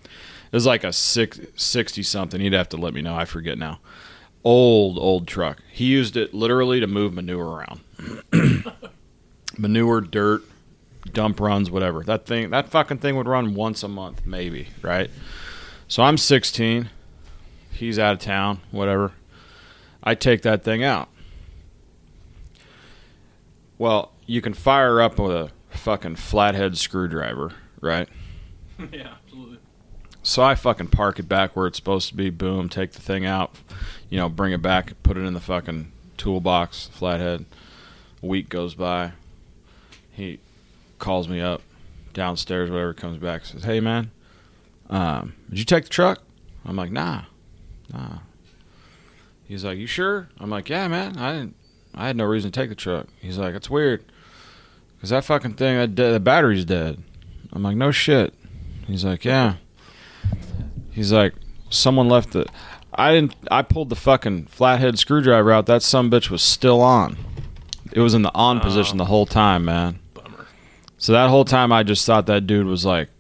It 0.05 0.53
was 0.53 0.65
like 0.65 0.85
a 0.85 0.93
six, 0.93 1.41
60 1.57 2.05
something. 2.05 2.41
He'd 2.41 2.53
have 2.53 2.69
to 2.69 2.77
let 2.77 2.95
me 2.95 3.03
know. 3.03 3.17
I 3.17 3.25
forget 3.25 3.59
now. 3.59 3.81
Old, 4.47 4.97
old 4.97 5.27
truck. 5.27 5.59
He 5.73 5.87
used 5.87 6.17
it 6.17 6.33
literally 6.33 6.79
to 6.79 6.87
move 6.87 7.13
manure 7.13 7.49
around. 7.49 7.81
manure, 9.59 10.01
dirt, 10.01 10.45
dump 11.13 11.41
runs, 11.41 11.69
whatever. 11.69 12.05
That 12.05 12.27
thing, 12.27 12.51
that 12.51 12.69
fucking 12.69 12.99
thing 12.99 13.17
would 13.17 13.27
run 13.27 13.57
once 13.57 13.83
a 13.83 13.89
month, 13.89 14.25
maybe, 14.25 14.69
right? 14.83 15.11
So 15.89 16.05
I'm 16.05 16.17
16. 16.17 16.91
He's 17.73 17.99
out 17.99 18.13
of 18.13 18.19
town, 18.21 18.61
whatever. 18.71 19.11
I 20.05 20.15
take 20.15 20.43
that 20.43 20.63
thing 20.63 20.85
out. 20.85 21.09
Well, 23.79 24.13
you 24.27 24.41
can 24.41 24.55
fire 24.55 25.01
up 25.01 25.19
with 25.19 25.33
a 25.33 25.51
fucking 25.71 26.15
flathead 26.15 26.79
screwdriver, 26.79 27.53
right? 27.81 28.09
yeah 28.93 29.15
So 30.27 30.43
I 30.43 30.57
fucking 30.57 30.89
park 30.89 31.21
it 31.21 31.29
back 31.29 31.55
where 31.55 31.69
it's 31.69 31.79
supposed 31.79 32.09
to 32.09 32.17
be. 32.17 32.31
Boom, 32.31 32.69
take 32.69 32.91
the 32.91 33.01
thing 33.01 33.25
out, 33.25 33.55
you 34.11 34.19
know, 34.19 34.29
bring 34.29 34.53
it 34.53 34.61
back, 34.61 35.01
put 35.05 35.17
it 35.17 35.21
in 35.21 35.35
the 35.35 35.41
fucking 35.41 35.93
toolbox, 36.17 36.89
flathead. 36.89 37.45
A 38.25 38.27
week 38.27 38.49
goes 38.49 38.75
by. 38.75 39.13
He 40.11 40.41
calls 40.99 41.29
me 41.29 41.41
up 41.41 41.63
downstairs, 42.13 42.73
whatever, 42.73 42.93
comes 42.93 43.19
back, 43.19 43.45
says, 43.45 43.63
Hey, 43.63 43.79
man, 43.79 44.11
um, 44.91 45.35
did 45.49 45.61
you 45.61 45.65
take 45.65 45.85
the 45.85 45.91
truck? 45.91 46.21
I'm 46.65 46.75
like, 46.75 46.91
Nah, 46.91 47.23
nah. 47.93 48.19
He's 49.47 49.65
like, 49.65 49.79
You 49.79 49.87
sure? 49.87 50.29
I'm 50.41 50.51
like, 50.51 50.69
Yeah, 50.69 50.89
man, 50.89 51.19
I 51.19 51.35
didn't. 51.35 51.55
I 51.95 52.09
had 52.09 52.17
no 52.17 52.25
reason 52.25 52.51
to 52.51 52.61
take 52.61 52.69
the 52.71 52.75
truck. 52.75 53.07
He's 53.21 53.39
like, 53.39 53.55
It's 53.55 53.71
weird. 53.71 54.05
Because 54.97 55.11
that 55.11 55.25
fucking 55.25 55.55
thing, 55.55 55.77
that 55.77 55.95
de- 55.95 56.15
the 56.15 56.19
battery's 56.21 56.65
dead. 56.65 57.01
I'm 57.53 57.63
like, 57.63 57.77
No 57.77 57.93
shit. 57.93 58.35
He's 58.89 59.05
like, 59.05 59.25
Yeah. 59.25 59.59
He's 60.97 61.13
like, 61.13 61.35
someone 61.69 62.09
left 62.09 62.33
the. 62.33 62.47
I 62.95 63.13
didn't. 63.13 63.37
I 63.51 63.61
pulled 63.61 63.91
the 63.91 63.97
fucking 63.97 64.47
flathead 64.47 64.99
screwdriver 64.99 65.53
out. 65.53 65.67
That 65.67 65.83
some 65.83 66.11
bitch 66.11 66.31
was 66.31 66.41
still 66.41 66.81
on. 66.81 67.19
It 67.93 68.01
was 68.01 68.15
in 68.15 68.23
the 68.23 68.35
on 68.35 68.61
position 68.61 68.99
oh. 68.99 69.05
the 69.05 69.11
whole 69.11 69.27
time, 69.27 69.67
man. 69.67 69.99
bummer 70.15 70.47
So 70.97 71.13
that 71.13 71.29
whole 71.29 71.45
time, 71.45 71.71
I 71.71 71.83
just 71.83 72.07
thought 72.07 72.25
that 72.29 72.47
dude 72.47 72.67
was 72.67 72.87
like 72.87 73.11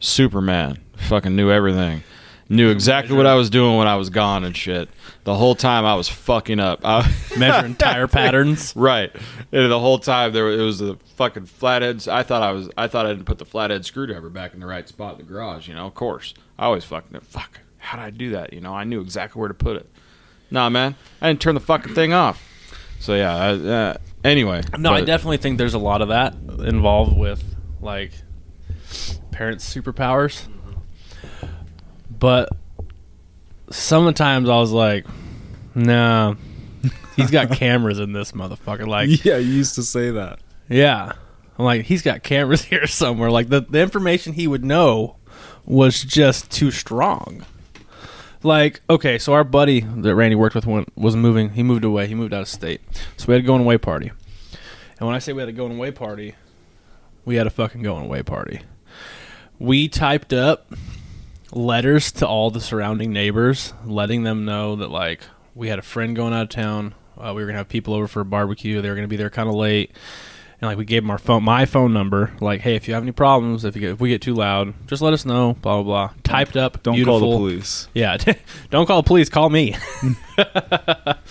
Superman. 0.00 0.78
Fucking 0.96 1.36
knew 1.36 1.52
everything. 1.52 2.02
Knew 2.50 2.70
exactly 2.70 3.14
what 3.14 3.26
I 3.26 3.34
was 3.34 3.50
doing 3.50 3.76
when 3.76 3.86
I 3.86 3.96
was 3.96 4.08
gone 4.08 4.42
and 4.42 4.56
shit. 4.56 4.88
The 5.24 5.34
whole 5.34 5.54
time 5.54 5.84
I 5.84 5.94
was 5.96 6.08
fucking 6.08 6.58
up. 6.58 6.80
I, 6.82 7.10
measuring 7.38 7.74
tire 7.74 8.08
patterns 8.08 8.72
Right. 8.74 9.14
And 9.52 9.70
the 9.70 9.78
whole 9.78 9.98
time 9.98 10.32
there 10.32 10.50
it 10.50 10.62
was 10.62 10.78
the 10.78 10.96
fucking 11.16 11.44
flatheads. 11.44 12.08
I 12.08 12.22
thought 12.22 12.42
I 12.42 12.52
was 12.52 12.70
I 12.78 12.86
thought 12.86 13.04
I 13.04 13.10
didn't 13.10 13.26
put 13.26 13.36
the 13.36 13.44
flathead 13.44 13.84
screwdriver 13.84 14.30
back 14.30 14.54
in 14.54 14.60
the 14.60 14.66
right 14.66 14.88
spot 14.88 15.18
in 15.18 15.18
the 15.18 15.30
garage, 15.30 15.68
you 15.68 15.74
know, 15.74 15.86
of 15.86 15.94
course. 15.94 16.32
I 16.58 16.64
always 16.64 16.84
fucking 16.84 17.20
fuck. 17.20 17.60
How 17.76 17.98
did 17.98 18.04
I 18.04 18.10
do 18.10 18.30
that? 18.30 18.54
You 18.54 18.62
know, 18.62 18.72
I 18.72 18.84
knew 18.84 19.02
exactly 19.02 19.38
where 19.38 19.48
to 19.48 19.54
put 19.54 19.76
it. 19.76 19.86
Nah, 20.50 20.70
man. 20.70 20.94
I 21.20 21.28
didn't 21.28 21.42
turn 21.42 21.54
the 21.54 21.60
fucking 21.60 21.94
thing 21.94 22.14
off. 22.14 22.42
So 22.98 23.14
yeah, 23.14 23.36
I, 23.36 23.50
uh, 23.50 23.96
anyway. 24.24 24.62
no 24.78 24.92
i 24.92 25.02
definitely 25.02 25.36
think 25.36 25.58
there's 25.58 25.74
a 25.74 25.78
lot 25.78 26.02
of 26.02 26.08
that 26.08 26.34
involved 26.60 27.16
with 27.16 27.44
like 27.80 28.12
parents 29.30 29.72
superpowers 29.72 30.46
but 32.18 32.48
sometimes 33.70 34.48
i 34.48 34.56
was 34.56 34.72
like 34.72 35.06
nah 35.74 36.34
he's 37.18 37.30
got 37.30 37.50
cameras 37.56 37.98
in 37.98 38.12
this 38.12 38.32
motherfucker 38.32 38.86
like 38.86 39.24
yeah, 39.24 39.36
you 39.36 39.52
used 39.52 39.74
to 39.74 39.82
say 39.82 40.10
that. 40.12 40.38
Yeah. 40.68 41.12
I'm 41.58 41.64
like, 41.64 41.86
he's 41.86 42.02
got 42.02 42.22
cameras 42.22 42.62
here 42.64 42.86
somewhere. 42.86 43.30
Like 43.30 43.48
the, 43.48 43.60
the 43.60 43.80
information 43.80 44.32
he 44.32 44.46
would 44.46 44.64
know 44.64 45.16
was 45.64 46.02
just 46.02 46.50
too 46.50 46.70
strong. 46.70 47.44
Like, 48.44 48.80
okay, 48.88 49.18
so 49.18 49.32
our 49.32 49.42
buddy 49.42 49.80
that 49.80 50.14
Randy 50.14 50.36
worked 50.36 50.54
with 50.54 50.64
went, 50.64 50.96
was 50.96 51.16
moving. 51.16 51.50
He 51.50 51.64
moved 51.64 51.84
away. 51.84 52.06
He 52.06 52.14
moved 52.14 52.32
out 52.32 52.42
of 52.42 52.48
state. 52.48 52.80
So 53.16 53.26
we 53.26 53.34
had 53.34 53.42
a 53.42 53.46
going 53.46 53.62
away 53.62 53.78
party. 53.78 54.12
And 54.98 55.06
when 55.06 55.16
I 55.16 55.18
say 55.18 55.32
we 55.32 55.42
had 55.42 55.48
a 55.48 55.52
going 55.52 55.76
away 55.76 55.90
party, 55.90 56.36
we 57.24 57.34
had 57.34 57.48
a 57.48 57.50
fucking 57.50 57.82
going 57.82 58.04
away 58.04 58.22
party. 58.22 58.60
We 59.58 59.88
typed 59.88 60.32
up 60.32 60.72
letters 61.52 62.12
to 62.12 62.26
all 62.26 62.50
the 62.50 62.60
surrounding 62.60 63.12
neighbors, 63.12 63.72
letting 63.84 64.22
them 64.22 64.44
know 64.44 64.76
that 64.76 64.90
like 64.90 65.22
we 65.54 65.68
had 65.68 65.78
a 65.78 65.82
friend 65.82 66.14
going 66.14 66.32
out 66.32 66.42
of 66.42 66.48
town. 66.48 66.94
Uh, 67.16 67.32
we 67.34 67.42
were 67.42 67.46
gonna 67.46 67.58
have 67.58 67.68
people 67.68 67.94
over 67.94 68.06
for 68.06 68.20
a 68.20 68.24
barbecue. 68.24 68.80
They 68.80 68.88
were 68.88 68.94
gonna 68.94 69.08
be 69.08 69.16
there 69.16 69.30
kind 69.30 69.48
of 69.48 69.54
late, 69.54 69.92
and 70.60 70.68
like 70.68 70.78
we 70.78 70.84
gave 70.84 71.02
them 71.02 71.10
our 71.10 71.18
phone, 71.18 71.42
my 71.42 71.64
phone 71.64 71.92
number. 71.92 72.32
Like, 72.40 72.60
hey, 72.60 72.76
if 72.76 72.86
you 72.86 72.94
have 72.94 73.02
any 73.02 73.12
problems, 73.12 73.64
if 73.64 73.74
you 73.74 73.80
get, 73.80 73.90
if 73.90 74.00
we 74.00 74.10
get 74.10 74.22
too 74.22 74.34
loud, 74.34 74.74
just 74.86 75.02
let 75.02 75.12
us 75.12 75.24
know. 75.24 75.54
Blah 75.54 75.82
blah 75.82 76.08
blah. 76.08 76.14
Typed 76.22 76.56
up. 76.56 76.82
Don't 76.82 76.94
beautiful. 76.94 77.20
call 77.20 77.30
the 77.30 77.36
police. 77.36 77.88
Yeah, 77.94 78.16
don't 78.70 78.86
call 78.86 79.02
the 79.02 79.06
police. 79.06 79.28
Call 79.28 79.50
me. 79.50 79.76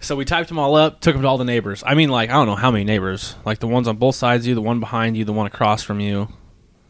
so 0.00 0.14
we 0.14 0.24
typed 0.24 0.48
them 0.48 0.58
all 0.58 0.76
up, 0.76 1.00
took 1.00 1.14
them 1.14 1.22
to 1.22 1.28
all 1.28 1.38
the 1.38 1.44
neighbors. 1.44 1.82
I 1.84 1.94
mean, 1.94 2.10
like 2.10 2.30
I 2.30 2.34
don't 2.34 2.46
know 2.46 2.56
how 2.56 2.70
many 2.70 2.84
neighbors. 2.84 3.34
Like 3.44 3.58
the 3.58 3.68
ones 3.68 3.88
on 3.88 3.96
both 3.96 4.14
sides 4.14 4.44
of 4.44 4.48
you, 4.48 4.54
the 4.54 4.62
one 4.62 4.78
behind 4.78 5.16
you, 5.16 5.24
the 5.24 5.32
one 5.32 5.46
across 5.46 5.82
from 5.82 5.98
you. 5.98 6.28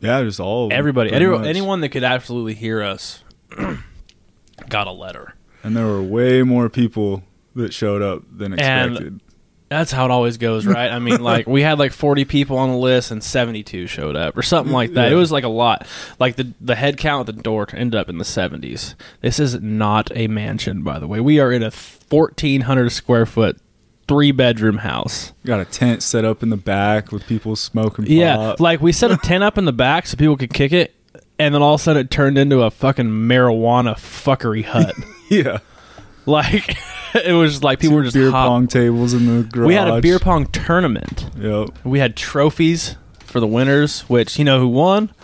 Yeah, 0.00 0.22
just 0.22 0.40
all 0.40 0.68
Everybody, 0.72 1.12
any, 1.12 1.26
anyone 1.26 1.80
that 1.82 1.90
could 1.90 2.04
absolutely 2.04 2.54
hear 2.54 2.82
us, 2.82 3.22
got 4.68 4.86
a 4.86 4.92
letter. 4.92 5.34
And 5.62 5.76
there 5.76 5.86
were 5.86 6.02
way 6.02 6.42
more 6.42 6.68
people 6.68 7.22
that 7.54 7.74
showed 7.74 8.02
up 8.02 8.22
than 8.30 8.52
And- 8.58 8.92
expected. 8.92 9.20
That's 9.68 9.92
how 9.92 10.04
it 10.04 10.10
always 10.10 10.36
goes, 10.36 10.66
right? 10.66 10.90
I 10.90 10.98
mean, 10.98 11.20
like 11.22 11.46
we 11.46 11.62
had 11.62 11.78
like 11.78 11.92
40 11.92 12.24
people 12.24 12.58
on 12.58 12.70
the 12.70 12.76
list 12.76 13.12
and 13.12 13.22
72 13.22 13.86
showed 13.86 14.16
up 14.16 14.36
or 14.36 14.42
something 14.42 14.72
like 14.72 14.94
that. 14.94 15.12
It 15.12 15.14
was 15.14 15.30
like 15.30 15.44
a 15.44 15.48
lot. 15.48 15.86
Like 16.18 16.34
the 16.34 16.52
the 16.60 16.74
head 16.74 16.98
count 16.98 17.28
at 17.28 17.36
the 17.36 17.40
door 17.40 17.68
ended 17.72 17.94
up 17.94 18.08
in 18.08 18.18
the 18.18 18.24
70s. 18.24 18.96
This 19.20 19.38
is 19.38 19.60
not 19.60 20.10
a 20.16 20.26
mansion, 20.26 20.82
by 20.82 20.98
the 20.98 21.06
way. 21.06 21.20
We 21.20 21.38
are 21.38 21.52
in 21.52 21.62
a 21.62 21.70
1400 21.70 22.90
square 22.90 23.26
foot 23.26 23.60
three 24.10 24.32
bedroom 24.32 24.78
house. 24.78 25.32
Got 25.46 25.60
a 25.60 25.64
tent 25.64 26.02
set 26.02 26.24
up 26.24 26.42
in 26.42 26.50
the 26.50 26.56
back 26.56 27.12
with 27.12 27.24
people 27.28 27.54
smoking 27.54 28.06
Yeah, 28.08 28.56
like 28.58 28.80
we 28.80 28.90
set 28.90 29.12
a 29.12 29.16
tent 29.16 29.44
up 29.44 29.56
in 29.56 29.66
the 29.66 29.72
back 29.72 30.08
so 30.08 30.16
people 30.16 30.36
could 30.36 30.52
kick 30.52 30.72
it, 30.72 30.92
and 31.38 31.54
then 31.54 31.62
all 31.62 31.74
of 31.74 31.80
a 31.80 31.84
sudden 31.84 32.06
it 32.06 32.10
turned 32.10 32.36
into 32.36 32.60
a 32.62 32.72
fucking 32.72 33.06
marijuana 33.06 33.94
fuckery 33.94 34.64
hut. 34.64 34.96
yeah. 35.30 35.58
like 36.26 36.76
it 37.24 37.32
was 37.32 37.62
like 37.62 37.78
people 37.78 37.98
were 37.98 38.02
just 38.02 38.16
beer 38.16 38.32
hop- 38.32 38.48
pong 38.48 38.66
tables 38.66 39.14
in 39.14 39.26
the 39.26 39.44
garage. 39.44 39.68
We 39.68 39.74
had 39.74 39.86
a 39.86 40.00
beer 40.00 40.18
pong 40.18 40.46
tournament. 40.46 41.30
Yep. 41.38 41.68
We 41.84 42.00
had 42.00 42.16
trophies 42.16 42.96
for 43.20 43.38
the 43.38 43.46
winners, 43.46 44.00
which 44.08 44.40
you 44.40 44.44
know 44.44 44.58
who 44.58 44.66
won? 44.66 45.14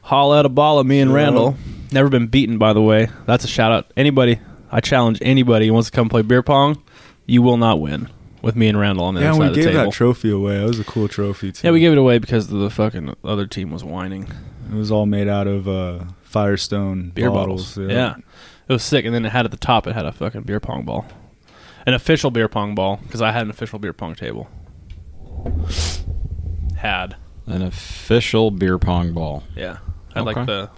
Haul 0.00 0.32
out 0.32 0.46
a 0.46 0.48
ball 0.48 0.78
of 0.78 0.86
me 0.86 1.00
and 1.00 1.10
Yeah. 1.10 1.16
Randall. 1.18 1.56
Never 1.92 2.08
been 2.08 2.28
beaten, 2.28 2.56
by 2.56 2.72
the 2.72 2.80
way. 2.80 3.10
That's 3.26 3.44
a 3.44 3.48
shout 3.48 3.70
out. 3.70 3.92
Anybody, 3.98 4.40
I 4.72 4.80
challenge 4.80 5.18
anybody 5.20 5.66
who 5.66 5.74
wants 5.74 5.90
to 5.90 5.94
come 5.94 6.08
play 6.08 6.22
beer 6.22 6.42
pong. 6.42 6.82
You 7.26 7.42
will 7.42 7.58
not 7.58 7.82
win 7.82 8.08
with 8.42 8.56
me 8.56 8.68
and 8.68 8.78
Randall 8.78 9.04
on 9.06 9.14
the 9.14 9.20
Yeah, 9.20 9.30
other 9.30 9.38
we 9.38 9.44
side 9.44 9.48
of 9.50 9.54
the 9.56 9.62
gave 9.62 9.74
that 9.74 9.92
trophy 9.92 10.30
away. 10.30 10.58
That 10.58 10.66
was 10.66 10.78
a 10.80 10.84
cool 10.84 11.08
trophy 11.08 11.52
too. 11.52 11.66
yeah, 11.66 11.72
we 11.72 11.80
gave 11.80 11.92
it 11.92 11.98
away 11.98 12.18
because 12.18 12.48
the 12.48 12.70
fucking 12.70 13.14
other 13.24 13.46
team 13.46 13.70
was 13.70 13.84
whining. 13.84 14.28
It 14.70 14.74
was 14.74 14.90
all 14.90 15.06
made 15.06 15.28
out 15.28 15.46
of 15.46 15.66
uh, 15.68 16.04
Firestone 16.22 17.10
Beer 17.10 17.30
bottles. 17.30 17.74
bottles. 17.74 17.92
Yeah. 17.92 18.16
It 18.68 18.72
was 18.72 18.82
sick. 18.84 19.04
And 19.04 19.14
then 19.14 19.24
it 19.24 19.30
had 19.32 19.44
at 19.44 19.50
the 19.50 19.56
top, 19.56 19.86
it 19.86 19.94
had 19.94 20.06
a 20.06 20.12
fucking 20.12 20.42
beer 20.42 20.60
pong 20.60 20.84
ball. 20.84 21.06
An 21.86 21.94
official 21.94 22.30
beer 22.30 22.46
pong 22.48 22.74
ball 22.74 23.00
because 23.02 23.20
I 23.20 23.32
had 23.32 23.42
an 23.42 23.50
official 23.50 23.78
beer 23.78 23.92
pong 23.92 24.14
table. 24.14 24.48
Had. 26.76 27.16
An 27.46 27.62
official 27.62 28.50
beer 28.50 28.78
pong 28.78 29.12
ball. 29.12 29.42
Yeah. 29.56 29.78
Had 30.14 30.24
like 30.24 30.36
Okay. 30.36 30.46
the. 30.46 30.70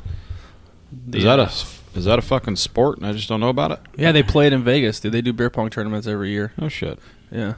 the 1.06 1.18
Is 1.18 1.24
that 1.24 1.38
uh, 1.38 1.42
a 1.44 1.98
is 1.98 2.06
that 2.06 2.18
a 2.18 2.22
fucking 2.22 2.56
sport 2.56 2.96
and 2.98 3.06
I 3.06 3.12
just 3.12 3.28
don't 3.28 3.40
know 3.40 3.50
about 3.50 3.72
it? 3.72 3.80
Yeah, 3.98 4.12
they 4.12 4.22
play 4.22 4.46
it 4.46 4.52
in 4.54 4.62
Vegas, 4.64 4.98
dude. 5.00 5.12
They 5.12 5.20
do 5.20 5.32
beer 5.34 5.50
pong 5.50 5.68
tournaments 5.68 6.06
every 6.06 6.30
year. 6.30 6.52
Oh 6.58 6.68
shit. 6.68 6.98
Yeah. 7.32 7.54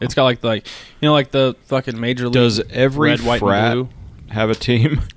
It's 0.00 0.14
got 0.14 0.24
like 0.24 0.42
like 0.42 0.66
you 1.00 1.08
know 1.08 1.12
like 1.12 1.30
the 1.30 1.54
fucking 1.66 1.98
major 1.98 2.24
league. 2.24 2.34
Does 2.34 2.60
every 2.70 3.10
red, 3.10 3.20
white, 3.20 3.38
frat 3.38 3.76
and 3.76 3.88
have 4.30 4.50
a 4.50 4.54
team? 4.54 5.00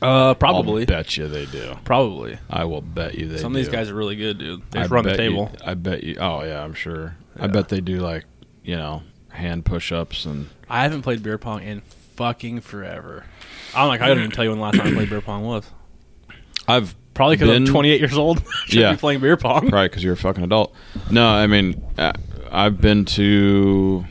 Uh, 0.00 0.32
probably, 0.34 0.82
I'll 0.82 0.86
bet 0.86 1.16
you 1.16 1.28
they 1.28 1.44
do. 1.44 1.74
probably. 1.84 2.38
I 2.48 2.64
will 2.64 2.80
bet 2.80 3.16
you 3.16 3.28
they 3.28 3.36
Some 3.38 3.52
of 3.52 3.56
these 3.56 3.68
guys 3.68 3.90
are 3.90 3.94
really 3.94 4.16
good, 4.16 4.38
dude. 4.38 4.62
They 4.70 4.86
run 4.86 5.04
the 5.04 5.10
bet 5.10 5.20
you- 5.20 5.28
table. 5.30 5.50
I 5.64 5.74
bet 5.74 6.02
you. 6.04 6.16
Oh 6.18 6.42
yeah, 6.44 6.62
I'm 6.62 6.72
sure. 6.72 7.16
I 7.38 7.48
bet 7.48 7.68
they 7.68 7.80
do 7.80 7.98
like 7.98 8.24
you 8.64 8.76
know 8.76 9.02
hand 9.30 9.64
push-ups 9.64 10.24
and 10.24 10.48
I 10.70 10.82
haven't 10.84 11.02
played 11.02 11.22
beer 11.22 11.36
pong 11.36 11.62
in 11.62 11.80
fucking 12.16 12.60
forever. 12.60 13.24
I'm 13.74 13.88
like 13.88 14.00
I 14.00 14.06
don't 14.06 14.18
even 14.18 14.30
tell 14.30 14.44
you 14.44 14.50
when 14.50 14.60
the 14.60 14.64
last 14.64 14.76
time 14.76 14.86
I 14.86 14.92
played 14.92 15.10
beer 15.10 15.20
pong 15.20 15.44
was. 15.44 15.64
I've 16.68 16.94
Probably 17.14 17.36
because 17.36 17.50
I'm 17.54 17.66
28 17.66 18.00
years 18.00 18.16
old. 18.16 18.42
Yeah. 18.68 18.92
be 18.92 18.98
playing 18.98 19.20
beer 19.20 19.36
pong. 19.36 19.68
Right, 19.68 19.90
because 19.90 20.02
you're 20.02 20.14
a 20.14 20.16
fucking 20.16 20.44
adult. 20.44 20.74
No, 21.10 21.26
I 21.28 21.46
mean 21.46 21.82
uh, 21.98 22.12
I've 22.52 22.80
been 22.80 23.04
to. 23.06 24.04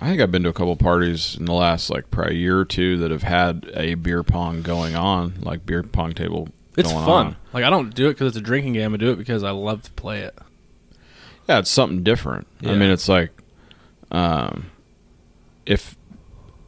I 0.00 0.06
think 0.08 0.20
I've 0.20 0.32
been 0.32 0.42
to 0.42 0.48
a 0.48 0.52
couple 0.54 0.74
parties 0.74 1.36
in 1.38 1.44
the 1.44 1.52
last 1.52 1.90
like 1.90 2.10
probably 2.10 2.36
year 2.38 2.58
or 2.58 2.64
two 2.64 2.96
that 2.98 3.10
have 3.12 3.22
had 3.22 3.70
a 3.74 3.94
beer 3.94 4.24
pong 4.24 4.62
going 4.62 4.96
on, 4.96 5.34
like 5.42 5.64
beer 5.64 5.82
pong 5.84 6.12
table. 6.12 6.48
It's 6.76 6.90
fun. 6.90 7.26
on. 7.26 7.36
Like 7.52 7.62
I 7.64 7.70
don't 7.70 7.94
do 7.94 8.08
it 8.08 8.14
because 8.14 8.28
it's 8.28 8.36
a 8.36 8.40
drinking 8.40 8.72
game. 8.72 8.94
I 8.94 8.96
do 8.96 9.12
it 9.12 9.16
because 9.16 9.44
I 9.44 9.50
love 9.50 9.82
to 9.82 9.92
play 9.92 10.22
it. 10.22 10.36
Yeah, 11.48 11.58
it's 11.58 11.70
something 11.70 12.02
different. 12.02 12.46
I 12.64 12.74
mean, 12.74 12.90
it's 12.90 13.08
like, 13.08 13.30
um, 14.10 14.70
if 15.66 15.96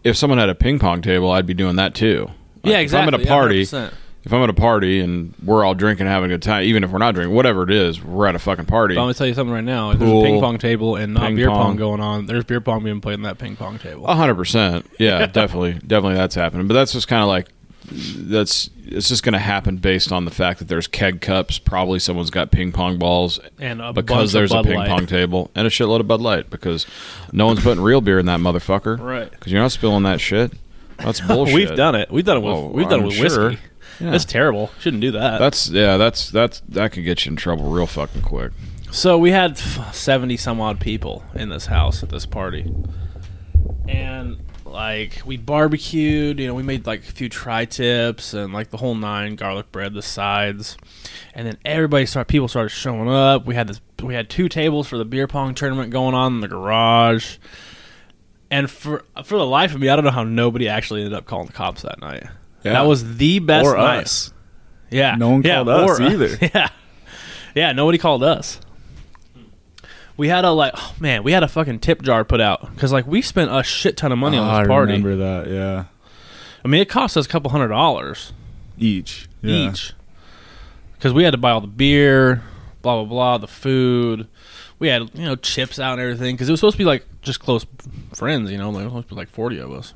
if 0.04 0.16
someone 0.16 0.38
had 0.38 0.50
a 0.50 0.54
ping 0.54 0.78
pong 0.78 1.00
table, 1.00 1.30
I'd 1.30 1.46
be 1.46 1.54
doing 1.54 1.76
that 1.76 1.94
too. 1.94 2.26
Like, 2.62 2.72
yeah, 2.72 2.78
exactly. 2.78 3.08
If 3.08 3.14
I'm 3.14 3.20
at 3.20 3.26
a 3.26 3.28
party, 3.28 3.62
100%. 3.62 3.92
If 4.24 4.32
I'm 4.32 4.42
at 4.42 4.48
a 4.50 4.54
party 4.54 5.00
and 5.00 5.34
we're 5.44 5.64
all 5.64 5.74
drinking, 5.74 6.06
having 6.06 6.30
a 6.30 6.34
good 6.34 6.42
time, 6.42 6.64
even 6.64 6.82
if 6.84 6.90
we're 6.90 6.98
not 6.98 7.14
drinking, 7.14 7.34
whatever 7.34 7.62
it 7.64 7.70
is, 7.70 8.02
we're 8.02 8.26
at 8.26 8.34
a 8.34 8.38
fucking 8.38 8.64
party. 8.66 8.94
But 8.94 9.00
I'm 9.02 9.04
gonna 9.04 9.14
tell 9.14 9.26
you 9.26 9.34
something 9.34 9.52
right 9.54 9.64
now. 9.64 9.90
If 9.90 9.98
Pool, 9.98 10.22
there's 10.22 10.22
a 10.22 10.32
ping 10.32 10.40
pong 10.40 10.58
table 10.58 10.96
and 10.96 11.14
not 11.14 11.24
ping 11.26 11.36
beer 11.36 11.48
pong. 11.48 11.62
pong. 11.62 11.76
going 11.76 12.00
on, 12.00 12.26
there's 12.26 12.44
beer 12.44 12.60
pong 12.60 12.84
being 12.84 13.00
played 13.00 13.14
in 13.14 13.22
that 13.22 13.38
ping 13.38 13.56
pong 13.56 13.78
table. 13.78 14.06
A 14.06 14.14
hundred 14.14 14.36
percent. 14.36 14.86
Yeah, 14.98 15.26
definitely, 15.32 15.74
definitely 15.74 16.14
that's 16.14 16.34
happening. 16.34 16.66
But 16.66 16.74
that's 16.74 16.92
just 16.92 17.06
kind 17.08 17.22
of 17.22 17.28
like 17.28 17.48
that's 17.90 18.70
it's 18.86 19.08
just 19.08 19.22
going 19.22 19.32
to 19.34 19.38
happen 19.38 19.76
based 19.76 20.10
on 20.12 20.24
the 20.24 20.30
fact 20.30 20.58
that 20.58 20.68
there's 20.68 20.86
keg 20.86 21.20
cups. 21.20 21.58
Probably 21.58 21.98
someone's 21.98 22.30
got 22.30 22.50
ping 22.50 22.72
pong 22.72 22.98
balls 22.98 23.38
and 23.58 23.80
a 23.80 23.92
bunch 23.92 24.06
because 24.06 24.32
there's 24.32 24.52
a 24.52 24.56
Bud 24.56 24.64
ping 24.64 24.76
Light. 24.78 24.88
pong 24.88 25.06
table 25.06 25.50
and 25.54 25.66
a 25.66 25.70
shitload 25.70 26.00
of 26.00 26.08
Bud 26.08 26.20
Light 26.22 26.48
because 26.50 26.86
no 27.32 27.46
one's 27.46 27.60
putting 27.62 27.82
real 27.82 28.00
beer 28.00 28.18
in 28.18 28.26
that 28.26 28.40
motherfucker. 28.40 28.98
Right. 28.98 29.30
Because 29.30 29.52
you're 29.52 29.60
not 29.60 29.72
spilling 29.72 30.04
that 30.04 30.20
shit. 30.20 30.52
That's 30.98 31.20
bullshit. 31.26 31.54
We've 31.54 31.76
done 31.76 31.94
it. 31.94 32.10
We've 32.10 32.24
done 32.24 32.38
it 32.38 32.40
with 32.40 32.54
Oh, 32.54 32.68
we've 32.68 32.88
done 32.88 33.00
I'm 33.00 33.06
it 33.06 33.20
with 33.20 33.32
sure. 33.32 33.48
whiskey. 33.50 33.62
Yeah. 34.00 34.10
That's 34.10 34.24
terrible. 34.24 34.70
Shouldn't 34.80 35.00
do 35.00 35.12
that. 35.12 35.38
That's 35.38 35.68
yeah. 35.70 35.96
That's 35.96 36.30
that's 36.30 36.60
that 36.68 36.92
could 36.92 37.04
get 37.04 37.24
you 37.24 37.30
in 37.30 37.36
trouble 37.36 37.70
real 37.70 37.86
fucking 37.86 38.22
quick. 38.22 38.52
So 38.90 39.18
we 39.18 39.30
had 39.30 39.58
seventy 39.58 40.36
some 40.36 40.60
odd 40.60 40.80
people 40.80 41.24
in 41.34 41.48
this 41.48 41.66
house 41.66 42.02
at 42.02 42.10
this 42.10 42.26
party, 42.26 42.72
and 43.88 44.38
like 44.64 45.22
we 45.24 45.36
barbecued. 45.36 46.38
You 46.38 46.48
know, 46.48 46.54
we 46.54 46.62
made 46.62 46.86
like 46.86 47.00
a 47.00 47.12
few 47.12 47.28
tri-tips 47.28 48.34
and 48.34 48.52
like 48.52 48.70
the 48.70 48.76
whole 48.76 48.94
nine, 48.94 49.36
garlic 49.36 49.70
bread, 49.72 49.94
the 49.94 50.02
sides, 50.02 50.76
and 51.34 51.46
then 51.46 51.58
everybody 51.64 52.06
started. 52.06 52.28
People 52.28 52.48
started 52.48 52.70
showing 52.70 53.08
up. 53.08 53.46
We 53.46 53.54
had 53.54 53.68
this. 53.68 53.80
We 54.02 54.14
had 54.14 54.28
two 54.28 54.48
tables 54.48 54.88
for 54.88 54.98
the 54.98 55.04
beer 55.04 55.26
pong 55.26 55.54
tournament 55.54 55.90
going 55.90 56.14
on 56.14 56.34
in 56.34 56.40
the 56.40 56.48
garage. 56.48 57.38
And 58.50 58.70
for 58.70 59.04
for 59.24 59.38
the 59.38 59.46
life 59.46 59.74
of 59.74 59.80
me, 59.80 59.88
I 59.88 59.96
don't 59.96 60.04
know 60.04 60.12
how 60.12 60.22
nobody 60.22 60.68
actually 60.68 61.00
ended 61.00 61.14
up 61.14 61.26
calling 61.26 61.46
the 61.46 61.52
cops 61.52 61.82
that 61.82 62.00
night. 62.00 62.24
Yeah. 62.64 62.72
That 62.72 62.86
was 62.86 63.16
the 63.16 63.38
best 63.38 63.66
or 63.66 63.76
night. 63.76 64.04
us. 64.04 64.32
Yeah. 64.90 65.16
No 65.16 65.30
one 65.30 65.42
yeah, 65.42 65.62
called 65.64 65.68
us 65.68 66.00
either. 66.00 66.38
Yeah. 66.54 66.68
Yeah, 67.54 67.72
nobody 67.72 67.98
called 67.98 68.24
us. 68.24 68.60
We 70.16 70.28
had 70.28 70.44
a 70.44 70.50
like, 70.50 70.72
oh 70.76 70.94
man, 70.98 71.22
we 71.22 71.32
had 71.32 71.42
a 71.42 71.48
fucking 71.48 71.80
tip 71.80 72.02
jar 72.02 72.24
put 72.24 72.40
out 72.40 72.72
because 72.74 72.92
like 72.92 73.06
we 73.06 73.22
spent 73.22 73.50
a 73.52 73.62
shit 73.62 73.96
ton 73.96 74.10
of 74.12 74.18
money 74.18 74.38
on 74.38 74.60
this 74.60 74.68
party. 74.68 74.92
I 74.92 74.96
remember 74.96 75.16
that. 75.16 75.48
Yeah, 75.48 75.84
I 76.64 76.68
mean, 76.68 76.80
it 76.80 76.88
cost 76.88 77.16
us 77.16 77.26
a 77.26 77.28
couple 77.28 77.50
hundred 77.50 77.68
dollars 77.68 78.32
each. 78.78 79.28
Yeah. 79.42 79.70
each 79.70 79.92
because 81.04 81.12
we 81.12 81.22
had 81.22 81.32
to 81.32 81.36
buy 81.36 81.50
all 81.50 81.60
the 81.60 81.66
beer, 81.66 82.42
blah 82.80 82.96
blah 82.96 83.04
blah, 83.04 83.38
the 83.38 83.46
food. 83.46 84.26
We 84.78 84.88
had 84.88 85.10
you 85.14 85.24
know 85.24 85.36
chips 85.36 85.78
out 85.78 85.92
and 85.92 86.00
everything 86.00 86.34
because 86.34 86.48
it 86.48 86.52
was 86.52 86.60
supposed 86.60 86.74
to 86.74 86.78
be 86.78 86.84
like 86.84 87.04
just 87.20 87.40
close 87.40 87.66
friends, 88.14 88.50
you 88.50 88.58
know, 88.58 88.70
like 88.70 88.82
it 88.82 88.84
was 88.84 88.92
supposed 88.92 89.08
to 89.08 89.14
be 89.14 89.18
like 89.18 89.28
forty 89.28 89.58
of 89.58 89.70
us. 89.70 89.94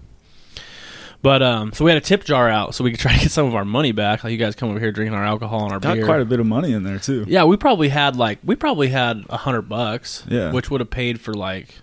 But 1.20 1.42
um, 1.42 1.72
so 1.72 1.84
we 1.84 1.90
had 1.90 1.98
a 1.98 2.04
tip 2.04 2.22
jar 2.24 2.48
out 2.48 2.74
so 2.76 2.84
we 2.84 2.92
could 2.92 3.00
try 3.00 3.12
to 3.12 3.18
get 3.20 3.30
some 3.32 3.46
of 3.46 3.54
our 3.54 3.64
money 3.64 3.90
back. 3.92 4.22
Like 4.22 4.30
you 4.30 4.36
guys 4.38 4.54
come 4.54 4.70
over 4.70 4.78
here 4.78 4.92
drinking 4.92 5.14
our 5.14 5.24
alcohol 5.24 5.64
and 5.64 5.72
our 5.72 5.80
beer. 5.80 5.90
We 5.90 5.94
Got 5.96 6.00
beer. 6.00 6.06
quite 6.06 6.20
a 6.20 6.24
bit 6.24 6.38
of 6.40 6.46
money 6.46 6.72
in 6.72 6.84
there 6.84 6.98
too. 7.00 7.24
Yeah, 7.26 7.44
we 7.44 7.56
probably 7.56 7.88
had 7.88 8.14
like 8.16 8.38
we 8.44 8.54
probably 8.54 8.88
had 8.88 9.24
a 9.28 9.36
hundred 9.36 9.62
bucks. 9.62 10.24
Yeah. 10.28 10.52
which 10.52 10.70
would 10.70 10.80
have 10.80 10.90
paid 10.90 11.20
for 11.20 11.34
like 11.34 11.74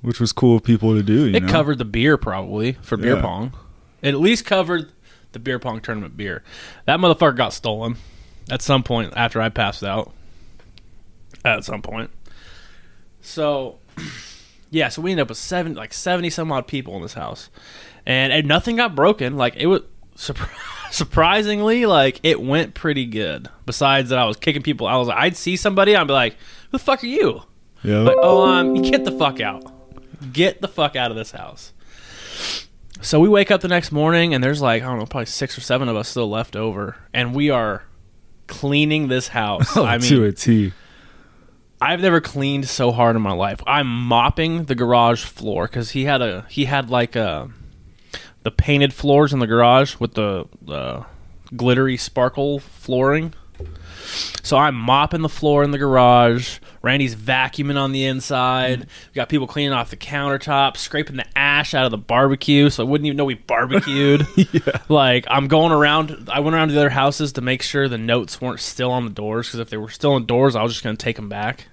which 0.00 0.20
was 0.20 0.32
cool 0.32 0.56
of 0.58 0.62
people 0.62 0.94
to 0.94 1.02
do. 1.02 1.26
You 1.26 1.34
it 1.36 1.42
know? 1.42 1.48
covered 1.50 1.78
the 1.78 1.84
beer 1.84 2.16
probably 2.16 2.74
for 2.82 2.96
beer 2.96 3.16
Yeah. 3.16 3.22
pong. 3.22 3.52
It 4.00 4.10
at 4.10 4.20
least 4.20 4.44
covered 4.46 4.92
the 5.32 5.40
beer 5.40 5.58
pong 5.58 5.80
tournament 5.80 6.16
beer. 6.16 6.44
That 6.84 7.00
motherfucker 7.00 7.36
got 7.36 7.52
stolen 7.52 7.96
at 8.48 8.62
some 8.62 8.84
point 8.84 9.12
after 9.16 9.40
I 9.40 9.48
passed 9.48 9.82
out. 9.82 10.12
At 11.44 11.64
some 11.64 11.82
point. 11.82 12.10
So 13.22 13.78
yeah, 14.70 14.88
so 14.88 15.02
we 15.02 15.10
ended 15.10 15.22
up 15.22 15.28
with 15.30 15.38
seven 15.38 15.74
like 15.74 15.92
seventy 15.92 16.30
some 16.30 16.52
odd 16.52 16.66
people 16.68 16.94
in 16.96 17.02
this 17.02 17.14
house, 17.14 17.48
and, 18.08 18.32
and 18.32 18.48
nothing 18.48 18.76
got 18.76 18.96
broken. 18.96 19.36
Like 19.36 19.54
it 19.56 19.66
was 19.66 19.82
surpri- 20.16 20.50
surprisingly 20.90 21.86
like 21.86 22.18
it 22.24 22.40
went 22.40 22.74
pretty 22.74 23.04
good. 23.06 23.48
Besides 23.66 24.08
that, 24.08 24.18
I 24.18 24.24
was 24.24 24.36
kicking 24.36 24.62
people. 24.62 24.88
I 24.88 24.96
was 24.96 25.06
like, 25.06 25.18
I'd 25.18 25.36
see 25.36 25.56
somebody, 25.56 25.94
I'd 25.94 26.06
be 26.08 26.12
like, 26.14 26.32
"Who 26.70 26.78
the 26.78 26.84
fuck 26.84 27.04
are 27.04 27.06
you?" 27.06 27.42
Yeah. 27.84 27.98
Like, 27.98 28.16
oh, 28.18 28.44
um, 28.44 28.74
get 28.82 29.04
the 29.04 29.12
fuck 29.12 29.40
out. 29.40 29.62
Get 30.32 30.60
the 30.60 30.68
fuck 30.68 30.96
out 30.96 31.12
of 31.12 31.16
this 31.16 31.30
house. 31.30 31.72
So 33.00 33.20
we 33.20 33.28
wake 33.28 33.52
up 33.52 33.60
the 33.60 33.68
next 33.68 33.92
morning 33.92 34.34
and 34.34 34.42
there's 34.42 34.60
like, 34.60 34.82
I 34.82 34.86
don't 34.86 34.98
know, 34.98 35.06
probably 35.06 35.26
six 35.26 35.56
or 35.56 35.60
seven 35.60 35.88
of 35.88 35.94
us 35.94 36.08
still 36.08 36.28
left 36.28 36.56
over. 36.56 36.96
And 37.14 37.32
we 37.32 37.50
are 37.50 37.84
cleaning 38.48 39.06
this 39.06 39.28
house. 39.28 39.68
Oh, 39.76 39.84
I 39.84 39.98
to 39.98 40.14
mean, 40.20 40.24
a 40.24 40.32
T. 40.32 40.72
I've 41.80 42.00
never 42.00 42.20
cleaned 42.20 42.66
so 42.66 42.90
hard 42.90 43.14
in 43.14 43.22
my 43.22 43.32
life. 43.32 43.62
I'm 43.64 43.86
mopping 43.86 44.64
the 44.64 44.74
garage 44.74 45.22
floor 45.24 45.68
because 45.68 45.90
he 45.90 46.04
had 46.06 46.20
a 46.20 46.44
he 46.48 46.64
had 46.64 46.90
like 46.90 47.14
a 47.14 47.50
the 48.48 48.54
painted 48.54 48.94
floors 48.94 49.34
in 49.34 49.40
the 49.40 49.46
garage 49.46 49.96
with 50.00 50.14
the 50.14 50.46
the 50.62 51.04
glittery 51.54 51.98
sparkle 51.98 52.60
flooring. 52.60 53.34
So 54.42 54.56
I'm 54.56 54.74
mopping 54.74 55.20
the 55.20 55.28
floor 55.28 55.62
in 55.62 55.70
the 55.70 55.76
garage. 55.76 56.60
Randy's 56.80 57.14
vacuuming 57.14 57.76
on 57.76 57.92
the 57.92 58.06
inside. 58.06 58.80
We 58.80 59.14
got 59.14 59.28
people 59.28 59.46
cleaning 59.46 59.74
off 59.74 59.90
the 59.90 59.98
countertop, 59.98 60.78
scraping 60.78 61.16
the 61.16 61.26
ash 61.36 61.74
out 61.74 61.84
of 61.84 61.90
the 61.90 61.98
barbecue, 61.98 62.70
so 62.70 62.82
I 62.82 62.88
wouldn't 62.88 63.04
even 63.04 63.18
know 63.18 63.26
we 63.26 63.34
barbecued. 63.34 64.26
Like 64.88 65.26
I'm 65.28 65.48
going 65.48 65.72
around. 65.72 66.30
I 66.32 66.40
went 66.40 66.54
around 66.54 66.68
to 66.68 66.74
the 66.74 66.80
other 66.80 66.88
houses 66.88 67.32
to 67.34 67.42
make 67.42 67.60
sure 67.60 67.86
the 67.86 67.98
notes 67.98 68.40
weren't 68.40 68.60
still 68.60 68.90
on 68.90 69.04
the 69.04 69.10
doors 69.10 69.48
because 69.48 69.60
if 69.60 69.68
they 69.68 69.76
were 69.76 69.90
still 69.90 70.14
on 70.14 70.24
doors, 70.24 70.56
I 70.56 70.62
was 70.62 70.72
just 70.72 70.82
gonna 70.82 70.96
take 70.96 71.16
them 71.16 71.28
back. 71.28 71.66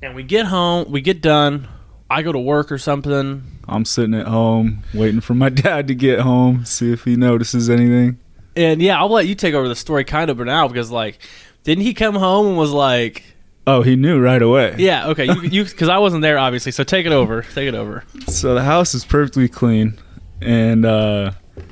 And 0.00 0.14
we 0.14 0.22
get 0.22 0.46
home, 0.46 0.90
we 0.90 1.02
get 1.02 1.20
done. 1.20 1.68
I 2.10 2.22
go 2.22 2.32
to 2.32 2.38
work 2.38 2.70
or 2.70 2.78
something. 2.78 3.42
I'm 3.66 3.84
sitting 3.84 4.14
at 4.14 4.26
home 4.26 4.82
waiting 4.92 5.20
for 5.20 5.34
my 5.34 5.48
dad 5.50 5.88
to 5.88 5.94
get 5.94 6.20
home, 6.20 6.64
see 6.64 6.92
if 6.92 7.04
he 7.04 7.16
notices 7.16 7.70
anything. 7.70 8.18
And 8.56 8.80
yeah, 8.80 8.98
I'll 8.98 9.08
let 9.10 9.26
you 9.26 9.34
take 9.34 9.54
over 9.54 9.68
the 9.68 9.74
story 9.76 10.04
kind 10.04 10.30
of 10.30 10.36
but 10.38 10.44
now 10.44 10.68
because 10.68 10.90
like, 10.90 11.18
didn't 11.64 11.82
he 11.82 11.94
come 11.94 12.14
home 12.14 12.48
and 12.48 12.56
was 12.56 12.70
like, 12.72 13.24
Oh, 13.66 13.80
he 13.80 13.96
knew 13.96 14.20
right 14.20 14.42
away. 14.42 14.74
yeah, 14.78 15.08
okay, 15.08 15.24
you 15.24 15.40
you 15.40 15.64
because 15.64 15.88
I 15.88 15.96
wasn't 15.96 16.20
there 16.20 16.36
obviously, 16.38 16.70
so 16.70 16.84
take 16.84 17.06
it 17.06 17.12
over, 17.12 17.42
take 17.54 17.66
it 17.66 17.74
over. 17.74 18.04
So 18.26 18.54
the 18.54 18.62
house 18.62 18.94
is 18.94 19.06
perfectly 19.06 19.48
clean, 19.48 19.98
and 20.42 20.84
uh, 20.84 21.30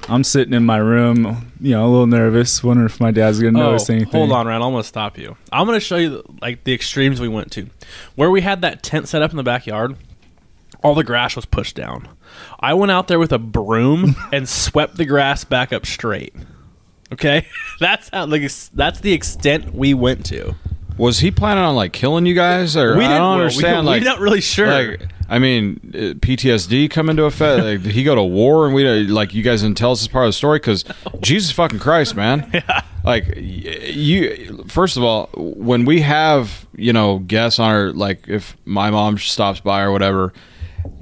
I'm 0.08 0.24
sitting 0.24 0.54
in 0.54 0.64
my 0.64 0.78
room, 0.78 1.52
you 1.60 1.72
know, 1.72 1.84
a 1.84 1.90
little 1.90 2.06
nervous, 2.06 2.64
wondering 2.64 2.86
if 2.86 2.98
my 2.98 3.10
dad's 3.10 3.40
gonna 3.40 3.58
notice 3.58 3.90
anything. 3.90 4.08
Oh, 4.14 4.18
hold 4.20 4.32
on, 4.32 4.46
Rand. 4.46 4.64
I'm 4.64 4.70
gonna 4.72 4.82
stop 4.84 5.18
you. 5.18 5.36
I'm 5.52 5.66
gonna 5.66 5.80
show 5.80 5.96
you 5.98 6.08
the, 6.08 6.22
like 6.40 6.64
the 6.64 6.72
extremes 6.72 7.20
we 7.20 7.28
went 7.28 7.52
to, 7.52 7.68
where 8.14 8.30
we 8.30 8.40
had 8.40 8.62
that 8.62 8.82
tent 8.82 9.06
set 9.08 9.20
up 9.20 9.30
in 9.30 9.36
the 9.36 9.42
backyard. 9.42 9.94
All 10.82 10.94
the 10.94 11.04
grass 11.04 11.36
was 11.36 11.44
pushed 11.44 11.76
down. 11.76 12.08
I 12.60 12.74
went 12.74 12.90
out 12.92 13.08
there 13.08 13.18
with 13.18 13.32
a 13.32 13.38
broom 13.38 14.16
and 14.32 14.48
swept 14.48 14.96
the 14.96 15.04
grass 15.04 15.44
back 15.44 15.72
up 15.72 15.86
straight. 15.86 16.34
Okay, 17.12 17.46
that's 17.80 18.08
how 18.08 18.26
like 18.26 18.50
that's 18.74 19.00
the 19.00 19.12
extent 19.12 19.74
we 19.74 19.94
went 19.94 20.24
to. 20.26 20.54
Was 20.98 21.20
he 21.20 21.30
planning 21.30 21.64
on 21.64 21.74
like 21.74 21.92
killing 21.92 22.26
you 22.26 22.34
guys, 22.34 22.76
or 22.76 22.96
We 22.96 23.04
I 23.04 23.08
didn't 23.08 23.22
don't 23.22 23.40
understand? 23.40 23.86
we, 23.86 23.92
like, 23.92 24.02
not 24.02 24.18
really 24.20 24.40
sure. 24.42 24.66
like, 24.66 25.08
I 25.28 25.38
mean, 25.38 25.80
uh, 25.94 25.98
PTSD 26.20 26.90
come 26.90 27.08
into 27.08 27.24
effect. 27.24 27.64
Like, 27.64 27.82
did 27.82 27.92
he 27.92 28.04
go 28.04 28.14
to 28.14 28.22
war, 28.22 28.66
and 28.66 28.74
we 28.74 28.86
uh, 28.86 29.10
like 29.12 29.34
you 29.34 29.42
guys 29.42 29.62
didn't 29.62 29.78
tell 29.78 29.92
us 29.92 30.00
this 30.00 30.08
part 30.08 30.26
of 30.26 30.28
the 30.28 30.32
story? 30.34 30.58
Because 30.58 30.84
Jesus 31.20 31.50
fucking 31.52 31.78
Christ, 31.78 32.14
man! 32.14 32.62
Like 33.04 33.34
you, 33.36 34.64
first 34.68 34.96
of 34.96 35.02
all, 35.02 35.28
when 35.34 35.84
we 35.84 36.02
have 36.02 36.66
you 36.76 36.92
know 36.92 37.18
guests 37.20 37.58
on 37.58 37.70
our 37.70 37.92
like, 37.92 38.28
if 38.28 38.56
my 38.64 38.90
mom 38.90 39.18
stops 39.18 39.60
by 39.60 39.82
or 39.82 39.92
whatever, 39.92 40.32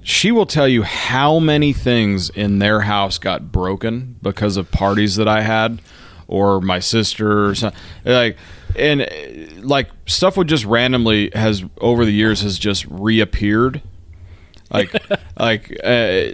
she 0.02 0.32
will 0.32 0.46
tell 0.46 0.68
you 0.68 0.82
how 0.82 1.38
many 1.38 1.72
things 1.72 2.30
in 2.30 2.58
their 2.58 2.80
house 2.80 3.18
got 3.18 3.52
broken 3.52 4.16
because 4.22 4.56
of 4.56 4.70
parties 4.70 5.16
that 5.16 5.28
I 5.28 5.42
had 5.42 5.80
or 6.26 6.60
my 6.60 6.78
sister 6.78 7.46
or 7.46 7.54
something 7.54 7.80
like 8.04 8.36
and 8.76 9.64
like 9.64 9.90
stuff 10.06 10.36
would 10.36 10.48
just 10.48 10.64
randomly 10.64 11.30
has 11.34 11.64
over 11.80 12.04
the 12.04 12.12
years 12.12 12.42
has 12.42 12.58
just 12.58 12.86
reappeared. 12.86 13.82
Like 14.70 14.94
like 15.38 15.76
uh, 15.82 16.30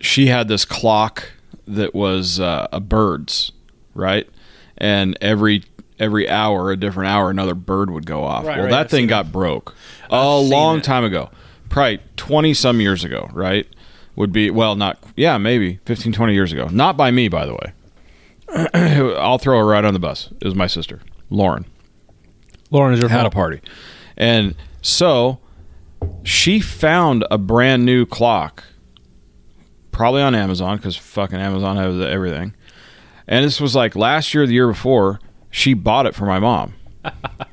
she 0.00 0.26
had 0.26 0.48
this 0.48 0.64
clock 0.64 1.32
that 1.66 1.94
was 1.94 2.40
uh, 2.40 2.68
a 2.72 2.80
bird's 2.80 3.52
right? 3.94 4.28
And 4.78 5.16
every 5.20 5.64
every 5.98 6.28
hour 6.28 6.70
a 6.70 6.76
different 6.76 7.10
hour 7.10 7.30
another 7.30 7.54
bird 7.54 7.90
would 7.90 8.06
go 8.06 8.24
off. 8.24 8.46
Right, 8.46 8.56
well 8.56 8.64
right, 8.64 8.70
that 8.70 8.80
I've 8.86 8.90
thing 8.90 9.06
got 9.06 9.30
broke 9.30 9.74
a 10.10 10.14
I've 10.14 10.40
seen 10.40 10.50
long 10.50 10.78
it. 10.78 10.84
time 10.84 11.04
ago 11.04 11.30
probably 11.70 12.00
20 12.16 12.52
some 12.52 12.80
years 12.80 13.04
ago 13.04 13.30
right? 13.32 13.66
Would 14.16 14.32
be 14.32 14.50
well 14.50 14.76
not 14.76 15.02
yeah 15.16 15.38
maybe 15.38 15.78
15 15.86 16.12
20 16.12 16.34
years 16.34 16.52
ago. 16.52 16.68
Not 16.70 16.98
by 16.98 17.10
me 17.10 17.28
by 17.28 17.46
the 17.46 17.54
way. 17.54 17.72
I'll 19.18 19.38
throw 19.38 19.58
her 19.58 19.66
right 19.66 19.84
on 19.84 19.94
the 19.94 20.00
bus. 20.00 20.28
It 20.40 20.44
was 20.44 20.54
my 20.54 20.66
sister 20.66 21.00
lauren. 21.30 21.64
Lauren 22.70 22.92
is 22.92 23.00
your 23.00 23.08
had 23.08 23.24
a 23.24 23.30
party. 23.30 23.60
And 24.16 24.54
so 24.82 25.38
she 26.22 26.60
found 26.60 27.24
a 27.30 27.38
brand 27.38 27.84
new 27.84 28.04
clock 28.04 28.64
probably 29.92 30.22
on 30.22 30.34
amazon 30.34 30.76
because 30.76 30.96
fucking 30.96 31.38
amazon 31.38 31.76
has 31.76 32.00
everything. 32.00 32.54
And 33.26 33.44
this 33.44 33.60
was 33.60 33.76
like 33.76 33.94
last 33.94 34.34
year 34.34 34.46
the 34.46 34.54
year 34.54 34.68
before 34.68 35.20
she 35.50 35.74
bought 35.74 36.06
it 36.06 36.14
for 36.14 36.26
my 36.26 36.38
mom 36.38 36.74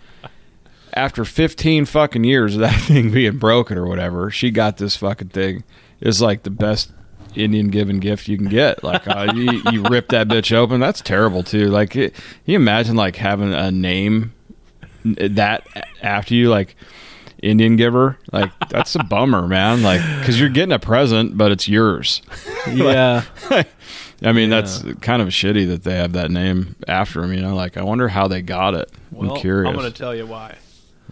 after 0.98 1.24
15 1.24 1.86
fucking 1.86 2.24
years 2.24 2.56
of 2.56 2.62
that 2.62 2.82
thing 2.82 3.12
being 3.12 3.38
broken 3.38 3.78
or 3.78 3.88
whatever, 3.88 4.32
she 4.32 4.52
got 4.52 4.78
this 4.78 4.98
fucking 4.98 5.30
thing. 5.30 5.64
It's 6.02 6.22
like 6.22 6.44
the 6.44 6.50
best 6.50 6.92
Indian 7.36 7.70
given 7.70 8.00
gift 8.00 8.28
you 8.28 8.38
can 8.38 8.48
get. 8.48 8.84
Like 8.84 9.08
uh, 9.08 9.32
you, 9.36 9.62
you 9.72 9.84
rip 9.84 10.10
that 10.10 10.28
bitch 10.28 10.52
open. 10.54 10.80
That's 10.80 11.02
terrible 11.02 11.44
too. 11.44 11.68
Like 11.68 11.96
it, 11.96 12.16
you 12.46 12.56
imagine 12.56 12.96
like 12.96 13.16
having 13.16 13.54
a 13.54 13.72
name 13.72 14.34
that 15.04 15.66
after 16.02 16.34
you 16.34 16.50
like 16.50 16.76
Indian 17.42 17.76
giver. 17.76 18.18
Like 18.32 18.52
that's 18.70 18.96
a 18.96 19.04
bummer, 19.04 19.48
man. 19.48 19.84
Like 19.84 20.02
because 20.20 20.40
you're 20.40 20.50
getting 20.50 20.74
a 20.74 20.80
present, 20.80 21.38
but 21.38 21.52
it's 21.52 21.68
yours. 21.68 22.22
Yeah, 22.68 23.24
I 24.22 24.34
mean, 24.34 24.50
that's 24.50 24.84
kind 25.00 25.22
of 25.22 25.30
shitty 25.30 25.70
that 25.70 25.84
they 25.84 25.96
have 25.96 26.12
that 26.14 26.30
name 26.32 26.76
after 26.86 27.24
him. 27.24 27.32
You 27.32 27.42
know, 27.42 27.56
like 27.56 27.78
I 27.78 27.82
wonder 27.82 28.10
how 28.10 28.28
they 28.28 28.42
got 28.42 28.74
it. 28.74 28.92
well, 29.10 29.32
I'm 29.32 29.40
curious. 29.40 29.70
I'm 29.70 29.76
gonna 29.78 29.90
tell 29.90 30.14
you 30.14 30.26
why 30.26 30.58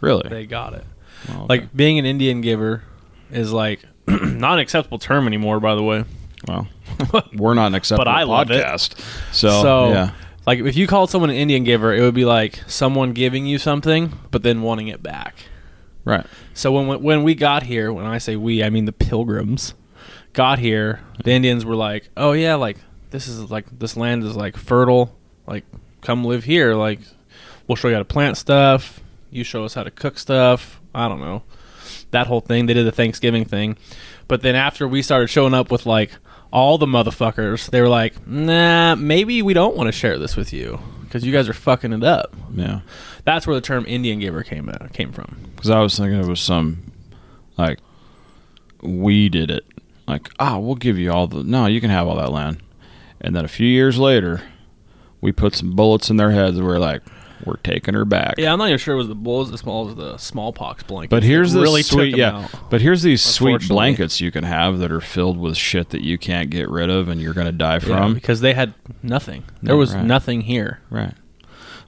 really? 0.02 0.28
they 0.30 0.46
got 0.46 0.74
it. 0.74 0.84
Well, 1.28 1.38
okay. 1.44 1.46
Like 1.50 1.76
being 1.76 2.00
an 2.00 2.06
Indian 2.06 2.42
giver 2.42 2.84
is 3.32 3.52
like 3.52 3.82
not 4.08 4.54
an 4.54 4.60
acceptable 4.60 5.00
term 5.00 5.28
anymore. 5.28 5.60
By 5.60 5.76
the 5.76 5.84
way, 5.84 6.04
Well, 6.48 6.68
we're 7.36 7.54
not 7.54 7.68
an 7.68 7.76
acceptable 7.76 8.06
But 8.06 8.12
I 8.12 8.24
love 8.24 8.52
it. 8.52 8.64
podcast. 8.64 9.00
So, 9.32 9.62
so 9.62 9.90
yeah. 9.90 10.12
like 10.46 10.60
if 10.60 10.76
you 10.76 10.88
called 10.88 11.10
someone 11.10 11.30
an 11.30 11.36
Indian 11.36 11.64
giver, 11.64 11.94
it 11.94 12.02
would 12.02 12.14
be 12.14 12.26
like 12.26 12.62
someone 12.68 13.14
giving 13.14 13.46
you 13.46 13.58
something 13.58 14.14
but 14.32 14.44
then 14.44 14.62
wanting 14.62 14.88
it 14.90 15.02
back. 15.02 15.36
Right. 16.04 16.26
So 16.54 16.72
when 16.72 17.02
when 17.02 17.24
we 17.24 17.34
got 17.34 17.64
here, 17.64 17.92
when 17.92 18.06
I 18.06 18.20
say 18.20 18.36
we, 18.36 18.64
I 18.64 18.70
mean 18.70 18.86
the 18.86 18.92
pilgrims 18.94 19.74
got 20.34 20.60
here, 20.60 21.00
the 21.24 21.32
Indians 21.32 21.66
were 21.66 21.76
like, 21.76 22.10
"Oh 22.16 22.34
yeah, 22.34 22.54
like 22.56 22.78
this 23.10 23.28
is 23.28 23.50
like 23.50 23.66
this 23.80 23.98
land 23.98 24.24
is 24.24 24.36
like 24.36 24.56
fertile. 24.56 25.16
Like 25.48 25.64
come 26.02 26.24
live 26.24 26.44
here. 26.44 26.76
Like 26.76 27.00
we'll 27.68 27.76
show 27.76 27.88
you 27.88 27.96
how 27.96 28.00
to 28.00 28.06
plant 28.06 28.38
stuff. 28.38 29.00
You 29.36 29.44
show 29.44 29.66
us 29.66 29.74
how 29.74 29.84
to 29.84 29.92
cook 29.92 30.18
stuff. 30.18 30.80
I 30.94 31.10
don't 31.10 31.20
know. 31.20 31.44
That 32.12 32.28
whole 32.28 32.40
thing. 32.40 32.68
They 32.68 32.74
did 32.74 32.88
the 32.88 32.92
Thanksgiving 32.92 33.44
thing. 33.44 33.76
But 34.30 34.42
then 34.42 34.56
after 34.56 34.88
we 34.88 35.02
started 35.02 35.28
showing 35.28 35.54
up 35.54 35.70
with 35.70 35.86
like 35.86 36.12
all 36.54 36.78
the 36.78 36.86
motherfuckers, 36.86 37.70
they 37.70 37.82
were 37.82 37.90
like, 37.90 38.26
"Nah, 38.26 38.96
maybe 38.96 39.42
we 39.42 39.54
don't 39.54 39.76
want 39.76 39.88
to 39.88 39.92
share 39.92 40.18
this 40.18 40.38
with 40.38 40.54
you 40.54 40.80
because 41.02 41.26
you 41.26 41.34
guys 41.34 41.50
are 41.50 41.54
fucking 41.54 41.92
it 41.92 42.04
up." 42.04 42.34
Yeah. 42.54 42.80
That's 43.26 43.46
where 43.46 43.56
the 43.56 43.62
term 43.62 43.84
Indian 43.88 44.20
giver 44.20 44.42
came 44.42 44.70
uh, 44.70 44.88
came 44.94 45.12
from. 45.12 45.38
Because 45.54 45.70
I 45.70 45.82
was 45.82 45.98
thinking 45.98 46.20
it 46.20 46.28
was 46.28 46.40
some, 46.40 46.94
like, 47.58 47.80
we 48.82 49.28
did 49.28 49.52
it. 49.52 49.66
Like, 50.08 50.30
ah, 50.40 50.60
we'll 50.60 50.76
give 50.76 50.98
you 50.98 51.12
all 51.12 51.28
the. 51.28 51.44
No, 51.44 51.66
you 51.66 51.82
can 51.82 51.90
have 51.90 52.08
all 52.08 52.16
that 52.16 52.32
land. 52.32 52.64
And 53.20 53.36
then 53.36 53.44
a 53.44 53.50
few 53.50 53.68
years 53.68 53.98
later, 53.98 54.44
we 55.20 55.34
put 55.34 55.56
some 55.56 55.76
bullets 55.76 56.10
in 56.10 56.16
their 56.16 56.32
heads. 56.32 56.58
And 56.58 56.66
we're 56.66 56.80
like, 56.80 57.02
we're 57.46 57.58
taking 57.58 57.94
her 57.94 58.06
back. 58.06 58.36
Yeah, 58.38 58.52
I'm 58.54 58.60
not 58.60 58.68
even 58.68 58.78
sure 58.80 58.94
it 58.96 58.98
was 58.98 59.08
the 59.08 59.16
bulls 59.16 59.52
as 59.54 59.60
small 59.60 59.88
as 59.90 59.96
the 59.96 60.18
smallpox 60.18 60.84
blanket. 60.84 61.10
But 61.10 61.24
here's 61.24 61.54
the 61.54 61.62
really 61.62 61.82
sweet, 61.84 62.16
yeah. 62.18 62.44
out. 62.46 62.70
But 62.70 62.82
here's 62.82 63.02
these 63.02 63.22
sweet 63.24 63.68
blankets 63.68 64.20
you 64.22 64.32
can 64.32 64.44
have 64.44 64.80
that 64.80 64.92
are 64.92 65.02
filled 65.02 65.38
with 65.38 65.58
shit 65.58 65.90
that 65.90 66.02
you 66.02 66.18
can't 66.18 66.50
get 66.50 66.70
rid 66.70 66.90
of 66.90 67.08
and 67.10 67.22
you're 67.22 67.34
gonna 67.34 67.52
die 67.52 67.74
Yeah, 67.76 67.80
from. 67.80 68.14
because 68.14 68.42
they 68.42 68.54
had 68.54 68.74
nothing. 69.04 69.44
There 69.62 69.76
Yeah, 69.76 69.80
was 69.80 69.94
right. 69.94 70.04
nothing 70.06 70.42
here. 70.42 70.80
Right. 70.90 71.14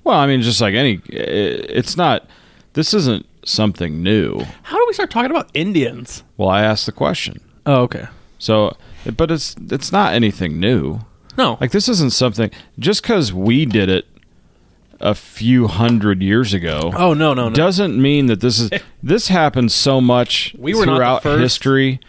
Well, 0.03 0.18
I 0.18 0.28
mean, 0.28 0.41
just 0.41 0.62
like 0.62 0.74
any, 0.74 1.01
it's 1.10 1.97
not. 1.97 2.28
This 2.74 2.93
isn't 2.93 3.26
something 3.43 4.01
new. 4.03 4.39
How 4.64 4.78
do 4.78 4.86
we 4.88 4.93
start 4.93 5.10
talking 5.10 5.32
about 5.32 5.49
Indians? 5.53 6.24
Well, 6.38 6.49
I 6.49 6.62
asked 6.62 6.86
the 6.86 6.91
question. 6.91 7.41
Oh, 7.66 7.82
okay. 7.84 8.08
So, 8.39 8.78
but 9.16 9.32
it's 9.32 9.55
it's 9.70 9.91
not 9.91 10.14
anything 10.14 10.60
new. 10.60 10.99
No, 11.38 11.58
Like 11.62 11.70
this 11.72 11.88
isn't 11.88 12.14
something 12.14 12.49
just 12.80 13.03
because 13.03 13.32
we 13.32 13.66
did 13.66 13.89
it 13.89 14.05
a 15.00 15.14
few 15.16 15.68
hundred 15.68 16.22
years 16.22 16.54
ago. 16.54 16.91
oh 16.95 17.14
no, 17.14 17.34
no, 17.34 17.50
no. 17.50 17.56
Doesn't 17.56 18.02
mean 18.02 18.26
that 18.28 18.39
this 18.41 18.60
is 18.60 18.70
this 19.04 19.28
happens 19.28 19.74
so 19.76 20.02
much 20.02 20.56
We 20.58 20.74
were 20.74 20.84
throughout 20.86 21.24
history 21.24 22.00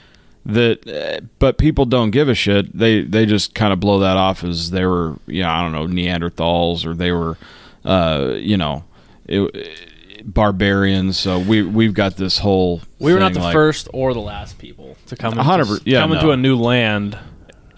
that, 0.47 0.89
uh, 0.89 1.24
but 1.39 1.59
people 1.59 1.84
don't 1.84 2.11
give 2.11 2.28
a 2.28 2.34
shit. 2.34 2.76
They 2.76 3.03
they 3.03 3.26
just 3.26 3.55
kind 3.55 3.72
of 3.72 3.80
blow 3.80 3.99
that 3.99 4.16
off 4.16 4.43
as 4.43 4.70
they 4.70 4.86
were, 4.86 5.18
you 5.26 5.43
know, 5.43 5.51
I 5.51 5.62
don't 5.62 5.72
know, 5.72 5.86
Neanderthals 5.86 6.86
or 6.86 6.95
they 6.95 7.12
were, 7.12 7.36
uh, 7.84 8.32
you 8.39 8.57
know, 8.57 8.84
it, 9.26 10.24
barbarians. 10.24 11.18
So 11.18 11.39
we 11.39 11.62
we've 11.62 11.93
got 11.95 12.16
this 12.16 12.39
whole. 12.39 12.80
we 12.99 13.12
were 13.12 13.20
not 13.20 13.34
the 13.34 13.41
like- 13.41 13.53
first 13.53 13.89
or 13.93 14.14
the 14.14 14.20
last 14.20 14.59
people 14.59 14.97
to 15.07 15.16
come 15.16 15.39
A 15.39 15.43
hundred 15.43 15.68
into, 15.68 15.82
yeah, 15.91 16.01
come 16.01 16.11
no. 16.11 16.16
into 16.16 16.30
a 16.30 16.36
new 16.36 16.57
land. 16.57 17.18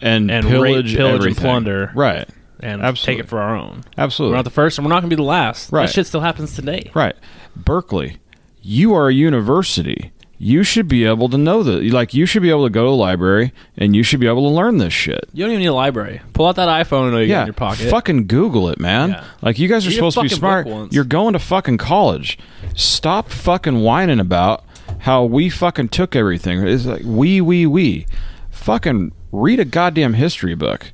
and, 0.01 0.31
and 0.31 0.47
pillage, 0.47 0.95
pillage, 0.97 1.27
and 1.27 1.37
plunder. 1.37 1.91
Right. 1.95 2.29
And 2.63 2.83
Absolutely. 2.83 3.15
take 3.15 3.25
it 3.25 3.29
for 3.29 3.41
our 3.41 3.57
own. 3.57 3.85
Absolutely. 3.99 4.33
We're 4.33 4.39
not 4.39 4.45
the 4.45 4.51
first, 4.51 4.79
and 4.79 4.87
we're 4.87 4.91
not 4.91 5.01
going 5.01 5.11
to 5.11 5.17
be 5.17 5.21
the 5.21 5.27
last. 5.27 5.73
Right. 5.73 5.87
That 5.87 5.93
shit 5.93 6.07
still 6.07 6.21
happens 6.21 6.55
today. 6.55 6.91
Right. 6.95 7.17
Berkeley, 7.57 8.19
you 8.63 8.95
are 8.95 9.09
a 9.09 9.13
university. 9.13 10.13
You 10.43 10.63
should 10.63 10.89
be 10.89 11.05
able 11.05 11.29
to 11.29 11.37
know 11.37 11.63
that. 11.63 11.85
Like, 11.93 12.15
you 12.15 12.25
should 12.25 12.41
be 12.41 12.49
able 12.49 12.65
to 12.65 12.71
go 12.71 12.85
to 12.85 12.89
a 12.89 12.93
library 12.93 13.53
and 13.77 13.95
you 13.95 14.03
should 14.03 14.21
be 14.21 14.27
able 14.27 14.49
to 14.49 14.55
learn 14.55 14.79
this 14.79 14.95
shit. 14.95 15.29
You 15.35 15.45
don't 15.45 15.51
even 15.51 15.61
need 15.61 15.67
a 15.67 15.75
library. 15.75 16.23
Pull 16.33 16.47
out 16.47 16.57
that 16.57 16.69
iPhone 16.69 17.09
and 17.09 17.19
you 17.19 17.25
yeah. 17.25 17.43
in 17.43 17.47
your 17.49 17.53
pocket. 17.53 17.91
Fucking 17.91 18.27
Google 18.27 18.71
it, 18.71 18.81
man. 18.81 19.11
Yeah. 19.11 19.25
Like, 19.43 19.59
you 19.59 19.69
guys 19.69 19.85
are 19.85 19.91
Read 19.91 19.97
supposed 19.97 20.17
to 20.17 20.23
be 20.23 20.29
smart. 20.31 20.67
You're 20.93 21.05
going 21.05 21.35
to 21.35 21.39
fucking 21.39 21.77
college. 21.77 22.39
Stop 22.75 23.29
fucking 23.29 23.81
whining 23.81 24.19
about 24.19 24.65
how 25.01 25.25
we 25.25 25.51
fucking 25.51 25.91
took 25.91 26.17
everything. 26.17 26.67
It's 26.67 26.87
like, 26.87 27.03
we, 27.05 27.43
we, 27.43 27.67
we. 27.67 28.07
Fucking 28.51 29.13
read 29.33 29.61
a 29.61 29.67
goddamn 29.67 30.15
history 30.15 30.55
book. 30.55 30.91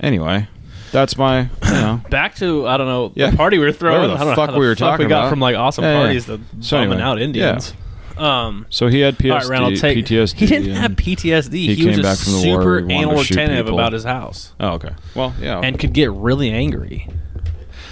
Anyway, 0.00 0.48
that's 0.92 1.16
my, 1.16 1.40
you 1.42 1.48
know. 1.70 2.00
Back 2.10 2.34
to 2.36 2.66
I 2.66 2.76
don't 2.76 2.86
know 2.86 3.12
Yeah. 3.14 3.30
the 3.30 3.36
party 3.36 3.58
we 3.58 3.64
were 3.64 3.72
throwing. 3.72 4.00
Whatever 4.00 4.14
the 4.16 4.20
I 4.20 4.24
don't 4.24 4.34
fuck 4.36 4.46
how 4.50 4.54
the 4.54 4.60
we 4.60 4.66
were 4.66 4.74
fuck 4.76 4.90
talking 4.92 5.06
we 5.06 5.08
got 5.10 5.18
about. 5.20 5.30
from 5.30 5.40
like 5.40 5.56
awesome 5.56 5.84
Yeah, 5.84 5.92
yeah. 5.92 6.00
parties 6.04 6.26
to 6.26 6.40
So 6.60 6.76
bumming 6.76 6.92
anyway, 6.94 7.02
out 7.02 7.20
Indians. 7.20 7.74
Um, 8.16 8.66
So 8.68 8.88
he 8.88 8.98
had 9.00 9.16
PSD, 9.16 9.30
all 9.32 9.38
right, 9.38 9.48
Randall, 9.48 9.76
take 9.76 9.98
PTSD. 10.04 10.34
He 10.38 10.46
didn't 10.46 10.70
have 10.74 10.90
PTSD. 10.92 11.52
He, 11.54 11.74
he 11.76 11.86
was 11.86 11.94
came 11.96 12.02
just 12.02 12.02
back 12.02 12.18
from 12.18 12.32
the 12.42 12.48
war, 12.52 12.62
super 12.62 12.78
he 12.78 12.82
wanted 12.82 12.94
anal 12.94 13.18
to 13.18 13.24
shoot 13.24 13.36
retentive 13.36 13.68
about 13.68 13.92
his 13.92 14.02
house 14.04 14.52
Oh, 14.58 14.70
okay. 14.70 14.90
Well, 15.14 15.34
yeah. 15.40 15.60
and 15.60 15.78
could 15.78 15.92
get 15.92 16.10
really 16.10 16.50
angry. 16.50 17.08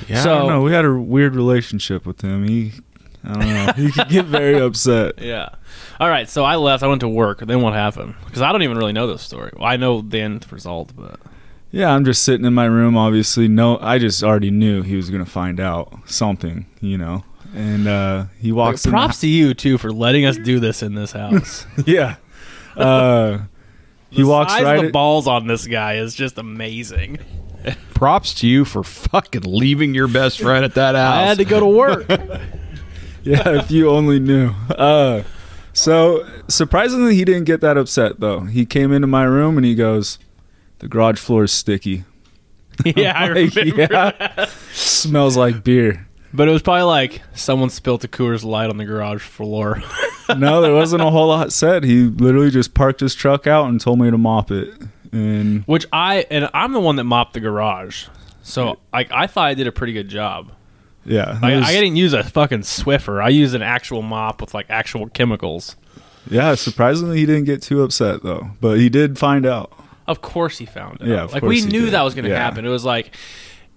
Yeah, 0.08 0.22
So- 0.22 0.34
I 0.34 0.38
don't 0.38 0.48
know. 0.48 0.62
We 0.62 0.72
had 0.72 0.84
a 0.84 0.92
weird 0.94 1.36
relationship 1.36 2.06
with 2.06 2.22
him. 2.22 2.46
He, 2.48 2.72
I 3.24 3.32
don't 3.34 3.40
know. 3.54 3.72
he 3.76 3.90
could 3.92 4.08
get 4.08 4.24
very 4.26 4.58
upset. 4.60 5.20
Yeah. 5.20 5.50
All 6.00 6.08
right. 6.08 6.28
So 6.28 6.44
I 6.44 6.56
left. 6.56 6.82
I 6.82 6.86
went 6.88 7.00
to 7.00 7.08
work. 7.08 7.40
Then 7.40 7.60
what 7.62 7.72
happened? 7.72 8.14
Because 8.24 8.42
I 8.42 8.50
don't 8.52 8.62
even 8.62 8.76
really 8.78 8.92
know 8.92 9.06
this 9.06 9.22
story. 9.22 9.52
Well, 9.56 9.66
I 9.68 9.76
know 9.76 10.00
the 10.02 10.20
end 10.20 10.44
result, 10.52 10.92
but 10.96 11.18
Yeah, 11.70 11.90
I'm 11.90 12.04
just 12.04 12.22
sitting 12.22 12.46
in 12.46 12.54
my 12.54 12.64
room. 12.64 12.96
Obviously, 12.96 13.48
no, 13.48 13.78
I 13.80 13.98
just 13.98 14.22
already 14.22 14.50
knew 14.50 14.82
he 14.82 14.96
was 14.96 15.10
gonna 15.10 15.26
find 15.26 15.60
out 15.60 15.92
something, 16.06 16.66
you 16.80 16.96
know. 16.96 17.24
And 17.54 17.88
uh, 17.88 18.26
he 18.38 18.52
like, 18.52 18.56
walks. 18.56 18.84
in 18.84 18.90
the 18.90 18.96
props 18.96 19.20
to 19.20 19.28
you 19.28 19.54
too 19.54 19.78
for 19.78 19.92
letting 19.92 20.26
us 20.26 20.36
do 20.36 20.60
this 20.60 20.82
in 20.82 20.94
this 20.94 21.12
house. 21.12 21.66
yeah. 21.86 22.16
Uh, 22.76 23.38
he 24.10 24.22
the 24.22 24.28
walks 24.28 24.52
size 24.52 24.62
right. 24.62 24.76
of 24.76 24.82
the 24.82 24.86
at- 24.88 24.92
balls 24.92 25.26
on 25.26 25.46
this 25.46 25.66
guy 25.66 25.94
is 25.94 26.14
just 26.14 26.38
amazing. 26.38 27.18
props 27.94 28.34
to 28.34 28.46
you 28.46 28.64
for 28.64 28.84
fucking 28.84 29.42
leaving 29.42 29.94
your 29.94 30.06
best 30.06 30.38
friend 30.38 30.64
at 30.64 30.74
that 30.74 30.94
house. 30.94 31.14
I 31.18 31.22
had 31.22 31.38
to 31.38 31.44
go 31.44 31.60
to 31.60 31.66
work. 31.66 32.08
yeah, 33.22 33.58
if 33.58 33.70
you 33.70 33.88
only 33.88 34.20
knew. 34.20 34.50
Uh, 34.70 35.22
so 35.72 36.28
surprisingly, 36.48 37.16
he 37.16 37.24
didn't 37.24 37.44
get 37.44 37.60
that 37.62 37.76
upset 37.76 38.20
though. 38.20 38.40
He 38.40 38.66
came 38.66 38.92
into 38.92 39.06
my 39.06 39.24
room 39.24 39.56
and 39.56 39.64
he 39.64 39.74
goes, 39.74 40.18
"The 40.78 40.88
garage 40.88 41.18
floor 41.18 41.44
is 41.44 41.52
sticky." 41.52 42.04
yeah, 42.84 43.12
I 43.18 43.28
Like, 43.28 43.54
remember. 43.54 43.86
yeah. 43.90 44.46
Smells 44.72 45.36
like 45.36 45.64
beer. 45.64 46.06
But 46.34 46.48
it 46.48 46.50
was 46.52 46.60
probably 46.60 46.82
like 46.82 47.22
someone 47.34 47.70
spilt 47.70 48.04
a 48.04 48.08
Coors 48.08 48.44
Light 48.44 48.68
on 48.68 48.76
the 48.76 48.84
garage 48.84 49.22
floor. 49.22 49.82
No, 50.36 50.60
there 50.60 50.74
wasn't 50.74 51.02
a 51.02 51.08
whole 51.10 51.28
lot 51.28 51.52
said. 51.52 51.84
He 51.84 52.02
literally 52.06 52.50
just 52.50 52.74
parked 52.74 52.98
his 52.98 53.14
truck 53.14 53.46
out 53.46 53.68
and 53.68 53.80
told 53.80 54.00
me 54.00 54.10
to 54.10 54.18
mop 54.18 54.50
it. 54.50 54.74
And 55.12 55.62
Which 55.66 55.86
I 55.92 56.26
and 56.32 56.50
I'm 56.52 56.72
the 56.72 56.80
one 56.80 56.96
that 56.96 57.04
mopped 57.04 57.34
the 57.34 57.38
garage. 57.38 58.08
So 58.42 58.80
like 58.92 59.12
I 59.12 59.28
thought 59.28 59.46
I 59.46 59.54
did 59.54 59.68
a 59.68 59.72
pretty 59.72 59.92
good 59.92 60.08
job. 60.08 60.50
yeah, 61.04 61.38
I, 61.40 61.54
was- 61.58 61.68
I 61.68 61.72
didn't 61.74 61.94
use 61.94 62.12
a 62.12 62.24
fucking 62.24 62.62
Swiffer. 62.62 63.22
I 63.22 63.28
used 63.28 63.54
an 63.54 63.62
actual 63.62 64.02
mop 64.02 64.40
with 64.40 64.52
like 64.52 64.66
actual 64.68 65.08
chemicals. 65.10 65.76
yeah. 66.28 66.56
Surprisingly, 66.56 67.18
he 67.18 67.24
didn't 67.26 67.44
get 67.44 67.62
too 67.62 67.84
upset 67.84 68.24
though. 68.24 68.50
But 68.60 68.78
he 68.78 68.88
did 68.88 69.20
find 69.20 69.46
out. 69.46 69.72
Of 70.08 70.20
course 70.20 70.58
he 70.58 70.66
found 70.66 71.00
it. 71.00 71.08
Yeah, 71.08 71.24
of 71.24 71.32
like 71.32 71.42
we 71.42 71.62
knew 71.62 71.86
did. 71.86 71.94
that 71.94 72.02
was 72.02 72.14
going 72.14 72.24
to 72.24 72.30
Yeah. 72.30 72.38
happen. 72.38 72.64
It 72.64 72.68
was 72.70 72.84
like 72.84 73.14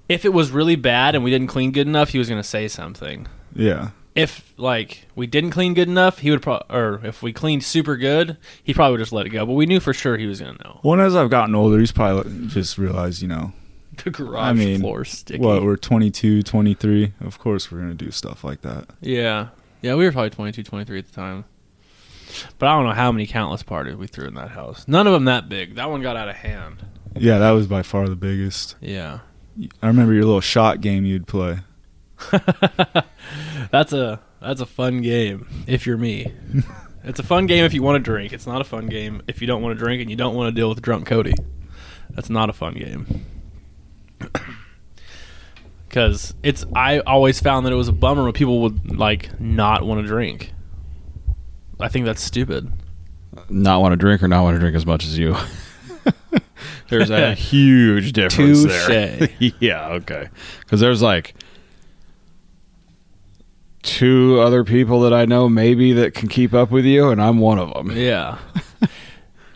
if 0.08 0.26
it 0.26 0.34
was 0.34 0.52
really 0.52 0.76
bad 0.76 1.16
and 1.16 1.24
we 1.24 1.30
didn't 1.32 1.48
clean 1.48 1.72
good 1.72 1.88
enough, 1.88 2.10
he 2.10 2.18
was 2.18 2.28
going 2.30 2.42
to 2.42 2.48
say 2.48 2.68
something. 2.68 3.28
Yeah, 3.56 3.90
If 4.16 4.54
like 4.58 5.06
we 5.16 5.28
didn't 5.28 5.52
clean 5.52 5.74
good 5.74 5.88
enough, 5.88 6.20
he 6.20 6.30
would 6.32 6.42
probably, 6.42 6.76
or 6.76 7.00
if 7.04 7.22
we 7.24 7.32
cleaned 7.34 7.64
super 7.64 7.96
good, 7.98 8.38
he 8.64 8.74
probably 8.74 8.94
would 8.94 9.00
just 9.02 9.12
let 9.14 9.26
it 9.26 9.30
go. 9.30 9.46
But 9.46 9.54
we 9.54 9.66
knew 9.66 9.80
for 9.80 9.94
sure 9.94 10.18
he 10.18 10.26
was 10.28 10.40
going 10.40 10.56
to 10.58 10.64
know. 10.64 10.80
Well, 10.84 11.00
as 11.02 11.16
I've 11.16 11.30
gotten 11.30 11.56
older, 11.56 11.80
he's 11.80 11.92
probably 11.92 12.48
just 12.48 12.78
realized, 12.78 13.22
you 13.22 13.28
know, 13.28 13.54
The 14.04 14.12
garage 14.12 14.44
I 14.50 14.54
mean, 14.54 14.80
floor 14.82 15.04
sticky. 15.06 15.40
what 15.44 15.64
we're 15.64 15.78
22, 15.78 16.42
23. 16.44 17.14
Of 17.22 17.38
course, 17.40 17.72
we're 17.72 17.80
gonna 17.80 17.94
do 17.96 18.12
stuff 18.12 18.44
like 18.44 18.62
that. 18.62 18.86
Yeah. 19.02 19.48
Yeah, 19.82 19.96
we 19.96 20.06
were 20.06 20.12
probably 20.12 20.30
22, 20.32 20.64
23 20.64 21.00
at 21.00 21.06
the 21.08 21.14
time. 21.14 21.46
But 22.58 22.70
I 22.70 22.76
don't 22.76 22.86
know 22.86 22.94
how 22.94 23.12
many 23.12 23.26
countless 23.26 23.64
parties 23.64 23.96
we 23.96 24.08
threw 24.08 24.28
in 24.28 24.36
that 24.36 24.52
house. 24.52 24.88
None 24.88 25.08
of 25.08 25.14
them 25.14 25.26
that 25.26 25.50
big. 25.50 25.76
That 25.76 25.90
one 25.90 26.02
got 26.02 26.16
out 26.16 26.30
of 26.30 26.36
hand. 26.36 26.86
Yeah, 27.16 27.40
that 27.40 27.52
was 27.52 27.68
by 27.68 27.82
far 27.82 28.08
the 28.08 28.16
biggest. 28.16 28.76
Yeah. 28.82 29.20
I 29.82 29.88
remember 29.88 30.14
your 30.14 30.26
little 30.26 30.42
shot 30.42 30.82
game 30.82 31.06
you'd 31.06 31.28
play. 31.28 31.60
That's 33.72 33.94
a 33.94 34.22
that's 34.42 34.62
a 34.62 34.66
fun 34.66 35.02
game 35.02 35.48
if 35.68 35.86
you're 35.86 35.98
me. 35.98 36.34
it's 37.04 37.20
a 37.20 37.24
fun 37.24 37.46
game 37.46 37.66
if 37.66 37.74
you 37.74 37.84
want 37.84 37.98
to 37.98 38.00
drink. 38.00 38.34
It's 38.34 38.48
not 38.48 38.62
a 38.62 38.64
fun 38.64 38.88
game 38.88 39.22
if 39.28 39.42
you 39.42 39.48
don't 39.48 39.62
want 39.62 39.78
to 39.78 39.84
drink 39.84 40.02
and 40.02 40.10
you 40.10 40.16
don't 40.16 40.36
want 40.36 40.54
to 40.54 40.60
deal 40.60 40.70
with 40.70 40.82
drunk 40.82 41.06
Cody. 41.06 41.34
That's 42.10 42.30
not 42.30 42.50
a 42.50 42.54
fun 42.54 42.74
game. 42.74 43.26
Cuz 45.90 46.34
it's 46.44 46.66
I 46.76 47.00
always 47.00 47.40
found 47.40 47.66
that 47.66 47.74
it 47.74 47.78
was 47.78 47.88
a 47.88 47.94
bummer 47.94 48.24
when 48.24 48.34
people 48.34 48.62
would 48.62 48.96
like 48.98 49.40
not 49.40 49.84
want 49.84 50.02
to 50.02 50.08
drink. 50.08 50.54
I 51.80 51.88
think 51.88 52.06
that's 52.06 52.22
stupid. 52.22 52.72
not 53.50 53.82
want 53.82 53.94
to 53.94 53.96
drink 53.98 54.22
or 54.22 54.28
not 54.28 54.44
want 54.44 54.56
to 54.56 54.60
drink 54.60 54.76
as 54.76 54.86
much 54.86 55.06
as 55.06 55.18
you. 55.18 55.36
there's 56.90 57.10
a 57.10 57.34
huge 57.36 58.14
difference 58.14 58.66
there. 58.66 59.30
Yeah, 59.60 59.90
okay. 59.90 60.30
Because 60.62 60.80
there's 60.80 61.02
like 61.02 61.36
two 63.84 64.40
other 64.42 64.64
people 64.64 65.02
that 65.02 65.14
I 65.14 65.26
know 65.26 65.48
maybe 65.48 65.94
that 65.94 66.14
can 66.14 66.28
keep 66.28 66.54
up 66.54 66.72
with 66.72 66.86
you, 66.86 67.10
and 67.10 67.22
I'm 67.22 67.40
one 67.40 67.60
of 67.60 67.74
them. 67.74 67.92
Yeah. 67.96 68.38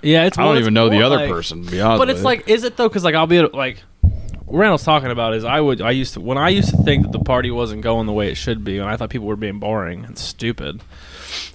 Yeah, 0.01 0.25
it's 0.25 0.37
I 0.37 0.43
don't 0.43 0.57
even 0.57 0.73
know 0.73 0.89
the 0.89 1.01
other 1.01 1.15
like- 1.17 1.29
person. 1.29 1.63
To 1.63 1.71
be 1.71 1.79
honest 1.79 1.99
But 1.99 2.09
it's 2.09 2.23
like, 2.23 2.47
is 2.49 2.63
it 2.63 2.75
though? 2.77 2.89
Because 2.89 3.03
like 3.03 3.15
I'll 3.15 3.27
be 3.27 3.41
like, 3.41 3.81
what 4.45 4.59
Randall's 4.59 4.83
talking 4.83 5.11
about 5.11 5.33
is 5.33 5.45
I 5.45 5.61
would 5.61 5.81
I 5.81 5.91
used 5.91 6.13
to 6.15 6.21
when 6.21 6.37
I 6.37 6.49
used 6.49 6.69
to 6.71 6.77
think 6.83 7.03
that 7.03 7.11
the 7.13 7.23
party 7.23 7.51
wasn't 7.51 7.81
going 7.83 8.05
the 8.05 8.13
way 8.13 8.29
it 8.29 8.35
should 8.35 8.63
be, 8.65 8.77
and 8.79 8.89
I 8.89 8.97
thought 8.97 9.09
people 9.09 9.27
were 9.27 9.37
being 9.37 9.59
boring 9.59 10.03
and 10.03 10.17
stupid. 10.17 10.81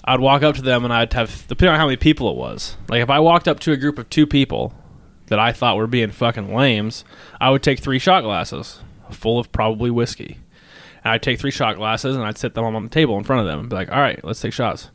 I'd 0.03 0.19
walk 0.19 0.43
up 0.43 0.55
to 0.55 0.61
them 0.61 0.83
and 0.83 0.93
I'd 0.93 1.13
have 1.13 1.45
depending 1.47 1.73
on 1.73 1.79
how 1.79 1.85
many 1.85 1.97
people 1.97 2.29
it 2.31 2.37
was. 2.37 2.77
Like 2.87 3.01
if 3.01 3.09
I 3.09 3.19
walked 3.19 3.47
up 3.47 3.59
to 3.61 3.71
a 3.71 3.77
group 3.77 3.99
of 3.99 4.09
two 4.09 4.25
people 4.27 4.73
that 5.27 5.39
I 5.39 5.51
thought 5.51 5.77
were 5.77 5.87
being 5.87 6.11
fucking 6.11 6.53
lames, 6.53 7.05
I 7.39 7.49
would 7.49 7.63
take 7.63 7.79
three 7.79 7.99
shot 7.99 8.23
glasses 8.23 8.79
full 9.11 9.39
of 9.39 9.51
probably 9.51 9.89
whiskey. 9.91 10.37
And 11.03 11.13
I'd 11.13 11.23
take 11.23 11.39
three 11.39 11.51
shot 11.51 11.77
glasses 11.77 12.15
and 12.15 12.25
I'd 12.25 12.37
sit 12.37 12.53
them 12.53 12.65
on 12.65 12.83
the 12.83 12.89
table 12.89 13.17
in 13.17 13.23
front 13.23 13.41
of 13.41 13.47
them 13.47 13.59
and 13.59 13.69
be 13.69 13.75
like, 13.75 13.91
"All 13.91 13.99
right, 14.01 14.19
let's 14.23 14.41
take 14.41 14.53
shots." 14.53 14.89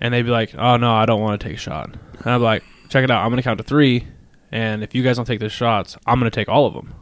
And 0.00 0.12
they'd 0.14 0.22
be 0.22 0.30
like, 0.30 0.54
"Oh 0.56 0.76
no, 0.76 0.92
I 0.94 1.06
don't 1.06 1.20
want 1.20 1.40
to 1.40 1.46
take 1.46 1.56
a 1.56 1.60
shot." 1.60 1.90
And 1.90 2.26
I'd 2.26 2.38
be 2.38 2.44
like, 2.44 2.64
"Check 2.88 3.04
it 3.04 3.10
out. 3.10 3.24
I'm 3.24 3.30
gonna 3.30 3.42
count 3.42 3.58
to 3.58 3.64
three, 3.64 4.06
and 4.50 4.82
if 4.82 4.94
you 4.94 5.02
guys 5.02 5.16
don't 5.16 5.26
take 5.26 5.40
the 5.40 5.48
shots, 5.48 5.96
I'm 6.06 6.18
gonna 6.18 6.30
take 6.30 6.48
all 6.48 6.66
of 6.66 6.74
them." 6.74 6.94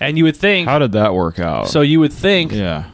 And 0.00 0.18
you 0.18 0.24
would 0.24 0.36
think, 0.36 0.68
how 0.68 0.80
did 0.80 0.92
that 0.92 1.14
work 1.14 1.38
out? 1.38 1.68
so 1.68 1.80
you 1.80 2.00
would 2.00 2.12
think, 2.12 2.52
yeah, 2.52 2.86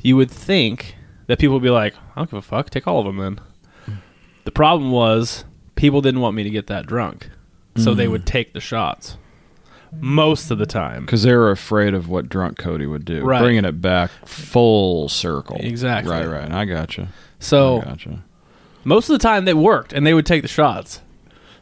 you 0.00 0.16
would 0.16 0.30
think 0.30 0.94
that 1.28 1.38
people 1.38 1.54
would 1.54 1.62
be 1.62 1.70
like, 1.70 1.94
"I 1.94 2.20
don't 2.20 2.30
give 2.30 2.38
a 2.38 2.42
fuck. 2.42 2.70
Take 2.70 2.88
all 2.88 2.98
of 2.98 3.06
them 3.06 3.16
then." 3.18 3.40
The 4.44 4.50
problem 4.50 4.90
was 4.90 5.44
people 5.76 6.00
didn't 6.00 6.20
want 6.20 6.34
me 6.34 6.42
to 6.42 6.50
get 6.50 6.66
that 6.66 6.86
drunk, 6.86 7.30
so 7.76 7.94
they 7.94 8.06
mm. 8.06 8.10
would 8.10 8.26
take 8.26 8.52
the 8.52 8.60
shots 8.60 9.16
most 10.00 10.50
of 10.50 10.58
the 10.58 10.66
time. 10.66 11.04
because 11.06 11.22
they 11.22 11.34
were 11.34 11.50
afraid 11.50 11.94
of 11.94 12.08
what 12.08 12.28
drunk 12.28 12.58
Cody 12.58 12.86
would 12.86 13.04
do, 13.04 13.22
Right. 13.22 13.40
bringing 13.40 13.64
it 13.64 13.80
back 13.80 14.10
full 14.26 15.08
circle. 15.08 15.56
Exactly. 15.60 16.12
Right, 16.12 16.26
right. 16.28 16.50
I 16.50 16.64
gotcha. 16.64 17.08
So 17.38 17.80
I 17.82 17.84
gotcha. 17.84 18.22
most 18.84 19.08
of 19.08 19.14
the 19.14 19.22
time 19.22 19.44
they 19.44 19.54
worked 19.54 19.92
and 19.92 20.06
they 20.06 20.14
would 20.14 20.26
take 20.26 20.42
the 20.42 20.48
shots. 20.48 21.00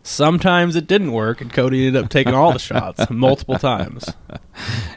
Sometimes 0.06 0.76
it 0.76 0.86
didn't 0.86 1.10
work 1.10 1.40
and 1.40 1.52
Cody 1.52 1.84
ended 1.88 2.04
up 2.04 2.08
taking 2.10 2.32
all 2.32 2.52
the 2.52 2.60
shots 2.60 3.04
multiple 3.10 3.58
times. 3.58 4.08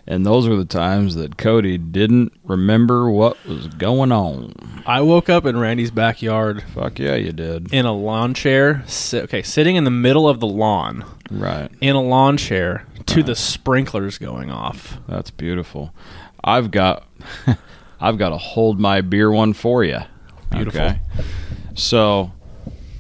And 0.05 0.23
those 0.23 0.47
were 0.47 0.55
the 0.55 0.65
times 0.65 1.15
that 1.15 1.35
Cody 1.35 1.79
didn't 1.79 2.31
remember 2.43 3.09
what 3.09 3.43
was 3.43 3.67
going 3.69 4.11
on. 4.11 4.53
I 4.85 5.01
woke 5.01 5.27
up 5.27 5.47
in 5.47 5.57
Randy's 5.57 5.89
backyard 5.89 6.61
Fuck 6.75 6.99
yeah, 6.99 7.15
you 7.15 7.31
did. 7.31 7.73
in 7.73 7.87
a 7.87 7.91
lawn 7.91 8.35
chair. 8.35 8.83
Si- 8.85 9.21
okay, 9.21 9.41
sitting 9.41 9.75
in 9.77 9.83
the 9.83 9.89
middle 9.91 10.29
of 10.29 10.39
the 10.39 10.47
lawn 10.47 11.03
Right. 11.31 11.71
in 11.81 11.95
a 11.95 12.01
lawn 12.03 12.37
chair 12.37 12.85
to 13.07 13.23
the 13.23 13.35
sprinklers 13.35 14.19
going 14.19 14.51
off. 14.51 14.99
That's 15.07 15.31
beautiful. 15.31 15.91
I've 16.43 16.69
got 16.69 17.07
I've 17.99 18.19
got 18.19 18.29
to 18.29 18.37
hold 18.37 18.79
my 18.79 19.01
beer 19.01 19.31
one 19.31 19.53
for 19.53 19.83
you. 19.83 20.01
Beautiful. 20.51 20.91
So 21.73 22.31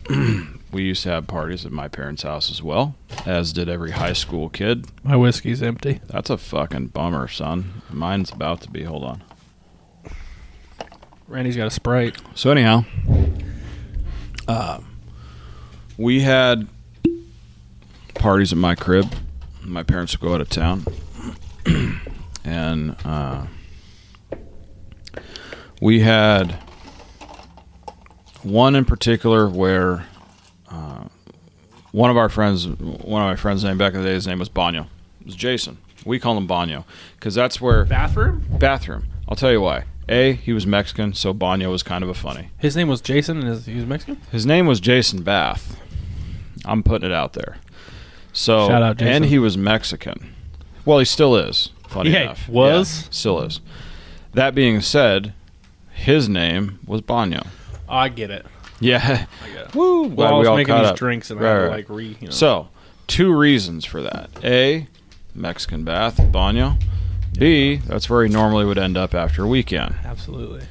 we 0.71 0.83
used 0.83 1.03
to 1.03 1.09
have 1.09 1.27
parties 1.27 1.65
at 1.65 1.71
my 1.71 1.87
parents' 1.87 2.23
house 2.23 2.51
as 2.51 2.61
well, 2.61 2.95
as 3.25 3.53
did 3.53 3.69
every 3.69 3.91
high 3.91 4.13
school 4.13 4.49
kid. 4.49 4.87
My 5.03 5.15
whiskey's 5.15 5.61
empty. 5.63 6.01
That's 6.07 6.29
a 6.29 6.37
fucking 6.37 6.87
bummer, 6.87 7.27
son. 7.27 7.81
Mine's 7.89 8.31
about 8.31 8.61
to 8.61 8.69
be. 8.69 8.83
Hold 8.83 9.03
on. 9.03 9.23
Randy's 11.27 11.55
got 11.55 11.67
a 11.67 11.71
Sprite. 11.71 12.17
So 12.35 12.51
anyhow, 12.51 12.85
uh, 14.47 14.79
we 15.97 16.21
had 16.21 16.67
parties 18.15 18.51
at 18.51 18.57
my 18.57 18.75
crib 18.75 19.13
my 19.69 19.83
parents 19.83 20.19
would 20.19 20.27
go 20.27 20.33
out 20.33 20.41
of 20.41 20.49
town, 20.49 20.85
and 22.43 22.95
uh, 23.05 23.45
we 25.79 25.99
had 25.99 26.51
one 28.41 28.75
in 28.75 28.85
particular 28.85 29.47
where 29.47 30.07
uh, 30.69 31.05
one 31.91 32.09
of 32.11 32.17
our 32.17 32.29
friends, 32.29 32.67
one 32.67 33.21
of 33.21 33.27
my 33.27 33.35
friends' 33.35 33.63
name 33.63 33.77
back 33.77 33.93
in 33.93 34.01
the 34.01 34.07
day, 34.07 34.13
his 34.13 34.27
name 34.27 34.39
was 34.39 34.49
Banyo. 34.49 34.87
It 35.21 35.25
was 35.27 35.35
Jason. 35.35 35.77
We 36.05 36.19
call 36.19 36.37
him 36.37 36.47
Banyo 36.47 36.85
because 37.15 37.35
that's 37.35 37.59
where 37.59 37.83
Bathroom? 37.85 38.45
bathroom. 38.59 39.07
I'll 39.27 39.35
tell 39.35 39.51
you 39.51 39.61
why. 39.61 39.83
A, 40.07 40.33
he 40.33 40.53
was 40.53 40.65
Mexican, 40.65 41.13
so 41.13 41.33
Banyo 41.33 41.69
was 41.69 41.83
kind 41.83 42.03
of 42.03 42.09
a 42.09 42.13
funny. 42.15 42.49
His 42.57 42.75
name 42.75 42.87
was 42.87 42.99
Jason 43.01 43.43
and 43.45 43.61
he 43.61 43.75
was 43.75 43.85
Mexican? 43.85 44.19
His 44.31 44.45
name 44.45 44.65
was 44.65 44.79
Jason 44.79 45.21
Bath. 45.23 45.79
I'm 46.65 46.81
putting 46.83 47.09
it 47.09 47.13
out 47.13 47.33
there. 47.33 47.57
So, 48.33 48.67
Shout 48.67 48.81
out, 48.81 48.97
Jason. 48.97 49.13
and 49.13 49.25
he 49.25 49.37
was 49.39 49.57
Mexican. 49.57 50.33
Well, 50.85 50.99
he 50.99 51.05
still 51.05 51.35
is. 51.35 51.69
Funny 51.87 52.11
Yeah, 52.11 52.21
enough, 52.23 52.47
was? 52.49 53.03
Yeah, 53.03 53.07
still 53.11 53.41
is. 53.41 53.61
That 54.33 54.55
being 54.55 54.81
said, 54.81 55.33
his 55.91 56.29
name 56.29 56.79
was 56.85 57.01
Banyo. 57.01 57.45
I 57.87 58.09
get 58.09 58.29
it. 58.31 58.45
Yeah. 58.79 59.25
I. 59.43 59.67
Woo! 59.77 60.09
Glad 60.09 60.29
I 60.29 60.33
we 60.33 60.39
was 60.39 60.47
all 60.47 60.55
making 60.57 60.73
caught 60.73 60.81
these 60.81 60.91
up. 60.91 60.97
drinks 60.97 61.29
and 61.29 61.39
I 61.39 61.43
had 61.43 61.53
to, 61.53 61.59
right. 61.61 61.69
like 61.71 61.89
re, 61.89 62.17
you 62.19 62.27
know. 62.27 62.31
So, 62.33 62.69
two 63.07 63.35
reasons 63.37 63.85
for 63.85 64.01
that. 64.01 64.29
A, 64.43 64.87
Mexican 65.35 65.83
bath, 65.83 66.17
baño. 66.17 66.81
B, 67.37 67.77
that's 67.77 68.09
where 68.09 68.23
he 68.25 68.29
normally 68.31 68.65
would 68.65 68.77
end 68.79 68.97
up 68.97 69.13
after 69.13 69.43
a 69.43 69.47
weekend. 69.47 69.95
Absolutely. 70.03 70.63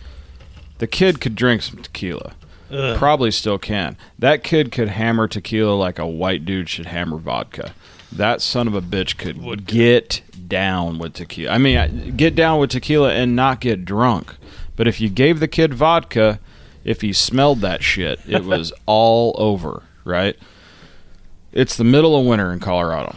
The 0.79 0.87
kid 0.87 1.21
could 1.21 1.35
drink 1.35 1.63
some 1.63 1.83
tequila. 1.83 2.35
Ugh. 2.71 2.99
Probably 2.99 3.31
still 3.31 3.59
can. 3.59 3.97
That 4.19 4.45
kid 4.45 4.73
could 4.73 4.89
hammer 4.89 5.27
tequila 5.29 5.73
like 5.75 5.99
a 5.99 6.07
white 6.07 6.45
dude 6.45 6.69
should 6.69 6.87
hammer 6.87 7.17
vodka. 7.17 7.73
That 8.13 8.43
son 8.43 8.67
of 8.69 8.75
a 8.75 8.83
bitch 8.83 9.17
could 9.17 9.67
get 9.67 10.21
down 10.49 10.99
with 10.99 11.15
tequila. 11.15 11.53
I 11.53 11.59
mean, 11.59 11.77
I- 11.79 11.89
get 11.89 12.35
down 12.35 12.59
with 12.59 12.71
tequila 12.71 13.13
and 13.13 13.35
not 13.37 13.61
get 13.61 13.85
drunk. 13.85 14.35
But 14.77 14.87
if 14.87 15.01
you 15.01 15.09
gave 15.09 15.41
the 15.41 15.49
kid 15.49 15.73
vodka, 15.75 16.41
if 16.85 17.01
he 17.01 17.13
smelled 17.13 17.61
that 17.61 17.83
shit, 17.83 18.21
it 18.27 18.45
was 18.45 18.73
all 18.87 19.35
over, 19.39 19.83
right? 20.05 20.37
It's 21.53 21.77
the 21.77 21.85
middle 21.85 22.19
of 22.19 22.27
winter 22.27 22.53
in 22.53 22.61
Colorado. 22.61 23.17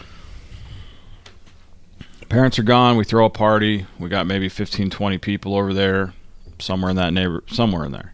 Parents 2.29 2.57
are 2.57 2.63
gone. 2.63 2.95
We 2.95 3.03
throw 3.03 3.25
a 3.25 3.29
party. 3.29 3.85
We 3.99 4.07
got 4.07 4.25
maybe 4.25 4.47
15, 4.47 4.89
20 4.89 5.17
people 5.17 5.55
over 5.55 5.73
there, 5.73 6.13
somewhere 6.59 6.89
in 6.89 6.95
that 6.95 7.11
neighbor, 7.13 7.43
somewhere 7.47 7.85
in 7.85 7.91
there 7.91 8.13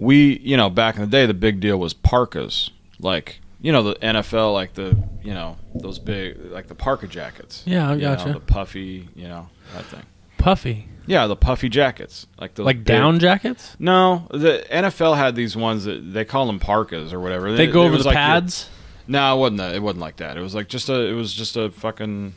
we 0.00 0.38
you 0.38 0.56
know 0.56 0.70
back 0.70 0.94
in 0.96 1.02
the 1.02 1.06
day 1.06 1.26
the 1.26 1.34
big 1.34 1.60
deal 1.60 1.78
was 1.78 1.92
parkas 1.92 2.70
like 3.00 3.38
you 3.60 3.70
know 3.70 3.82
the 3.82 3.94
NFL 3.96 4.54
like 4.54 4.72
the 4.72 4.96
you 5.22 5.34
know 5.34 5.58
those 5.74 5.98
big 5.98 6.38
like 6.50 6.68
the 6.68 6.74
parka 6.74 7.06
jackets 7.06 7.62
Yeah, 7.66 7.90
I 7.90 7.94
You 7.94 8.00
know, 8.00 8.16
gotcha. 8.16 8.32
the 8.32 8.40
puffy 8.40 9.08
you 9.14 9.28
know 9.28 9.48
that 9.74 9.84
thing 9.84 10.02
Puffy. 10.38 10.88
Yeah 11.06 11.26
the 11.26 11.36
puffy 11.36 11.68
jackets 11.68 12.26
like 12.38 12.54
the 12.54 12.62
Like 12.62 12.84
down 12.84 13.18
jackets? 13.18 13.76
no 13.78 14.26
the 14.30 14.64
NFL 14.70 15.16
had 15.16 15.34
these 15.34 15.56
ones 15.56 15.84
that 15.84 16.12
they 16.12 16.24
call 16.24 16.46
them 16.46 16.58
parkas 16.60 17.12
or 17.12 17.20
whatever 17.20 17.52
They 17.52 17.66
go 17.66 17.82
It 17.82 17.86
over 17.86 17.94
was 17.94 18.02
the 18.02 18.08
like 18.08 18.14
your- 18.16 18.20
pads? 18.22 18.68
no, 19.06 19.34
it 19.36 19.40
wasn't 19.40 19.58
that. 19.58 19.74
It 19.74 19.82
wasn't 19.82 20.00
like 20.00 20.16
that. 20.18 20.36
It 20.36 20.40
was 20.40 20.54
like 20.54 20.68
just 20.68 20.88
a. 20.88 20.94
It 21.06 21.14
was 21.14 21.34
just 21.34 21.56
a 21.56 21.70
fucking 21.70 22.34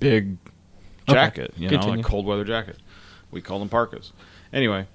big 0.00 0.38
Okay, 1.06 1.12
jacket. 1.12 1.52
You 1.56 1.68
know, 1.68 1.76
continue. 1.76 1.96
like 1.98 2.06
cold 2.06 2.24
weather 2.24 2.44
jacket. 2.44 2.78
We 3.30 3.42
called 3.42 3.60
them 3.60 3.68
parkas. 3.68 4.12
Anyway, 4.50 4.86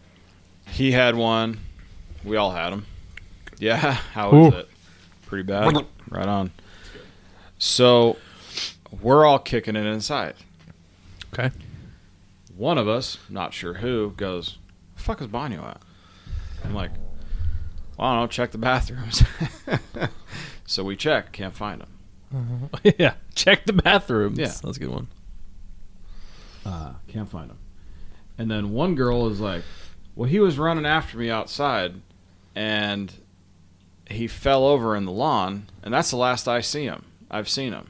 he 0.72 0.91
had 0.91 1.13
one. 1.15 1.59
We 2.24 2.36
all 2.36 2.51
had 2.51 2.72
them. 2.72 2.88
Yeah, 3.59 3.76
how 4.13 4.30
is 4.30 4.53
Ooh. 4.53 4.57
it? 4.57 4.70
Pretty 5.28 5.43
bad. 5.43 5.86
Right 6.09 6.26
on. 6.28 6.51
So 7.59 8.17
we're 9.01 9.24
all 9.26 9.38
kicking 9.39 9.76
it 9.76 9.86
inside. 9.86 10.34
Okay. 11.34 11.51
One 12.60 12.78
of 12.78 12.89
us, 12.89 13.20
not 13.30 13.53
sure 13.53 13.76
who, 13.76 14.12
goes, 14.18 14.57
the 14.97 15.01
"Fuck 15.01 15.22
is 15.22 15.28
Banyo 15.28 15.64
at?" 15.64 15.82
I'm 16.66 16.74
like, 16.76 16.91
well, 17.97 18.10
I 18.10 18.16
don't 18.16 18.24
know. 18.24 18.28
Check 18.28 18.51
the 18.51 18.57
bathrooms. 18.57 19.24
so 20.66 20.84
we 20.84 20.97
check, 20.97 21.32
can't 21.32 21.55
find 21.55 21.82
him. 21.82 22.70
yeah. 22.99 23.14
Check 23.34 23.66
the 23.66 23.72
bathrooms. 23.72 24.38
Yeah. 24.38 24.51
That's 24.62 24.76
a 24.76 24.80
good 24.82 24.89
one. 24.89 25.07
Uh, 26.66 26.95
can't 27.07 27.30
find 27.30 27.49
him. 27.49 27.60
And 28.38 28.51
then 28.51 28.72
one 28.72 28.93
girl 28.93 29.30
is 29.30 29.39
like, 29.39 29.64
"Well, 30.14 30.28
he 30.28 30.41
was 30.41 30.60
running 30.60 30.86
after 30.86 31.18
me 31.18 31.30
outside, 31.30 32.01
and 32.55 33.14
he 34.10 34.28
fell 34.28 34.66
over 34.66 34.97
in 34.97 35.05
the 35.05 35.14
lawn, 35.14 35.70
and 35.82 35.93
that's 35.93 36.10
the 36.10 36.18
last 36.18 36.45
I 36.49 36.60
see 36.60 36.84
him. 36.84 37.05
I've 37.32 37.47
seen 37.47 37.72
him." 37.72 37.88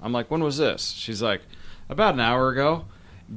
I'm 0.00 0.12
like, 0.12 0.30
"When 0.30 0.44
was 0.44 0.58
this?" 0.58 0.90
She's 0.90 1.20
like, 1.22 1.42
"About 1.88 2.14
an 2.14 2.20
hour 2.20 2.50
ago." 2.50 2.84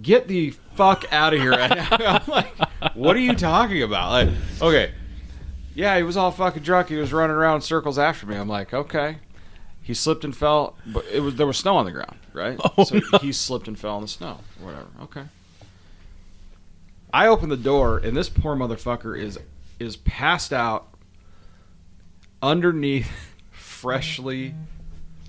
Get 0.01 0.27
the 0.27 0.53
fuck 0.75 1.05
out 1.11 1.33
of 1.33 1.39
here 1.41 1.51
right 1.51 1.69
now. 1.69 1.87
I'm 1.91 2.27
like, 2.27 2.57
"What 2.93 3.15
are 3.15 3.19
you 3.19 3.33
talking 3.33 3.83
about?" 3.83 4.11
Like, 4.11 4.29
okay, 4.61 4.91
yeah, 5.75 5.97
he 5.97 6.03
was 6.03 6.15
all 6.17 6.31
fucking 6.31 6.63
drunk. 6.63 6.87
He 6.87 6.95
was 6.95 7.11
running 7.13 7.35
around 7.35 7.55
in 7.55 7.61
circles 7.61 7.99
after 7.99 8.25
me. 8.25 8.35
I'm 8.37 8.47
like, 8.47 8.73
okay. 8.73 9.17
He 9.81 9.93
slipped 9.93 10.23
and 10.23 10.35
fell, 10.35 10.75
but 10.87 11.05
it 11.13 11.19
was 11.19 11.35
there 11.35 11.45
was 11.45 11.57
snow 11.57 11.75
on 11.77 11.85
the 11.85 11.91
ground, 11.91 12.17
right? 12.33 12.57
Oh, 12.77 12.83
so 12.85 12.99
no. 13.11 13.19
he 13.19 13.31
slipped 13.31 13.67
and 13.67 13.77
fell 13.77 13.97
in 13.97 14.01
the 14.01 14.07
snow, 14.07 14.39
whatever. 14.59 14.87
Okay. 15.03 15.23
I 17.13 17.27
open 17.27 17.49
the 17.49 17.57
door, 17.57 17.99
and 17.99 18.17
this 18.17 18.27
poor 18.27 18.55
motherfucker 18.55 19.19
is 19.19 19.37
is 19.77 19.97
passed 19.97 20.51
out 20.51 20.87
underneath 22.41 23.11
freshly 23.51 24.55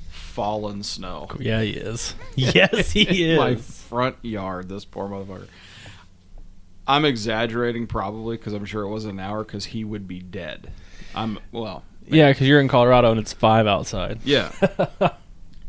fallen 0.08 0.82
snow. 0.82 1.28
Yeah, 1.38 1.60
he 1.60 1.70
is. 1.72 2.14
Yes, 2.34 2.92
he 2.92 3.02
is. 3.32 3.75
Front 3.86 4.16
yard. 4.22 4.68
This 4.68 4.84
poor 4.84 5.08
motherfucker. 5.08 5.48
I'm 6.86 7.04
exaggerating 7.04 7.86
probably 7.86 8.36
because 8.36 8.52
I'm 8.52 8.64
sure 8.64 8.82
it 8.82 8.88
wasn't 8.88 9.14
an 9.14 9.20
hour 9.20 9.42
because 9.44 9.66
he 9.66 9.84
would 9.84 10.06
be 10.06 10.20
dead. 10.20 10.70
I'm 11.14 11.38
well. 11.50 11.82
Yeah, 12.06 12.30
because 12.30 12.46
you're 12.46 12.60
in 12.60 12.68
Colorado 12.68 13.10
and 13.10 13.18
it's 13.18 13.32
five 13.32 13.66
outside. 13.66 14.20
Yeah. 14.24 14.52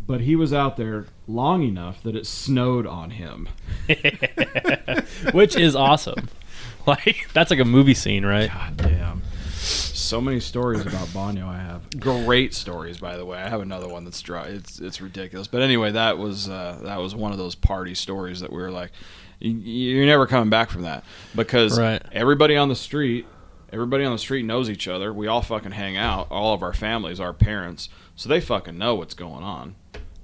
but 0.08 0.22
he 0.22 0.36
was 0.36 0.54
out 0.54 0.78
there 0.78 1.08
long 1.28 1.64
enough 1.64 2.04
that 2.04 2.16
it 2.16 2.28
snowed 2.28 2.86
on 2.86 3.12
him. 3.12 3.50
Which 5.32 5.56
is 5.56 5.76
awesome. 5.76 6.30
Like, 6.88 7.28
that's 7.34 7.52
like 7.52 7.60
a 7.60 7.66
movie 7.66 7.94
scene, 7.94 8.26
right? 8.26 8.50
God 8.50 8.78
damn. 8.78 9.22
So 9.68 10.22
many 10.22 10.40
stories 10.40 10.82
about 10.82 11.08
Banyo 11.10 11.46
I 11.48 11.58
have. 11.58 12.00
Great 12.00 12.54
stories, 12.54 12.98
by 12.98 13.18
the 13.18 13.26
way. 13.26 13.38
I 13.40 13.50
have 13.50 13.62
another 13.62 13.88
one 13.90 14.06
that's 14.06 14.22
dry. 14.22 14.46
It's 14.48 14.80
it's 14.80 15.02
ridiculous. 15.02 15.48
But 15.48 15.62
anyway, 15.62 15.92
that 15.92 16.18
was 16.18 16.48
uh, 16.50 16.80
that 16.84 16.98
was 16.98 17.14
one 17.14 17.32
of 17.32 17.38
those 17.38 17.56
party 17.56 17.94
stories 17.94 18.40
that 18.40 18.52
we 18.52 18.58
were 18.62 18.72
like, 18.72 18.92
you're 19.40 20.06
never 20.06 20.26
coming 20.26 20.50
back 20.50 20.70
from 20.70 20.84
that 20.84 21.04
because 21.36 21.78
Right. 21.78 22.02
everybody 22.12 22.56
on 22.56 22.70
the 22.70 22.76
street, 22.76 23.26
everybody 23.74 24.06
on 24.06 24.14
the 24.14 24.18
street 24.18 24.44
knows 24.46 24.70
each 24.70 24.88
other. 24.88 25.14
We 25.14 25.28
all 25.28 25.42
fucking 25.42 25.74
hang 25.74 25.98
out. 25.98 26.28
All 26.32 26.54
of 26.54 26.64
our 26.64 26.74
families, 26.74 27.20
our 27.20 27.34
parents, 27.34 27.90
so 28.16 28.30
they 28.30 28.40
fucking 28.40 28.78
know 28.78 28.96
what's 28.96 29.14
going 29.14 29.44
on. 29.44 29.76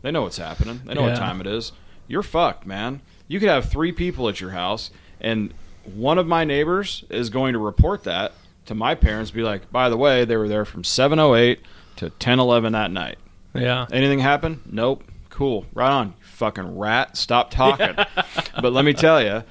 They 0.01 0.11
know 0.11 0.21
what's 0.23 0.37
happening. 0.37 0.81
They 0.85 0.93
know 0.93 1.03
what 1.03 1.15
time 1.17 1.41
it 1.41 1.47
is. 1.47 1.71
You're 2.07 2.23
fucked, 2.23 2.65
man. 2.65 3.01
You 3.27 3.39
could 3.39 3.49
have 3.49 3.69
three 3.69 3.91
people 3.91 4.27
at 4.29 4.39
your 4.41 4.51
house, 4.51 4.91
and 5.21 5.53
one 5.85 6.17
of 6.17 6.27
my 6.27 6.43
neighbors 6.45 7.03
is 7.09 7.29
going 7.29 7.53
to 7.53 7.59
report 7.59 8.03
that 8.03 8.33
to 8.65 8.75
my 8.75 8.95
parents. 8.95 9.31
Be 9.31 9.43
like, 9.43 9.71
by 9.71 9.89
the 9.89 9.97
way, 9.97 10.25
they 10.25 10.37
were 10.37 10.47
there 10.47 10.65
from 10.65 10.83
7:08 10.83 11.59
to 11.97 12.09
10:11 12.09 12.71
that 12.73 12.91
night. 12.91 13.17
Yeah. 13.53 13.85
Anything 13.91 14.19
happen? 14.19 14.61
Nope. 14.65 15.03
Cool. 15.29 15.65
Right 15.73 15.91
on. 15.91 16.07
You 16.07 16.13
fucking 16.21 16.77
rat. 16.77 17.17
Stop 17.17 17.51
talking. 17.51 17.95
but 18.61 18.73
let 18.73 18.85
me 18.85 18.93
tell 18.93 19.21
you, 19.21 19.43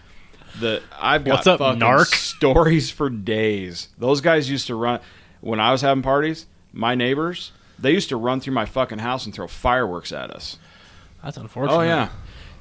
that 0.60 0.82
I've 0.98 1.24
got 1.24 1.36
What's 1.36 1.46
up, 1.46 1.58
fucking 1.58 1.80
narc? 1.80 2.06
stories 2.36 2.90
for 2.90 3.08
days. 3.10 3.88
Those 3.98 4.20
guys 4.20 4.50
used 4.50 4.66
to 4.66 4.74
run 4.74 5.00
when 5.40 5.60
I 5.60 5.72
was 5.72 5.80
having 5.80 6.02
parties. 6.02 6.46
My 6.72 6.94
neighbors, 6.94 7.52
they 7.78 7.92
used 7.92 8.08
to 8.10 8.16
run 8.16 8.40
through 8.40 8.54
my 8.54 8.66
fucking 8.66 8.98
house 8.98 9.24
and 9.24 9.34
throw 9.34 9.46
fireworks 9.46 10.12
at 10.12 10.30
us. 10.30 10.58
That's 11.22 11.38
oh, 11.38 11.42
unfortunate. 11.42 11.76
Oh 11.76 11.82
yeah, 11.82 12.08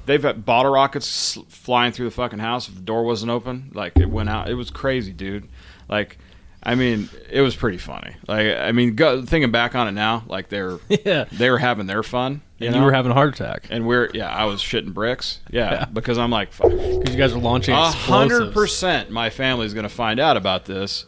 they've 0.06 0.22
got 0.22 0.44
bottle 0.44 0.72
rockets 0.72 1.38
flying 1.48 1.92
through 1.92 2.06
the 2.06 2.14
fucking 2.14 2.38
house. 2.38 2.68
If 2.68 2.74
the 2.74 2.80
door 2.80 3.04
wasn't 3.04 3.30
open, 3.30 3.70
like 3.74 3.96
it 3.96 4.10
went 4.10 4.28
out. 4.28 4.48
It 4.48 4.54
was 4.54 4.70
crazy, 4.70 5.12
dude. 5.12 5.48
Like, 5.88 6.18
I 6.64 6.74
mean, 6.76 7.08
it 7.28 7.40
was 7.40 7.56
pretty 7.56 7.78
funny. 7.78 8.14
Like, 8.28 8.56
I 8.56 8.70
mean, 8.72 8.94
go, 8.94 9.22
thinking 9.24 9.50
back 9.50 9.74
on 9.74 9.88
it 9.88 9.92
now, 9.92 10.22
like 10.28 10.48
they're 10.48 10.78
Yeah. 10.88 11.24
they 11.32 11.50
were 11.50 11.58
having 11.58 11.86
their 11.86 12.02
fun. 12.02 12.42
You 12.58 12.66
And 12.68 12.74
know? 12.74 12.80
you 12.80 12.86
were 12.86 12.92
having 12.92 13.10
a 13.10 13.14
heart 13.14 13.34
attack 13.40 13.66
and 13.70 13.86
we're 13.86 14.08
yeah, 14.14 14.28
I 14.30 14.44
was 14.44 14.60
shitting 14.62 14.94
bricks. 14.94 15.40
Yeah, 15.50 15.72
Yeah. 15.72 15.84
because 15.86 16.18
I'm 16.18 16.30
like, 16.30 16.50
because 16.56 17.12
you 17.12 17.16
guys 17.18 17.32
are 17.32 17.38
launching 17.40 17.74
A 17.74 17.90
hundred 17.90 18.52
percent, 18.52 19.10
my 19.10 19.30
family's 19.30 19.74
going 19.74 19.82
to 19.88 19.88
find 19.94 20.20
out 20.20 20.36
about 20.36 20.64
this. 20.66 21.04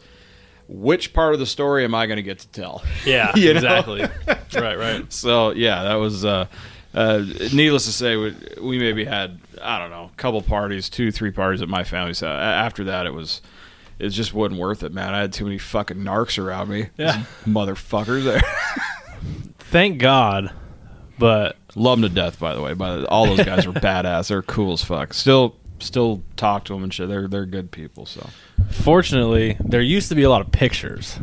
Which 0.67 1.13
part 1.13 1.33
of 1.35 1.39
the 1.39 1.45
story 1.45 1.83
am 1.83 1.93
I 1.95 2.07
going 2.07 2.17
to 2.17 2.23
get 2.23 2.39
to 2.39 2.47
tell? 2.49 2.83
Yeah, 3.05 3.31
exactly. 3.35 4.01
right, 4.55 4.77
right. 4.77 5.13
So 5.13 5.51
yeah, 5.51 5.83
that 5.83 5.95
was. 5.95 6.25
Uh, 6.25 6.47
uh, 6.93 7.25
needless 7.53 7.83
to 7.85 7.91
say, 7.91 8.15
we, 8.15 8.33
we 8.61 8.79
maybe 8.79 9.03
had 9.03 9.37
I 9.61 9.79
don't 9.79 9.89
know, 9.89 10.09
a 10.13 10.17
couple 10.17 10.41
parties, 10.41 10.89
two, 10.89 11.11
three 11.11 11.29
parties 11.31 11.61
at 11.61 11.67
my 11.69 11.83
family's 11.83 12.21
house. 12.21 12.39
After 12.41 12.85
that, 12.85 13.05
it 13.05 13.13
was 13.13 13.41
it 13.99 14.09
just 14.09 14.33
wasn't 14.33 14.59
worth 14.59 14.83
it, 14.83 14.93
man. 14.93 15.13
I 15.13 15.21
had 15.21 15.33
too 15.33 15.45
many 15.45 15.57
fucking 15.57 15.97
narcs 15.97 16.43
around 16.43 16.69
me. 16.69 16.89
Yeah. 16.97 17.23
motherfuckers 17.45 18.23
there. 18.23 18.41
Thank 19.59 19.99
God 19.99 20.51
But 21.17 21.57
Love 21.75 21.99
them 21.99 22.09
to 22.09 22.15
death, 22.15 22.39
by 22.39 22.55
the 22.55 22.61
way. 22.61 22.73
But 22.73 23.05
all 23.05 23.25
those 23.25 23.43
guys 23.45 23.65
are 23.65 23.71
badass. 23.73 24.29
They're 24.29 24.41
cool 24.41 24.73
as 24.73 24.83
fuck. 24.83 25.13
Still, 25.13 25.55
still 25.79 26.23
talk 26.37 26.63
to 26.65 26.73
them 26.73 26.83
and 26.83 26.93
shit. 26.93 27.09
They're 27.09 27.27
they're 27.27 27.45
good 27.45 27.69
people. 27.71 28.05
So 28.05 28.29
fortunately, 28.71 29.57
there 29.59 29.81
used 29.81 30.07
to 30.09 30.15
be 30.15 30.23
a 30.23 30.29
lot 30.29 30.39
of 30.41 30.51
pictures 30.51 31.19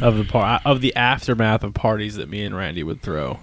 of 0.00 0.16
the 0.16 0.24
par- 0.24 0.60
of 0.64 0.80
the 0.80 0.96
aftermath 0.96 1.62
of 1.62 1.74
parties 1.74 2.16
that 2.16 2.28
me 2.28 2.42
and 2.44 2.56
Randy 2.56 2.82
would 2.82 3.00
throw. 3.02 3.38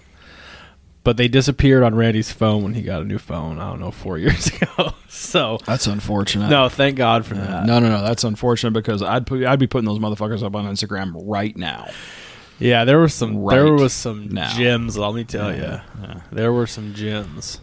But 1.09 1.17
they 1.17 1.27
disappeared 1.27 1.81
on 1.81 1.95
Randy's 1.95 2.31
phone 2.31 2.61
when 2.61 2.75
he 2.75 2.83
got 2.83 3.01
a 3.01 3.03
new 3.03 3.17
phone. 3.17 3.57
I 3.57 3.67
don't 3.71 3.79
know, 3.79 3.89
four 3.89 4.17
years 4.19 4.45
ago. 4.45 4.93
so 5.07 5.57
that's 5.65 5.87
unfortunate. 5.87 6.49
no, 6.49 6.69
thank 6.69 6.97
God 6.97 7.25
for 7.25 7.33
that. 7.33 7.65
no, 7.65 7.79
no, 7.79 7.89
no. 7.89 8.03
That's 8.03 8.23
unfortunate 8.23 8.73
because 8.73 9.01
I'd 9.01 9.25
put 9.25 9.43
I'd 9.43 9.57
be 9.57 9.65
putting 9.65 9.87
those 9.87 9.97
motherfuckers 9.97 10.43
up 10.43 10.55
on 10.55 10.65
Instagram 10.65 11.13
right 11.25 11.57
now. 11.57 11.89
Yeah, 12.59 12.85
there 12.85 12.99
were 12.99 13.09
some. 13.09 13.43
There 13.43 13.73
was 13.73 13.91
some 13.91 14.29
now. 14.29 14.53
gems. 14.55 14.99
Let 14.99 15.15
me 15.15 15.23
tell 15.23 15.51
you, 15.51 15.63
Yeah. 15.63 16.21
there 16.31 16.53
were 16.53 16.67
some 16.67 16.93
gems. 16.93 17.59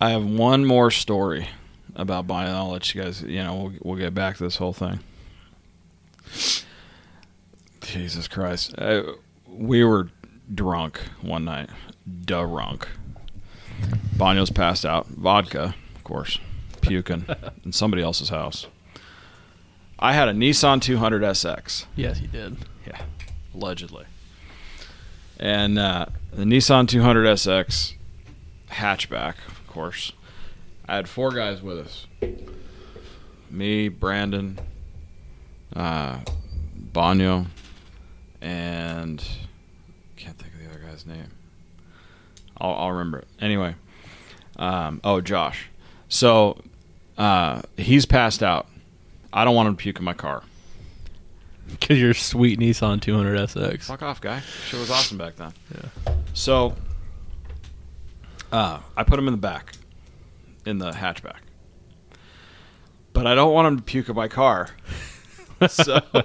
I 0.00 0.10
have 0.10 0.24
one 0.24 0.64
more 0.64 0.92
story 0.92 1.48
about 1.96 2.28
buying. 2.28 2.48
I'll 2.54 2.70
let 2.70 2.94
you 2.94 3.02
guys. 3.02 3.22
You 3.22 3.42
know, 3.42 3.54
we'll, 3.56 3.72
we'll 3.82 3.96
get 3.98 4.14
back 4.14 4.36
to 4.36 4.44
this 4.44 4.54
whole 4.54 4.72
thing. 4.72 5.00
Jesus 7.80 8.28
Christ, 8.28 8.72
uh, 8.78 9.02
we 9.48 9.82
were 9.82 10.10
drunk 10.54 11.00
one 11.22 11.44
night, 11.44 11.70
drunk. 12.24 12.88
Banyo's 14.16 14.50
passed 14.50 14.84
out, 14.84 15.06
vodka, 15.06 15.74
of 15.94 16.04
course, 16.04 16.38
puking 16.80 17.24
in 17.64 17.72
somebody 17.72 18.02
else's 18.02 18.30
house. 18.30 18.66
I 19.98 20.12
had 20.12 20.28
a 20.28 20.32
Nissan 20.32 20.80
200 20.80 21.22
SX. 21.22 21.86
Yes, 21.96 22.18
he 22.18 22.26
did. 22.26 22.56
Yeah, 22.86 23.00
allegedly. 23.54 24.04
And 25.38 25.78
uh, 25.78 26.06
the 26.32 26.44
Nissan 26.44 26.88
200 26.88 27.26
SX 27.26 27.94
hatchback, 28.70 29.34
of 29.48 29.66
course. 29.66 30.12
I 30.88 30.96
had 30.96 31.08
four 31.08 31.30
guys 31.32 31.62
with 31.62 31.78
us. 31.78 32.06
Me, 33.50 33.88
Brandon, 33.88 34.58
uh, 35.74 36.20
Banyo, 36.92 37.46
and 38.40 39.22
can't 40.16 40.36
think 40.38 40.54
of 40.54 40.60
the 40.60 40.68
other 40.70 40.78
guy's 40.78 41.06
name. 41.06 41.30
I'll, 42.60 42.74
I'll 42.74 42.92
remember 42.92 43.18
it. 43.18 43.28
Anyway, 43.40 43.74
um, 44.56 45.00
oh 45.04 45.20
Josh. 45.20 45.68
So 46.08 46.58
uh, 47.16 47.62
he's 47.76 48.06
passed 48.06 48.42
out. 48.42 48.68
I 49.32 49.44
don't 49.44 49.54
want 49.54 49.68
him 49.68 49.76
to 49.76 49.82
puke 49.82 49.98
in 49.98 50.04
my 50.04 50.14
car. 50.14 50.42
Because 51.68 52.00
your 52.00 52.14
sweet 52.14 52.58
Nissan 52.58 52.98
200 52.98 53.38
SX. 53.50 53.82
Fuck 53.82 54.02
off, 54.02 54.22
guy. 54.22 54.40
Shit 54.68 54.80
was 54.80 54.90
awesome 54.90 55.18
back 55.18 55.36
then. 55.36 55.52
Yeah. 55.74 56.14
So, 56.32 56.74
uh, 58.50 58.80
I 58.96 59.02
put 59.02 59.18
him 59.18 59.28
in 59.28 59.32
the 59.32 59.38
back, 59.38 59.74
in 60.64 60.78
the 60.78 60.92
hatchback. 60.92 61.40
But 63.12 63.26
I 63.26 63.34
don't 63.34 63.52
want 63.52 63.68
him 63.68 63.76
to 63.76 63.82
puke 63.82 64.08
in 64.08 64.16
my 64.16 64.28
car. 64.28 64.70
so, 65.68 66.00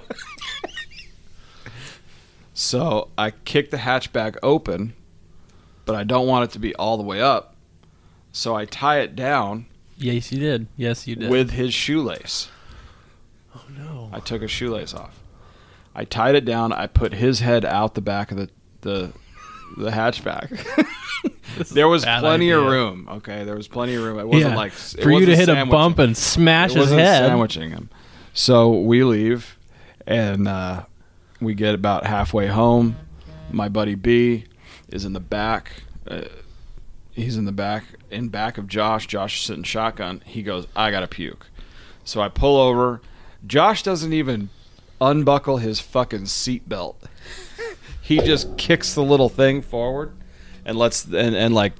so 2.54 3.08
I 3.18 3.30
kick 3.30 3.70
the 3.70 3.76
hatchback 3.76 4.36
open, 4.42 4.94
but 5.84 5.94
I 5.96 6.04
don't 6.04 6.26
want 6.26 6.44
it 6.44 6.52
to 6.52 6.58
be 6.58 6.74
all 6.76 6.96
the 6.96 7.02
way 7.02 7.20
up. 7.20 7.56
So 8.32 8.54
I 8.54 8.64
tie 8.64 9.00
it 9.00 9.14
down 9.14 9.66
Yes, 9.96 10.32
you 10.32 10.38
did. 10.40 10.66
Yes, 10.76 11.06
you 11.06 11.14
did. 11.14 11.30
with 11.30 11.50
his 11.52 11.72
shoelace. 11.72 12.50
oh 13.54 13.64
no. 13.78 14.10
I 14.12 14.18
took 14.20 14.42
his 14.42 14.50
shoelace 14.50 14.92
off. 14.92 15.20
I 15.94 16.04
tied 16.04 16.34
it 16.34 16.44
down. 16.44 16.72
I 16.72 16.88
put 16.88 17.14
his 17.14 17.38
head 17.40 17.64
out 17.64 17.94
the 17.94 18.00
back 18.00 18.32
of 18.32 18.36
the 18.38 18.50
the, 18.80 19.12
the 19.76 19.90
hatchback. 19.90 20.50
There 21.72 21.86
was 21.88 22.04
bad 22.04 22.20
plenty 22.20 22.50
of 22.50 22.64
room. 22.64 23.08
Okay, 23.08 23.44
there 23.44 23.54
was 23.54 23.68
plenty 23.68 23.94
of 23.94 24.02
room. 24.02 24.18
It 24.18 24.26
wasn't 24.26 24.50
Yeah. 24.52 24.56
like 24.56 24.72
it 24.72 25.02
for 25.02 25.10
you 25.12 25.24
to 25.26 25.36
hit 25.36 25.48
a 25.48 25.64
bump 25.64 26.00
and 26.00 26.16
smash 26.16 26.70
it 26.72 26.74
his 26.74 26.82
wasn't 26.86 27.00
head. 27.00 27.28
sandwiching 27.28 27.70
him. 27.70 27.88
So 28.32 28.72
we 28.80 29.04
leave, 29.04 29.56
and 30.06 30.48
uh, 30.48 30.84
we 31.40 31.54
get 31.54 31.74
about 31.76 32.04
halfway 32.06 32.48
home. 32.48 32.96
My 33.52 33.68
buddy 33.68 33.94
B 33.94 34.46
is 34.94 35.04
in 35.04 35.12
the 35.12 35.20
back. 35.20 35.82
Uh, 36.08 36.22
he's 37.12 37.36
in 37.36 37.44
the 37.44 37.52
back, 37.52 37.84
in 38.10 38.28
back 38.28 38.56
of 38.56 38.66
Josh. 38.66 39.06
Josh 39.06 39.38
is 39.40 39.46
sitting 39.46 39.62
shotgun. 39.64 40.22
He 40.24 40.42
goes, 40.42 40.66
"I 40.74 40.90
gotta 40.90 41.06
puke." 41.08 41.48
So 42.04 42.22
I 42.22 42.28
pull 42.30 42.56
over. 42.58 43.02
Josh 43.46 43.82
doesn't 43.82 44.12
even 44.14 44.48
unbuckle 45.00 45.58
his 45.58 45.80
fucking 45.80 46.22
seatbelt. 46.22 46.94
he 48.00 48.18
just 48.20 48.56
kicks 48.56 48.94
the 48.94 49.02
little 49.02 49.28
thing 49.28 49.60
forward 49.60 50.14
and 50.64 50.78
lets 50.78 51.04
and, 51.04 51.34
and 51.36 51.54
like 51.54 51.72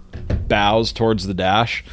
bows 0.49 0.93
towards 0.93 1.27
the 1.27 1.35
dash. 1.35 1.85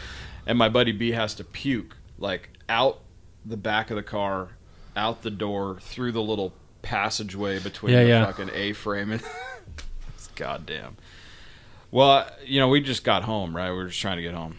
And 0.46 0.58
my 0.58 0.68
buddy 0.70 0.92
B 0.92 1.12
has 1.12 1.34
to 1.36 1.44
puke 1.44 1.96
like 2.18 2.50
out 2.68 3.00
the 3.46 3.58
back 3.58 3.90
of 3.92 3.96
the 3.96 4.04
car, 4.04 4.50
out 4.96 5.22
the 5.22 5.32
door, 5.32 5.78
through 5.82 6.12
the 6.14 6.22
little 6.22 6.54
passageway 6.82 7.60
between 7.60 7.94
Yeah, 7.94 8.04
the 8.04 8.10
yeah. 8.10 8.26
fucking 8.26 8.50
A 8.54 8.74
frame 8.74 9.12
and 9.12 9.22
goddamn. 10.46 10.98
Well, 11.92 12.28
you 12.46 12.60
know, 12.60 12.68
we 12.68 12.82
just 12.82 13.04
got 13.04 13.24
home, 13.24 13.56
right? 13.56 13.70
We 13.70 13.76
were 13.78 13.88
just 13.88 14.02
trying 14.02 14.18
to 14.18 14.24
get 14.24 14.34
home. 14.34 14.58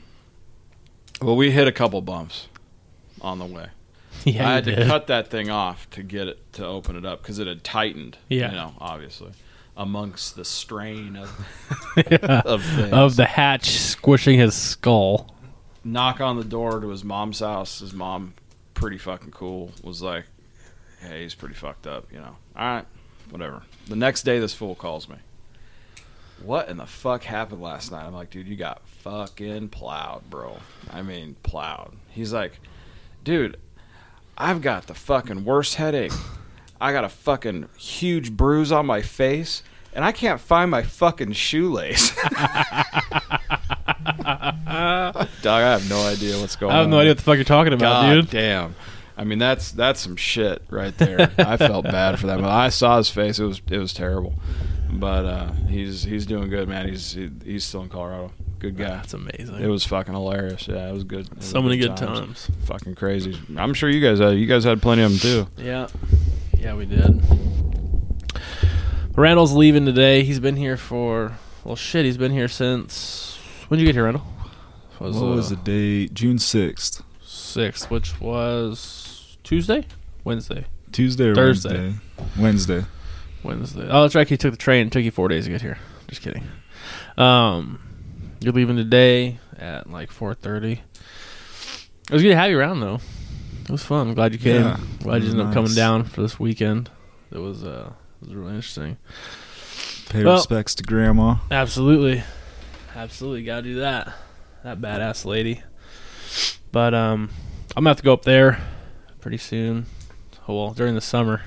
Well, 1.21 1.35
we 1.37 1.51
hit 1.51 1.67
a 1.67 1.73
couple 1.73 2.01
bumps 2.03 2.47
on 3.21 3.39
the 3.39 3.47
way. 3.47 3.67
yeah, 4.25 4.49
I 4.49 4.53
had 4.55 4.65
to 4.67 4.77
did. 4.77 4.87
cut 4.87 5.07
that 5.09 5.29
thing 5.29 5.51
off 5.51 5.89
to 5.91 6.03
get 6.03 6.29
it 6.29 6.53
to 6.55 6.65
open 6.67 6.95
it 6.97 7.05
up 7.05 7.23
because 7.23 7.39
it 7.39 7.47
had 7.49 7.65
tightened. 7.65 8.17
Yeah. 8.29 8.51
you 8.51 8.57
know, 8.57 8.75
obviously, 8.79 9.33
amongst 9.77 10.37
the 10.37 10.45
strain 10.45 11.17
of 11.17 11.47
Yeah. 11.97 12.43
of 12.45 12.63
things. 12.63 12.93
of 12.93 13.17
the 13.17 13.25
hatch 13.25 13.71
squishing 13.71 14.39
his 14.39 14.55
skull. 14.55 15.35
knock 15.83 16.21
on 16.21 16.37
the 16.37 16.45
door 16.45 16.79
to 16.81 16.89
his 16.91 17.03
mom's 17.03 17.41
house. 17.41 17.81
His 17.81 17.93
mom, 17.93 18.35
pretty 18.75 18.99
fucking 18.99 19.31
cool, 19.33 19.73
was 19.83 20.03
like, 20.03 20.27
"Hey, 21.01 21.23
he's 21.23 21.35
pretty 21.35 21.55
fucked 21.55 21.87
up," 21.87 22.13
you 22.13 22.19
know. 22.19 22.37
All 22.55 22.65
right, 22.75 22.85
whatever. 23.31 23.63
The 23.89 23.97
next 23.97 24.23
day, 24.25 24.39
this 24.39 24.53
fool 24.55 24.75
calls 24.75 25.09
me. 25.09 25.17
What 26.45 26.69
in 26.69 26.77
the 26.77 26.87
fuck 26.87 27.23
happened 27.23 27.63
last 27.63 27.93
night? 27.93 28.05
I'm 28.05 28.15
like, 28.15 28.31
dude, 28.31 28.49
you 28.49 28.57
got 28.57 28.83
fucking 29.03 29.69
plowed, 29.69 30.29
bro. 30.29 30.59
I 30.91 31.03
mean, 31.03 31.37
plowed. 31.43 31.93
He's 32.09 32.33
like, 32.33 32.59
dude, 33.23 33.59
I've 34.37 34.61
got 34.61 34.87
the 34.87 34.95
fucking 34.95 35.45
worst 35.45 35.77
headache. 35.77 36.13
I 36.81 36.93
got 36.93 37.05
a 37.05 37.09
fucking 37.09 37.69
huge 37.79 38.33
bruise 38.33 38.73
on 38.73 38.87
my 38.87 39.03
face, 39.03 39.63
and 39.95 40.05
I 40.05 40.11
can't 40.11 40.41
find 40.41 40.71
my 40.71 40.83
fucking 40.83 41.33
shoelace. 41.33 42.11
Dog, 45.43 45.63
I 45.63 45.73
have 45.73 45.89
no 45.89 46.05
idea 46.07 46.39
what's 46.39 46.57
going 46.57 46.73
on. 46.73 46.77
I 46.77 46.81
have 46.81 46.89
no 46.89 46.99
idea 46.99 47.11
what 47.11 47.19
the 47.19 47.23
fuck 47.23 47.37
you're 47.37 47.45
talking 47.45 47.73
about, 47.73 48.03
God 48.03 48.15
dude. 48.15 48.31
damn. 48.31 48.75
I 49.17 49.25
mean, 49.25 49.39
that's 49.39 49.71
that's 49.73 50.01
some 50.01 50.17
shit 50.17 50.63
right 50.71 50.97
there. 50.97 51.31
I 51.39 51.57
felt 51.57 51.85
bad 51.85 52.19
for 52.19 52.27
that. 52.29 52.41
But 52.41 52.51
I 52.51 52.71
saw 52.71 52.97
his 52.97 53.11
face. 53.11 53.39
It 53.39 53.45
was 53.45 53.61
it 53.71 53.79
was 53.79 53.93
terrible. 53.93 54.35
But 54.93 55.25
uh, 55.25 55.53
he's 55.69 56.03
he's 56.03 56.27
doing 56.27 56.51
good, 56.51 56.69
man. 56.69 56.89
He's 56.89 57.13
he, 57.13 57.31
he's 57.45 57.65
still 57.65 57.83
in 57.83 57.89
Colorado. 57.89 58.33
Good 58.59 58.77
guy. 58.77 58.91
That's 58.91 59.15
amazing. 59.15 59.57
It 59.61 59.67
was 59.67 59.85
fucking 59.85 60.15
hilarious. 60.15 60.69
Yeah, 60.69 60.89
it 60.89 60.93
was 60.93 61.03
good. 61.03 61.27
It 61.27 61.37
was 61.37 61.47
so 61.47 61.61
many 61.63 61.79
good 61.79 61.97
times. 61.97 62.49
Fucking 62.67 62.95
crazy. 62.95 63.37
I'm 63.57 63.75
sure 63.75 63.89
you 63.89 64.01
guys 64.01 64.21
had 64.21 64.37
you 64.37 64.47
guys 64.47 64.65
had 64.65 64.81
plenty 64.81 65.03
of 65.03 65.11
them 65.11 65.19
too. 65.19 65.47
Yeah, 65.61 65.89
yeah, 66.59 66.75
we 66.75 66.87
did. 66.87 67.21
Randall's 69.17 69.53
leaving 69.53 69.85
today. 69.85 70.23
He's 70.23 70.41
been 70.41 70.57
here 70.57 70.77
for 70.77 71.39
well, 71.65 71.75
shit. 71.75 72.05
He's 72.05 72.17
been 72.17 72.33
here 72.33 72.49
since 72.49 73.37
when 73.69 73.79
did 73.79 73.83
you 73.83 73.89
get 73.89 73.97
here, 73.97 74.05
Randall? 74.05 74.23
What 74.99 75.13
was 75.15 75.51
the 75.51 75.57
date? 75.57 76.15
June 76.15 76.39
sixth, 76.39 77.03
sixth, 77.21 77.91
which 77.91 78.21
was 78.21 79.37
Tuesday, 79.43 79.87
Wednesday, 80.23 80.67
Tuesday 80.93 81.29
or 81.29 81.35
Thursday. 81.35 81.95
Wednesday? 82.37 82.41
Wednesday. 82.41 82.85
Wednesday. 83.45 83.87
Oh, 83.91 84.03
that's 84.03 84.15
right. 84.15 84.29
He 84.29 84.37
took 84.37 84.53
the 84.53 84.57
train. 84.59 84.87
It 84.87 84.93
took 84.93 85.03
you 85.05 85.11
four 85.11 85.29
days 85.29 85.45
to 85.45 85.51
get 85.51 85.63
here. 85.63 85.79
Just 86.09 86.23
kidding. 86.23 86.45
Um, 87.17 87.81
you're 88.41 88.53
leaving 88.53 88.77
today 88.77 89.39
at 89.59 89.89
like 89.91 90.11
four 90.11 90.35
thirty. 90.35 90.73
It 90.73 92.11
was 92.13 92.23
good 92.23 92.31
to 92.31 92.37
have 92.37 92.51
you 92.51 92.59
around 92.59 92.81
though. 92.81 92.99
It 93.65 93.71
was 93.71 93.83
fun. 93.85 94.09
I'm 94.09 94.15
glad 94.15 94.33
you 94.33 94.39
came. 94.39 94.63
Yeah, 94.63 94.81
glad 95.03 95.23
you 95.23 95.31
ended 95.31 95.47
up 95.47 95.55
coming 95.55 95.75
down 95.75 96.05
for 96.05 96.21
this 96.23 96.39
weekend. 96.41 96.91
It 97.31 97.39
was 97.39 97.65
uh, 97.65 97.93
it 98.21 98.27
was 98.29 98.35
really 98.35 98.55
interesting. 98.55 98.97
Pay 100.09 100.25
Well- 100.25 100.35
respects 100.35 100.75
to 100.77 100.83
Grandma. 100.83 101.37
Absolutely, 101.51 102.23
absolutely, 102.95 103.45
gotta 103.45 103.63
do 103.63 103.75
that. 103.81 104.13
That 104.65 104.81
badass 104.81 105.25
lady. 105.25 105.63
But 106.71 106.95
um, 106.95 107.31
I'm 107.77 107.83
gonna 107.85 107.91
have 107.91 107.97
to 107.99 108.03
go 108.03 108.13
up 108.13 108.25
there 108.25 108.61
pretty 109.21 109.39
soon. 109.39 109.87
Oh, 110.49 110.57
well, 110.57 110.71
during 110.73 110.95
the 110.97 111.01
summer, 111.01 111.43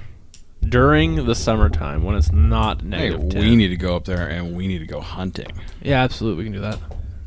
during 0.70 1.26
the 1.26 1.36
summertime 1.36 2.04
when 2.04 2.16
it's 2.16 2.32
not 2.32 2.82
Hey, 2.82 2.88
negative. 2.88 3.30
10. 3.30 3.42
we 3.42 3.56
need 3.56 3.70
to 3.70 3.78
go 3.78 3.96
up 3.96 4.06
there 4.06 4.28
and 4.28 4.56
we 4.56 4.68
need 4.68 4.80
to 4.80 4.86
go 4.88 5.00
hunting. 5.02 5.52
Yeah, 5.82 6.02
absolutely, 6.04 6.44
we 6.44 6.46
can 6.46 6.54
do 6.54 6.62
that. 6.62 6.80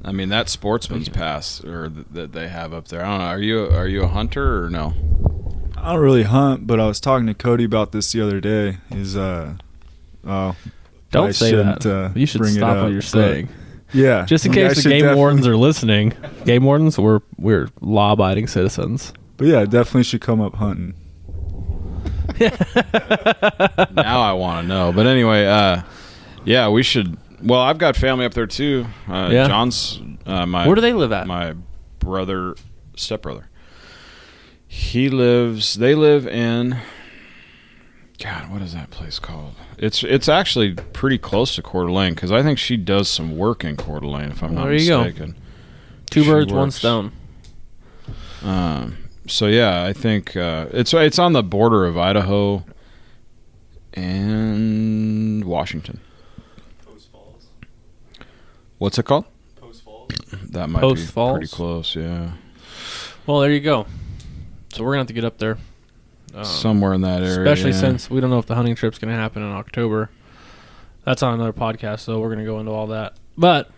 I 0.04 0.12
mean, 0.12 0.28
that 0.30 0.48
sportsman's 0.48 1.08
pass 1.08 1.62
or 1.64 1.88
th- 1.88 2.06
that 2.12 2.32
they 2.32 2.48
have 2.48 2.72
up 2.72 2.88
there. 2.88 3.04
I 3.04 3.08
don't 3.10 3.18
know. 3.18 3.24
Are 3.26 3.40
you 3.40 3.64
are 3.66 3.88
you 3.88 4.02
a 4.04 4.08
hunter 4.08 4.64
or 4.64 4.70
no? 4.70 4.94
I 5.76 5.92
don't 5.92 6.02
really 6.02 6.22
hunt, 6.24 6.66
but 6.66 6.80
I 6.80 6.86
was 6.86 6.98
talking 7.00 7.26
to 7.26 7.34
Cody 7.34 7.64
about 7.64 7.92
this 7.92 8.10
the 8.12 8.20
other 8.20 8.40
day. 8.40 8.78
Is 8.90 9.16
uh, 9.16 9.54
oh, 10.26 10.56
Don't 11.10 11.28
I 11.28 11.30
say 11.32 11.50
shouldn't, 11.50 11.82
that. 11.82 12.04
uh, 12.06 12.10
you 12.14 12.26
should 12.26 12.40
bring 12.40 12.54
it 12.54 12.58
stop 12.58 12.76
up, 12.76 12.82
what 12.84 12.88
you're 12.92 13.00
but- 13.00 13.04
saying. 13.08 13.48
Yeah, 13.92 14.24
Just 14.28 14.44
in 14.46 14.52
case 14.52 14.76
the 14.82 14.88
game 14.90 15.00
definitely- 15.00 15.16
wardens 15.18 15.46
are 15.46 15.56
listening, 15.56 16.12
game 16.44 16.64
wardens, 16.64 16.98
we're 16.98 17.20
we're 17.38 17.68
law 17.80 18.12
abiding 18.12 18.46
citizens. 18.46 19.12
But 19.36 19.46
yeah, 19.48 19.64
definitely 19.64 20.02
should 20.04 20.20
come 20.20 20.40
up 20.40 20.54
hunting. 20.56 20.94
now 23.92 24.20
I 24.20 24.32
want 24.32 24.64
to 24.64 24.68
know. 24.68 24.92
But 24.92 25.06
anyway, 25.06 25.46
uh, 25.46 25.82
yeah, 26.44 26.68
we 26.68 26.82
should. 26.82 27.16
Well, 27.42 27.60
I've 27.60 27.78
got 27.78 27.96
family 27.96 28.24
up 28.26 28.34
there 28.34 28.46
too. 28.46 28.86
Uh, 29.08 29.28
Yeah. 29.32 29.48
John's 29.48 30.00
uh, 30.26 30.46
my. 30.46 30.66
Where 30.66 30.74
do 30.74 30.80
they 30.80 30.92
live 30.92 31.12
at? 31.12 31.26
My 31.26 31.54
brother, 32.00 32.54
stepbrother. 32.96 33.48
He 34.66 35.08
lives. 35.08 35.74
They 35.74 35.94
live 35.94 36.26
in. 36.26 36.78
God, 38.20 38.50
what 38.50 38.62
is 38.62 38.72
that 38.74 38.90
place 38.90 39.18
called? 39.20 39.54
It's 39.78 40.02
it's 40.02 40.28
actually 40.28 40.74
pretty 40.74 41.18
close 41.18 41.54
to 41.54 41.62
Coeur 41.62 41.86
d'Alene 41.86 42.14
because 42.14 42.32
I 42.32 42.42
think 42.42 42.58
she 42.58 42.76
does 42.76 43.08
some 43.08 43.36
work 43.38 43.62
in 43.64 43.76
Coeur 43.76 44.00
d'Alene 44.00 44.30
if 44.32 44.42
I'm 44.42 44.54
not 44.54 44.64
There 44.64 44.74
you 44.74 44.88
go. 44.88 45.04
mistaken. 45.04 45.36
Two 46.10 46.24
She 46.24 46.28
birds, 46.30 46.52
one 46.52 46.62
works. 46.64 46.74
stone. 46.74 47.12
Um, 48.42 48.96
so 49.28 49.46
yeah, 49.46 49.84
I 49.84 49.92
think 49.92 50.36
uh, 50.36 50.66
it's 50.72 50.92
it's 50.94 51.18
on 51.18 51.32
the 51.32 51.42
border 51.42 51.84
of 51.84 51.96
Idaho 51.96 52.64
and 53.94 55.44
Washington. 55.44 56.00
Post 56.84 57.10
Falls. 57.12 57.46
What's 58.78 58.98
it 58.98 59.04
called? 59.04 59.24
Post 59.56 59.82
Falls. 59.84 60.10
That 60.50 60.68
might 60.68 60.80
Post 60.80 61.06
be 61.06 61.12
Falls? 61.12 61.38
pretty 61.38 61.48
close. 61.48 61.96
Yeah, 61.96 62.32
Well, 63.26 63.40
there 63.40 63.52
you 63.52 63.60
go. 63.60 63.86
So 64.72 64.84
we're 64.84 64.92
gonna 64.92 65.00
have 65.00 65.06
to 65.08 65.12
get 65.14 65.24
up 65.24 65.38
there. 65.38 65.58
Um, 66.34 66.44
somewhere 66.44 66.92
in 66.92 67.00
that 67.02 67.22
area. 67.22 67.38
especially 67.40 67.70
yeah. 67.70 67.80
since 67.80 68.10
we 68.10 68.20
don't 68.20 68.28
know 68.28 68.38
if 68.38 68.44
the 68.46 68.54
hunting 68.54 68.74
trip's 68.74 68.98
going 68.98 69.12
to 69.12 69.18
happen 69.18 69.42
in 69.42 69.48
October. 69.48 70.10
That's 71.04 71.22
on 71.22 71.32
another 71.32 71.54
podcast, 71.54 72.00
so 72.00 72.20
we're 72.20 72.28
going 72.28 72.40
to 72.40 72.44
go 72.44 72.60
into 72.60 72.70
all 72.70 72.88
that. 72.88 73.16
But 73.38 73.70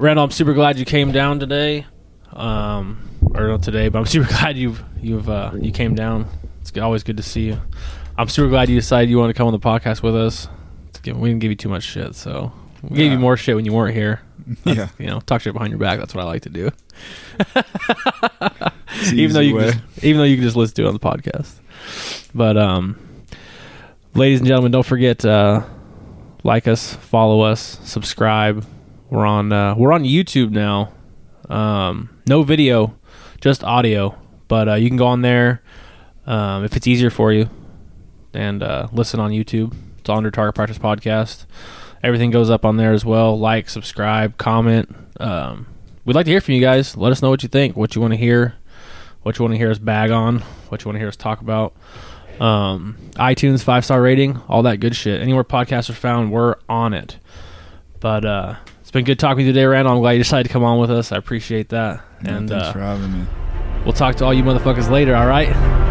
Randall, 0.00 0.24
I'm 0.24 0.30
super 0.32 0.52
glad 0.52 0.80
you 0.80 0.84
came 0.84 1.12
down 1.12 1.38
today, 1.38 1.86
um, 2.34 3.08
or 3.34 3.48
not 3.48 3.62
today, 3.62 3.88
but 3.88 3.98
I'm 4.00 4.06
super 4.14 4.28
glad 4.28 4.56
you've 4.58 4.82
you've 5.00 5.28
uh, 5.30 5.52
you 5.58 5.72
came 5.72 5.94
down. 5.94 6.26
It's 6.60 6.76
always 6.78 7.02
good 7.02 7.16
to 7.18 7.22
see 7.22 7.46
you. 7.46 7.60
I'm 8.16 8.28
super 8.28 8.48
glad 8.48 8.68
you 8.68 8.76
decided 8.76 9.10
you 9.10 9.18
want 9.18 9.30
to 9.30 9.34
come 9.34 9.46
on 9.46 9.52
the 9.52 9.58
podcast 9.58 10.02
with 10.02 10.16
us. 10.16 10.48
Give- 11.02 11.18
We 11.18 11.28
didn't 11.30 11.40
give 11.40 11.50
you 11.50 11.56
too 11.56 11.68
much 11.68 11.82
shit, 11.84 12.14
so 12.14 12.52
we 12.82 12.96
gave 12.96 13.12
you 13.12 13.18
more 13.18 13.36
shit 13.36 13.54
when 13.56 13.64
you 13.64 13.72
weren't 13.72 13.94
here. 13.94 14.20
Yeah. 14.64 14.88
You 14.98 15.06
know, 15.06 15.20
talk 15.20 15.40
shit 15.40 15.54
behind 15.54 15.70
your 15.70 15.78
back. 15.78 15.98
That's 15.98 16.14
what 16.14 16.20
I 16.20 16.24
like 16.26 16.42
to 16.42 16.50
do. 16.50 16.70
Even 19.14 19.32
though 19.34 19.40
you 19.40 19.56
can 19.56 19.70
just, 19.72 20.04
even 20.04 20.18
though 20.18 20.24
you 20.24 20.36
can 20.36 20.44
just 20.44 20.56
listen 20.56 20.74
to 20.76 20.82
it 20.84 20.88
on 20.88 20.92
the 20.92 21.00
podcast. 21.00 21.54
But 22.34 22.56
um, 22.56 22.98
ladies 24.14 24.40
and 24.40 24.46
gentlemen, 24.46 24.70
don't 24.72 24.84
forget 24.86 25.24
uh, 25.24 25.62
like 26.42 26.68
us, 26.68 26.94
follow 26.94 27.40
us, 27.42 27.78
subscribe. 27.84 28.66
We're 29.10 29.26
on 29.26 29.52
uh, 29.52 29.74
we're 29.76 29.92
on 29.92 30.04
YouTube 30.04 30.50
now. 30.50 30.92
Um, 31.48 32.10
no 32.26 32.42
video, 32.42 32.96
just 33.40 33.64
audio. 33.64 34.16
But 34.48 34.68
uh, 34.68 34.74
you 34.74 34.88
can 34.88 34.96
go 34.96 35.06
on 35.06 35.22
there 35.22 35.62
um, 36.26 36.64
if 36.64 36.76
it's 36.76 36.86
easier 36.86 37.10
for 37.10 37.32
you 37.32 37.48
and 38.32 38.62
uh, 38.62 38.88
listen 38.92 39.20
on 39.20 39.30
YouTube. 39.30 39.74
It's 39.98 40.08
on 40.10 40.18
under 40.18 40.30
Target 40.30 40.54
Practice 40.54 40.78
Podcast. 40.78 41.46
Everything 42.02 42.30
goes 42.30 42.50
up 42.50 42.64
on 42.64 42.76
there 42.76 42.92
as 42.92 43.04
well. 43.04 43.38
Like, 43.38 43.70
subscribe, 43.70 44.36
comment. 44.36 44.94
Um, 45.18 45.66
we'd 46.04 46.14
like 46.14 46.26
to 46.26 46.30
hear 46.30 46.40
from 46.40 46.54
you 46.54 46.60
guys. 46.60 46.96
Let 46.96 47.12
us 47.12 47.22
know 47.22 47.30
what 47.30 47.42
you 47.42 47.48
think, 47.48 47.76
what 47.76 47.94
you 47.94 48.02
want 48.02 48.12
to 48.12 48.18
hear, 48.18 48.54
what 49.22 49.38
you 49.38 49.44
want 49.44 49.54
to 49.54 49.58
hear 49.58 49.70
us 49.70 49.78
bag 49.78 50.10
on, 50.10 50.40
what 50.68 50.84
you 50.84 50.88
want 50.88 50.96
to 50.96 50.98
hear 50.98 51.08
us 51.08 51.16
talk 51.16 51.40
about. 51.40 51.74
Um, 52.40 52.98
iTunes 53.14 53.62
five 53.62 53.84
star 53.84 54.02
rating, 54.02 54.36
all 54.48 54.62
that 54.64 54.80
good 54.80 54.94
shit. 54.94 55.22
Anywhere 55.22 55.44
podcasts 55.44 55.88
are 55.88 55.94
found, 55.94 56.32
we're 56.32 56.56
on 56.68 56.92
it. 56.92 57.18
But 58.00 58.24
uh, 58.24 58.56
been 58.94 59.04
good 59.04 59.18
talking 59.18 59.38
to 59.38 59.42
you 59.42 59.52
today, 59.52 59.66
Randall. 59.66 59.94
I'm 59.94 60.00
glad 60.00 60.12
you 60.12 60.18
decided 60.20 60.46
to 60.46 60.52
come 60.52 60.64
on 60.64 60.78
with 60.78 60.90
us. 60.90 61.12
I 61.12 61.16
appreciate 61.16 61.68
that. 61.70 62.02
Yeah, 62.24 62.36
and 62.36 62.48
thanks 62.48 62.68
uh, 62.68 62.72
for 62.72 62.78
having 62.78 63.12
me. 63.12 63.26
we'll 63.84 63.92
talk 63.92 64.14
to 64.16 64.24
all 64.24 64.32
you 64.32 64.44
motherfuckers 64.44 64.88
later. 64.88 65.14
All 65.14 65.26
right. 65.26 65.83